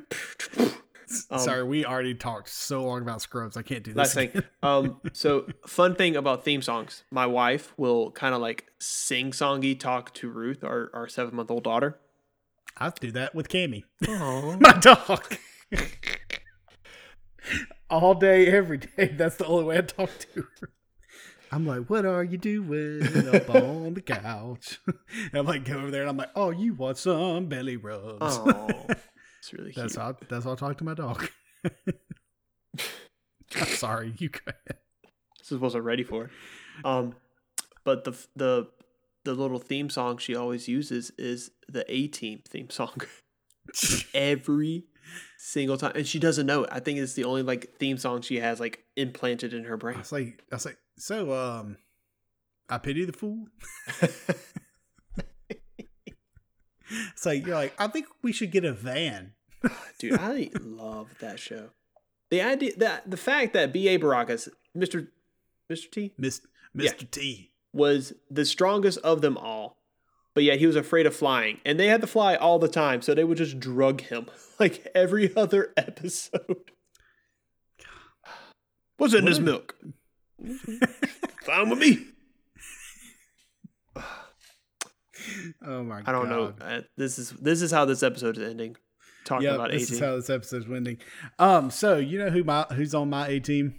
[1.29, 3.55] Um, Sorry, we already talked so long about Scrubs.
[3.55, 3.97] I can't do this.
[3.97, 4.43] Last thing.
[4.63, 7.03] Um, so fun thing about theme songs.
[7.11, 11.49] My wife will kind of like sing songy talk to Ruth, our, our seven month
[11.51, 11.97] old daughter.
[12.77, 15.37] I do that with Cammy, my dog.
[17.89, 19.07] All day, every day.
[19.07, 20.69] That's the only way I talk to her.
[21.51, 24.79] I'm like, what are you doing up on the couch?
[24.85, 28.39] And I'm like, go over there, and I'm like, oh, you want some belly rubs?
[29.39, 29.83] It's really cute.
[29.83, 31.29] that's how that's how I talk to my dog.
[33.55, 34.79] I'm sorry, you go ahead.
[35.39, 36.29] This is wasn't ready for.
[36.83, 37.15] Um,
[37.83, 38.67] but the the
[39.23, 42.93] the little theme song she always uses is the A Team theme song
[44.13, 44.85] every
[45.37, 46.69] single time, and she doesn't know it.
[46.71, 49.77] I think it's the only like theme song she has like implanted in her I
[49.77, 49.97] brain.
[49.99, 51.77] was like, I was like, so um,
[52.69, 53.45] I pity the fool.
[57.13, 59.33] It's like you're like, I think we should get a van.
[59.99, 61.69] Dude, I love that show.
[62.29, 63.97] The idea that the fact that B.A.
[63.97, 65.07] Baracus, Mr.
[65.71, 65.89] Mr.
[65.91, 66.41] T, Miss
[66.73, 66.91] Yeah.
[66.91, 67.09] Mr.
[67.09, 67.51] T.
[67.73, 69.77] was the strongest of them all.
[70.33, 71.59] But yet he was afraid of flying.
[71.65, 74.27] And they had to fly all the time, so they would just drug him
[74.59, 76.71] like every other episode.
[78.97, 79.75] What's in What this milk?
[81.45, 82.05] Fine with me.
[85.65, 86.09] Oh my god.
[86.09, 86.53] I don't know.
[86.61, 88.75] Uh, this is this is how this episode is ending.
[89.25, 89.93] Talking Yeah, about this 18.
[89.95, 90.97] is how this episode's ending.
[91.37, 93.75] Um, so you know who my who's on my A team?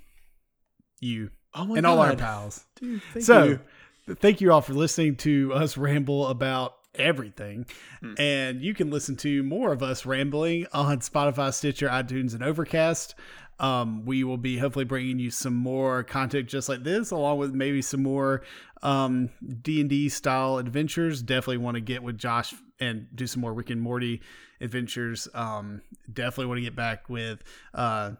[1.01, 1.91] You oh my and god.
[1.91, 2.65] all our pals.
[2.81, 4.15] Dude, thank so you.
[4.17, 7.65] thank you all for listening to us ramble about everything
[8.01, 8.15] Hmm.
[8.19, 13.15] and you can listen to more of us rambling on spotify stitcher itunes and overcast
[13.61, 17.53] um, we will be hopefully bringing you some more content just like this along with
[17.53, 18.43] maybe some more
[18.83, 19.31] um,
[19.63, 21.23] d&d style adventures.
[21.23, 24.23] Definitely want to get with josh and do some more rick and morty
[24.61, 25.27] adventures.
[25.35, 25.83] Um,
[26.13, 27.43] definitely want to get back with
[27.75, 28.13] uh,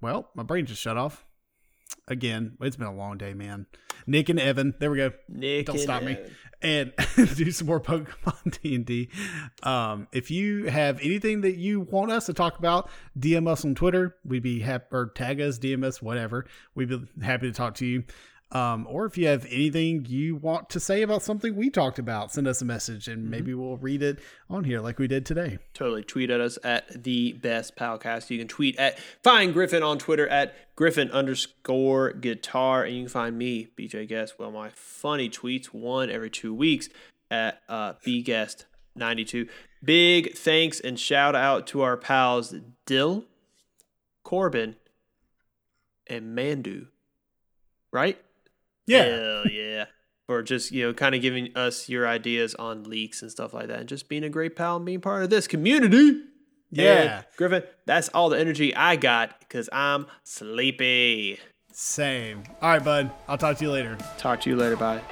[0.00, 1.24] well my brain just shut off.
[2.08, 3.66] Again it's been a long day man.
[4.06, 5.12] Nick and evan there we go.
[5.28, 6.18] Nick don't stop me.
[6.62, 9.08] And do some more Pokemon D and D.
[9.62, 13.74] Um, if you have anything that you want us to talk about, DM us on
[13.74, 14.16] Twitter.
[14.24, 16.46] We'd be happy or tag us, DM us, whatever.
[16.74, 18.04] We'd be happy to talk to you.
[18.52, 22.32] Um, or if you have anything you want to say about something we talked about,
[22.32, 24.18] send us a message and maybe we'll read it
[24.50, 25.58] on here like we did today.
[25.72, 26.02] Totally.
[26.02, 28.28] Tweet at us at the best palcast.
[28.28, 32.84] You can tweet at find Griffin on Twitter at Griffin underscore guitar.
[32.84, 36.90] And you can find me, BJ Guest, well, my funny tweets, one every two weeks
[37.30, 39.48] at uh, bguest92.
[39.82, 42.54] Big thanks and shout out to our pals
[42.84, 43.24] Dill,
[44.24, 44.76] Corbin,
[46.06, 46.88] and Mandu.
[47.90, 48.18] Right?
[48.88, 49.86] Hell yeah.
[50.26, 53.68] For just, you know, kind of giving us your ideas on leaks and stuff like
[53.68, 56.22] that and just being a great pal and being part of this community.
[56.70, 57.16] Yeah.
[57.16, 61.38] And, Griffin, that's all the energy I got because I'm sleepy.
[61.72, 62.44] Same.
[62.60, 63.10] All right, bud.
[63.28, 63.98] I'll talk to you later.
[64.18, 64.76] Talk to you later.
[64.76, 65.02] Bye.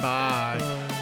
[0.00, 0.58] Bye.
[0.58, 1.01] Bye.